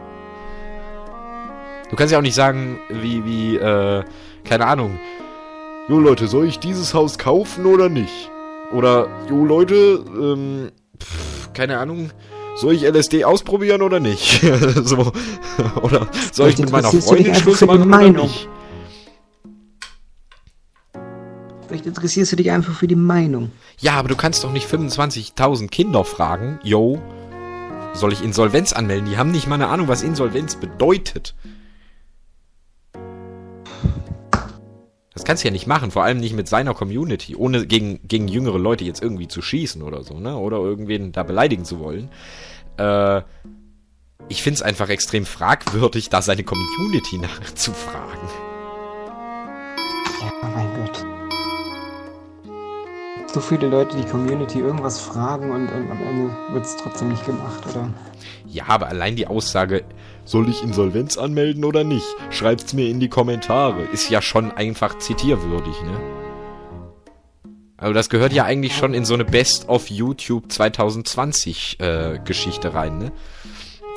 Du 1.91 1.97
kannst 1.97 2.13
ja 2.13 2.19
auch 2.19 2.23
nicht 2.23 2.35
sagen, 2.35 2.79
wie, 2.89 3.25
wie, 3.25 3.57
äh, 3.57 4.05
keine 4.45 4.67
Ahnung. 4.67 4.99
Jo 5.89 5.99
Leute, 5.99 6.29
soll 6.29 6.47
ich 6.47 6.59
dieses 6.59 6.95
Haus 6.95 7.19
kaufen 7.19 7.67
oder 7.67 7.89
nicht? 7.89 8.31
Oder, 8.73 9.09
jo 9.29 9.45
Leute, 9.45 10.05
ähm, 10.17 10.71
pff, 11.03 11.53
keine 11.53 11.79
Ahnung, 11.79 12.11
soll 12.55 12.75
ich 12.75 12.83
LSD 12.83 13.25
ausprobieren 13.25 13.83
oder 13.83 13.99
nicht? 13.99 14.41
so, 14.85 15.13
oder 15.83 16.07
soll 16.31 16.51
ich 16.51 16.59
mit 16.59 16.71
meiner 16.71 16.93
Freundin 16.93 17.35
Schluss 17.35 17.61
machen 17.63 17.93
oder 17.93 18.23
nicht? 18.23 18.49
Vielleicht 21.71 21.87
interessierst 21.87 22.33
du 22.33 22.37
dich 22.37 22.51
einfach 22.51 22.75
für 22.75 22.89
die 22.89 22.97
Meinung. 22.97 23.53
Ja, 23.79 23.93
aber 23.93 24.09
du 24.09 24.17
kannst 24.17 24.43
doch 24.43 24.51
nicht 24.51 24.69
25.000 24.69 25.69
Kinder 25.69 26.03
fragen, 26.03 26.59
yo, 26.65 27.01
soll 27.95 28.13
ich 28.13 28.25
Insolvenz 28.25 28.73
anmelden? 28.73 29.09
Die 29.09 29.17
haben 29.17 29.31
nicht 29.31 29.47
mal 29.47 29.55
eine 29.55 29.69
Ahnung, 29.69 29.87
was 29.87 30.03
Insolvenz 30.03 30.57
bedeutet. 30.57 31.37
Das 35.15 35.23
kannst 35.23 35.45
du 35.45 35.49
ja 35.49 35.53
nicht 35.53 35.69
machen, 35.69 35.93
vor 35.93 36.03
allem 36.03 36.19
nicht 36.19 36.35
mit 36.35 36.49
seiner 36.49 36.75
Community, 36.75 37.37
ohne 37.37 37.65
gegen, 37.69 38.01
gegen 38.03 38.27
jüngere 38.27 38.59
Leute 38.59 38.83
jetzt 38.85 39.01
irgendwie 39.01 39.29
zu 39.29 39.41
schießen 39.41 39.81
oder 39.81 40.03
so, 40.03 40.19
ne? 40.19 40.37
Oder 40.37 40.57
irgendwen 40.57 41.13
da 41.13 41.23
beleidigen 41.23 41.65
zu 41.65 41.79
wollen. 41.79 42.09
Äh, 42.79 43.23
ich 44.29 44.43
finde 44.43 44.57
es 44.57 44.63
einfach 44.63 44.89
extrem 44.89 45.25
fragwürdig, 45.25 46.09
da 46.09 46.21
seine 46.21 46.43
Community 46.43 47.19
nachzufragen. 47.41 48.29
Ja, 50.21 50.33
mein 50.43 50.65
Gott. 50.65 50.70
So 53.33 53.39
viele 53.41 53.69
Leute, 53.69 53.97
die 53.97 54.03
Community 54.11 54.59
irgendwas 54.59 55.01
fragen 55.01 55.53
und, 55.53 55.69
und 55.69 55.91
am 55.91 56.03
Ende 56.03 56.37
wird 56.51 56.65
es 56.65 56.77
trotzdem 56.77 57.11
nicht 57.11 57.25
gemacht, 57.25 57.65
oder? 57.71 57.89
Ja, 58.45 58.65
aber 58.67 58.89
allein 58.89 59.15
die 59.15 59.29
Aussage, 59.29 59.85
soll 60.25 60.49
ich 60.49 60.65
Insolvenz 60.65 61.17
anmelden 61.17 61.65
oder 61.65 61.85
nicht? 61.85 62.07
Schreibt's 62.31 62.73
mir 62.73 62.89
in 62.89 62.99
die 62.99 63.09
Kommentare. 63.09 63.83
Ist 63.93 64.11
ja 64.11 64.21
schon 64.21 64.51
einfach 64.51 64.99
zitierwürdig, 64.99 65.81
ne? 65.83 66.01
Also 67.77 67.95
das 67.95 68.11
gehört 68.11 68.33
ja 68.33 68.45
eigentlich 68.45 68.77
schon 68.77 68.95
in 68.95 69.05
so 69.05 69.15
eine 69.15 69.25
Best 69.25 69.69
of 69.69 69.89
YouTube 69.91 70.51
2020 70.51 71.79
äh, 71.79 72.19
Geschichte 72.25 72.75
rein, 72.75 72.99
ne? 72.99 73.13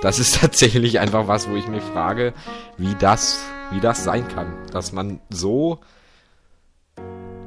Das 0.04 0.20
ist 0.20 0.36
tatsächlich 0.42 1.00
einfach 1.00 1.28
was, 1.28 1.50
wo 1.50 1.56
ich 1.56 1.68
mir 1.68 1.82
frage, 1.82 2.34
wie 2.78 2.94
das, 3.00 3.44
wie 3.72 3.80
das 3.80 4.04
sein 4.04 4.28
kann, 4.28 4.54
dass 4.72 4.92
man 4.92 5.22
so 5.32 5.80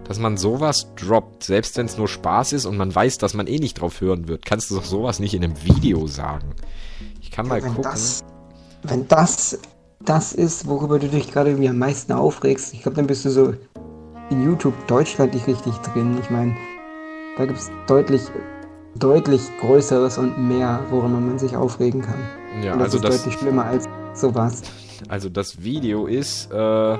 dass 0.09 0.19
man 0.19 0.37
sowas 0.37 0.89
droppt, 0.97 1.45
selbst 1.45 1.77
wenn 1.77 1.87
es 1.87 1.99
nur 1.99 2.09
Spaß 2.09 2.53
ist 2.53 2.65
und 2.67 2.77
man 2.77 2.95
weiß, 2.95 3.19
dass 3.19 3.35
man 3.35 3.47
eh 3.47 3.59
nicht 3.59 3.81
drauf 3.81 4.01
hören 4.01 4.29
wird, 4.29 4.45
kannst 4.45 4.71
du 4.71 4.77
doch 4.77 4.85
sowas 4.85 5.19
nicht 5.19 5.35
in 5.35 5.43
einem 5.43 5.57
Video 5.65 6.07
sagen. 6.07 6.55
Ich 7.21 7.31
kann 7.31 7.49
mal 7.49 7.63
wenn 7.63 7.75
gucken. 7.75 7.91
Das, 7.91 8.25
wenn 8.85 9.09
das 9.09 9.59
das 10.05 10.33
ist, 10.33 10.67
worüber 10.67 10.99
du 10.99 11.09
dich 11.09 11.33
gerade 11.33 11.51
irgendwie 11.51 11.69
am 11.69 11.79
meisten 11.79 12.13
aufregst, 12.13 12.73
ich 12.75 12.83
glaube, 12.83 12.97
dann 12.97 13.07
bist 13.07 13.25
du 13.25 13.31
so 13.31 13.55
in 14.31 14.45
YouTube 14.45 14.75
Deutschland 14.87 15.35
nicht 15.35 15.47
richtig 15.47 15.75
drin. 15.79 16.17
Ich 16.21 16.31
meine, 16.31 16.57
da 17.37 17.47
gibt 17.47 17.59
es 17.59 17.71
deutlich, 17.87 18.23
deutlich 18.95 19.41
Größeres 19.61 20.19
und 20.19 20.49
mehr, 20.49 20.81
worüber 20.91 21.09
man 21.09 21.39
sich 21.39 21.57
aufregen 21.57 22.03
kann. 22.03 22.19
Ja, 22.63 22.75
und 22.75 22.79
das 22.79 22.95
also 22.95 22.97
ist 22.99 23.05
das, 23.05 23.17
deutlich 23.17 23.39
schlimmer 23.39 23.65
als 23.65 23.89
sowas. 24.15 24.63
also 25.09 25.29
das 25.29 25.63
Video 25.63 26.07
ist 26.07 26.51
äh, 26.53 26.99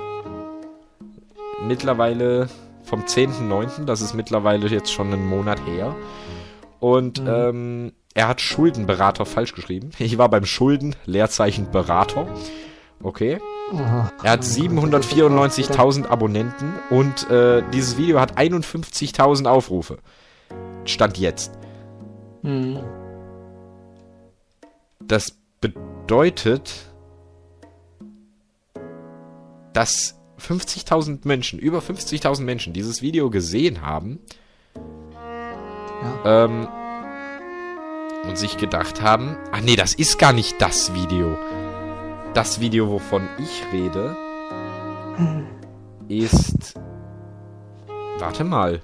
mittlerweile 1.67 2.49
vom 2.87 3.03
10.9., 3.03 3.85
das 3.85 4.01
ist 4.01 4.15
mittlerweile 4.15 4.67
jetzt 4.69 4.93
schon 4.93 5.13
einen 5.13 5.27
Monat 5.27 5.61
her. 5.67 5.95
Und 6.81 7.21
Mhm. 7.23 7.29
ähm, 7.29 7.93
er 8.15 8.29
hat 8.29 8.41
Schuldenberater 8.41 9.27
falsch 9.27 9.55
geschrieben. 9.55 9.91
Ich 9.99 10.17
war 10.17 10.29
beim 10.31 10.47
Schulden, 10.47 10.97
Leerzeichen 11.05 11.71
Berater. 11.71 12.27
Okay. 13.03 13.39
Er 14.23 14.31
hat 14.31 14.43
794.000 14.45 16.07
Abonnenten 16.07 16.73
und 16.89 17.29
äh, 17.31 17.63
dieses 17.73 17.99
Video 17.99 18.21
hat 18.21 18.39
51.000 18.39 19.47
Aufrufe. 19.47 19.99
Stand 20.85 21.19
jetzt. 21.19 21.53
Hm. 22.43 22.79
Das 25.01 25.37
bedeutet, 25.61 26.91
dass 29.73 30.19
50.000 30.41 31.21
Menschen, 31.25 31.59
über 31.59 31.79
50.000 31.79 32.43
Menschen 32.43 32.73
dieses 32.73 33.03
Video 33.03 33.31
gesehen 33.31 33.83
haben 33.83 34.21
Ja. 36.25 36.45
ähm, 36.45 36.69
und 38.25 38.37
sich 38.37 38.57
gedacht 38.59 39.03
haben, 39.03 39.37
ach 39.53 39.61
nee, 39.61 39.77
das 39.77 39.95
ist 39.95 40.19
gar 40.19 40.33
nicht 40.33 40.61
das 40.61 40.93
Video. 40.95 41.37
Das 42.35 42.61
Video, 42.61 42.89
wovon 42.91 43.29
ich 43.39 43.63
rede, 43.73 44.17
ist... 46.09 46.75
Warte 48.19 48.45
mal. 48.45 48.83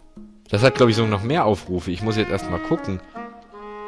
Das 0.50 0.62
hat, 0.62 0.74
glaube 0.74 0.90
ich, 0.90 0.96
so 0.96 1.06
noch 1.06 1.22
mehr 1.22 1.44
Aufrufe. 1.46 1.90
Ich 1.90 2.02
muss 2.02 2.16
jetzt 2.16 2.30
erstmal 2.30 2.60
gucken. 2.60 3.00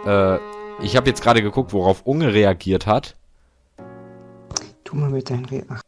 Äh, 0.07 0.39
ich 0.83 0.97
habe 0.97 1.09
jetzt 1.09 1.23
gerade 1.23 1.43
geguckt, 1.43 1.73
worauf 1.73 2.03
Unge 2.07 2.33
reagiert 2.33 2.87
hat. 2.87 3.17
Tu 4.85 4.97
mal 4.97 5.11
mit 5.11 5.29
deinen 5.31 5.45
Re 5.45 5.65
Ach, 5.69 5.83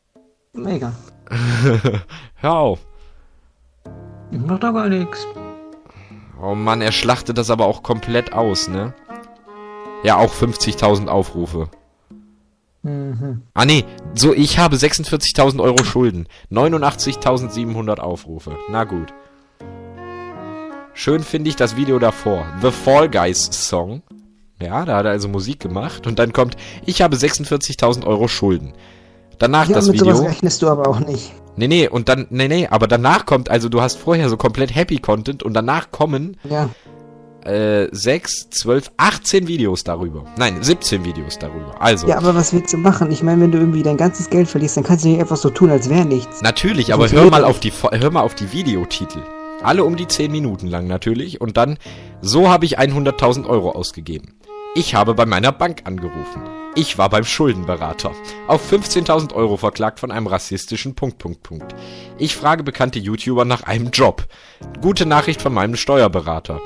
mega. 0.52 0.92
Hör 2.36 2.52
auf. 2.52 2.86
Ich 4.30 4.38
mach 4.38 4.58
da 4.58 4.70
gar 4.70 4.88
nichts. 4.88 5.26
Oh 6.40 6.54
Mann, 6.54 6.82
er 6.82 6.92
schlachtet 6.92 7.38
das 7.38 7.50
aber 7.50 7.66
auch 7.66 7.82
komplett 7.82 8.32
aus, 8.32 8.68
ne? 8.68 8.94
Ja, 10.04 10.16
auch 10.16 10.34
50.000 10.34 11.08
Aufrufe. 11.08 11.70
Mhm. 12.82 13.42
Ah 13.54 13.64
nee, 13.64 13.84
so 14.14 14.32
ich 14.32 14.58
habe 14.58 14.76
46.000 14.76 15.60
Euro 15.60 15.82
Schulden. 15.84 16.28
89.700 16.52 17.98
Aufrufe. 17.98 18.56
Na 18.70 18.84
gut. 18.84 19.12
Schön 20.94 21.22
finde 21.22 21.50
ich 21.50 21.56
das 21.56 21.76
Video 21.76 21.98
davor. 21.98 22.46
The 22.62 22.70
Fall 22.70 23.10
Guys 23.10 23.48
Song. 23.68 24.02
Ja, 24.60 24.84
da 24.84 24.96
hat 24.96 25.04
er 25.04 25.10
also 25.10 25.28
Musik 25.28 25.60
gemacht. 25.60 26.06
Und 26.06 26.18
dann 26.18 26.32
kommt, 26.32 26.56
ich 26.86 27.02
habe 27.02 27.16
46.000 27.16 28.06
Euro 28.06 28.28
Schulden. 28.28 28.72
Danach 29.38 29.68
Ja, 29.68 29.74
das 29.76 29.88
mit 29.88 29.98
sowas 29.98 30.18
Video. 30.18 30.28
rechnest 30.30 30.62
du 30.62 30.68
aber 30.68 30.88
auch 30.88 31.00
nicht. 31.00 31.32
Nee, 31.56 31.68
nee, 31.68 31.88
und 31.88 32.08
dann, 32.08 32.26
nee, 32.30 32.48
nee, 32.48 32.66
aber 32.68 32.86
danach 32.86 33.24
kommt, 33.26 33.48
also 33.50 33.68
du 33.68 33.80
hast 33.80 33.96
vorher 33.98 34.28
so 34.28 34.36
komplett 34.36 34.74
Happy 34.74 34.98
Content 34.98 35.42
und 35.42 35.54
danach 35.54 35.90
kommen 35.90 36.36
Ja. 36.48 36.68
äh, 37.44 37.88
6, 37.92 38.50
12, 38.50 38.90
18 38.96 39.46
Videos 39.48 39.84
darüber. 39.84 40.24
Nein, 40.36 40.56
17 40.62 41.04
Videos 41.04 41.38
darüber. 41.38 41.80
Also, 41.80 42.06
Ja, 42.08 42.18
aber 42.18 42.34
was 42.34 42.52
willst 42.52 42.72
du 42.74 42.76
machen? 42.76 43.10
Ich 43.10 43.22
meine, 43.22 43.40
wenn 43.42 43.52
du 43.52 43.58
irgendwie 43.58 43.82
dein 43.82 43.96
ganzes 43.96 44.28
Geld 44.30 44.48
verlierst, 44.48 44.76
dann 44.76 44.84
kannst 44.84 45.04
du 45.04 45.08
nicht 45.08 45.20
einfach 45.20 45.36
so 45.36 45.48
tun, 45.50 45.70
als 45.70 45.88
wäre 45.88 46.04
nichts. 46.04 46.42
natürlich, 46.42 46.92
aber 46.92 47.10
hör 47.10 47.30
mal 47.30 47.44
auf 47.44 47.58
die 47.60 47.72
hör 47.72 48.10
mal 48.10 48.22
auf 48.22 48.34
die 48.34 48.52
Videotitel. 48.52 49.20
Alle 49.62 49.84
um 49.84 49.96
die 49.96 50.06
10 50.08 50.30
Minuten 50.30 50.66
lang 50.66 50.86
natürlich 50.86 51.40
und 51.40 51.56
dann 51.56 51.78
so 52.20 52.48
habe 52.50 52.66
ich 52.66 52.78
100.000 52.78 53.46
Euro 53.48 53.70
ausgegeben. 53.70 54.34
Ich 54.76 54.94
habe 54.94 55.14
bei 55.14 55.24
meiner 55.24 55.52
Bank 55.52 55.84
angerufen. 55.84 56.42
Ich 56.74 56.98
war 56.98 57.08
beim 57.08 57.24
Schuldenberater. 57.24 58.12
Auf 58.46 58.70
15.000 58.70 59.32
Euro 59.32 59.56
verklagt 59.56 59.98
von 60.00 60.10
einem 60.10 60.26
rassistischen 60.26 60.94
Punkt, 60.94 61.16
Punkt, 61.16 61.42
Punkt. 61.42 61.74
Ich 62.18 62.36
frage 62.36 62.62
bekannte 62.62 62.98
YouTuber 62.98 63.46
nach 63.46 63.62
einem 63.62 63.88
Job. 63.88 64.26
Gute 64.82 65.06
Nachricht 65.06 65.40
von 65.40 65.54
meinem 65.54 65.76
Steuerberater. 65.76 66.60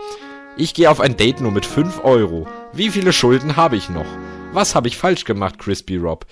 Ich 0.57 0.75
gehe 0.75 0.91
auf 0.91 0.99
ein 0.99 1.17
Date 1.17 1.41
nur 1.41 1.53
mit 1.53 1.65
5 1.65 2.03
Euro. 2.03 2.49
Wie 2.73 2.91
viele 2.91 3.13
Schulden 3.13 3.55
habe 3.55 3.77
ich 3.77 3.89
noch? 3.91 4.07
Was 4.53 4.75
habe 4.75 4.89
ich 4.89 4.97
falsch 4.97 5.25
gemacht, 5.25 5.61
Crispy 5.61 5.97
Rob? 5.97 6.27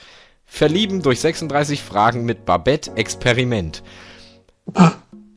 Verlieben 0.46 1.00
durch 1.02 1.20
36 1.20 1.80
Fragen 1.80 2.24
mit 2.24 2.44
Babette 2.44 2.90
Experiment. 2.96 3.84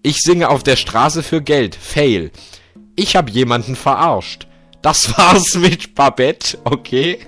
Ich 0.01 0.17
singe 0.23 0.49
auf 0.49 0.63
der 0.63 0.75
Straße 0.75 1.21
für 1.21 1.43
Geld. 1.43 1.75
Fail. 1.75 2.31
Ich 2.95 3.15
habe 3.15 3.29
jemanden 3.29 3.75
verarscht. 3.75 4.47
Das 4.82 5.17
war's 5.17 5.55
mit 5.55 5.95
Babette, 5.95 6.57
okay? 6.63 7.19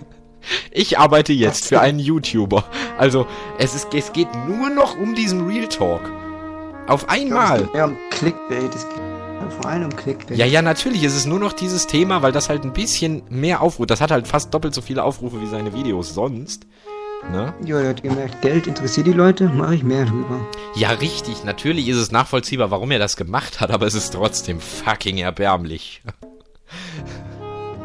Ich 0.72 1.00
arbeite 1.00 1.32
jetzt 1.32 1.68
für 1.68 1.80
einen 1.80 2.00
YouTuber. 2.00 2.66
Also, 2.98 3.28
es, 3.60 3.76
ist, 3.76 3.94
es 3.94 4.12
geht 4.12 4.28
nur 4.48 4.70
noch 4.70 4.98
um 4.98 5.16
diesen 5.16 5.48
Real 5.48 5.68
Talk. 5.68 6.12
Auf 6.88 7.04
Es 7.04 7.10
einmal. 7.10 7.62
geht 7.62 7.74
mehr 7.74 7.86
um 7.86 7.98
Clickbait. 8.10 8.76
Es 8.76 8.88
geht 8.90 9.54
vor 9.62 9.66
allem 9.70 9.86
um 9.86 9.96
Clickbait. 9.96 10.38
Ja, 10.38 10.46
ja, 10.46 10.62
natürlich. 10.62 11.04
Es 11.04 11.16
ist 11.16 11.28
nur 11.28 11.40
noch 11.40 11.54
dieses 11.54 11.88
Thema, 11.88 12.22
weil 12.22 12.34
das 12.34 12.50
halt 12.50 12.66
ein 12.66 12.74
bisschen 12.74 13.24
mehr 13.30 13.62
Aufrufe. 13.62 13.88
Das 13.88 14.02
hat 14.02 14.12
halt 14.12 14.28
fast 14.28 14.54
doppelt 14.54 14.74
so 14.74 14.82
viele 14.82 15.04
Aufrufe 15.04 15.42
wie 15.42 15.48
seine 15.48 15.74
Videos 15.74 16.14
sonst. 16.14 16.66
Ne? 17.32 17.54
Ja, 17.64 17.80
der 17.80 17.92
hat 17.92 18.04
gemerkt, 18.04 18.42
Geld 18.42 18.68
interessiert 18.68 19.08
die 19.08 19.14
Leute, 19.14 19.48
mache 19.48 19.76
ich 19.76 19.84
mehr 19.84 20.04
drüber. 20.04 20.46
Ja, 20.76 20.90
richtig. 20.90 21.46
Natürlich 21.46 21.88
ist 21.88 21.96
es 21.96 22.12
nachvollziehbar, 22.12 22.70
warum 22.70 22.92
er 22.92 23.00
das 23.00 23.16
gemacht 23.16 23.62
hat, 23.62 23.72
aber 23.72 23.86
es 23.88 23.94
ist 23.94 24.12
trotzdem 24.14 24.60
fucking 24.60 25.20
erbärmlich. 25.20 26.02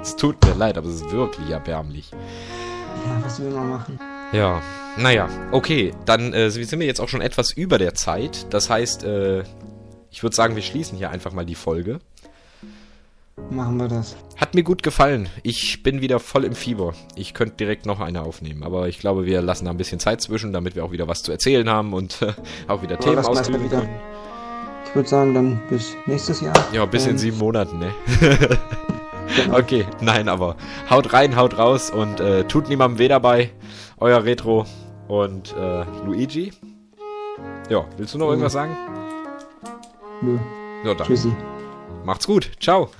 es 0.09 0.17
tut 0.17 0.43
mir 0.47 0.55
leid, 0.55 0.79
aber 0.79 0.89
es 0.89 0.97
ist 0.97 1.11
wirklich 1.13 1.51
erbärmlich. 1.51 2.11
Ja, 2.13 3.23
was 3.25 3.41
will 3.41 3.51
man 3.51 3.69
machen? 3.69 4.01
Ja, 4.33 4.61
naja, 4.97 5.29
okay, 5.53 5.93
dann 6.07 6.33
äh, 6.33 6.51
sind 6.51 6.81
wir 6.81 6.87
jetzt 6.87 7.01
auch 7.01 7.09
schon 7.09 7.21
etwas 7.21 7.53
über 7.53 7.79
der 7.79 7.95
Zeit. 7.95 8.47
Das 8.51 8.69
heißt, 8.71 9.05
äh, 9.05 9.45
ich 10.11 10.23
würde 10.23 10.35
sagen, 10.35 10.57
wir 10.57 10.63
schließen 10.63 10.97
hier 10.99 11.11
einfach 11.11 11.33
mal 11.33 11.45
die 11.47 11.55
Folge. 11.55 12.01
Machen 13.51 13.77
wir 13.77 13.87
das. 13.87 14.17
Hat 14.37 14.55
mir 14.55 14.65
gut 14.65 14.83
gefallen. 14.83 15.29
Ich 15.43 15.83
bin 15.83 16.01
wieder 16.01 16.19
voll 16.19 16.45
im 16.45 16.55
Fieber. 16.55 16.95
Ich 17.15 17.35
könnte 17.35 17.55
direkt 17.57 17.87
noch 17.87 18.01
eine 18.01 18.23
aufnehmen, 18.23 18.63
aber 18.65 18.89
ich 18.89 18.99
glaube, 18.99 19.27
wir 19.27 19.41
lassen 19.43 19.67
da 19.67 19.71
ein 19.71 19.77
bisschen 19.77 20.01
Zeit 20.01 20.21
zwischen, 20.21 20.53
damit 20.53 20.75
wir 20.75 20.85
auch 20.85 20.91
wieder 20.91 21.07
was 21.07 21.23
zu 21.23 21.31
erzählen 21.33 21.69
haben 21.71 21.93
und 21.93 22.21
äh, 22.23 22.33
auch 22.67 22.83
wieder 22.83 22.99
Themen 22.99 23.19
ausführen 23.19 23.63
wieder. 23.63 23.81
können. 23.81 23.95
Ich 24.87 24.95
würde 24.95 25.09
sagen, 25.09 25.35
dann 25.35 25.61
bis 25.69 25.95
nächstes 26.07 26.41
Jahr. 26.41 26.55
Ja, 26.73 26.85
bis 26.87 27.05
in 27.05 27.13
Ähm, 27.13 27.19
sieben 27.19 27.39
Monaten, 27.39 27.79
ne? 27.79 27.93
Okay, 29.53 29.87
nein, 30.01 30.29
aber 30.29 30.57
haut 30.91 31.13
rein, 31.13 31.37
haut 31.37 31.59
raus 31.59 31.91
und 31.91 32.21
äh, 32.21 32.45
tut 32.45 32.69
niemandem 32.69 32.99
weh 32.99 33.09
dabei. 33.09 33.51
Euer 33.99 34.25
Retro 34.25 34.65
und 35.09 35.55
äh, 35.57 35.85
Luigi. 36.05 36.53
Ja, 37.69 37.85
willst 37.97 38.15
du 38.15 38.19
noch 38.19 38.27
Mhm. 38.27 38.33
irgendwas 38.33 38.53
sagen? 38.53 38.77
Nö. 40.23 40.39
Ja, 40.85 40.95
dann 40.95 41.07
Tschüssi. 41.07 41.33
macht's 42.05 42.27
gut. 42.27 42.51
Ciao. 42.61 42.91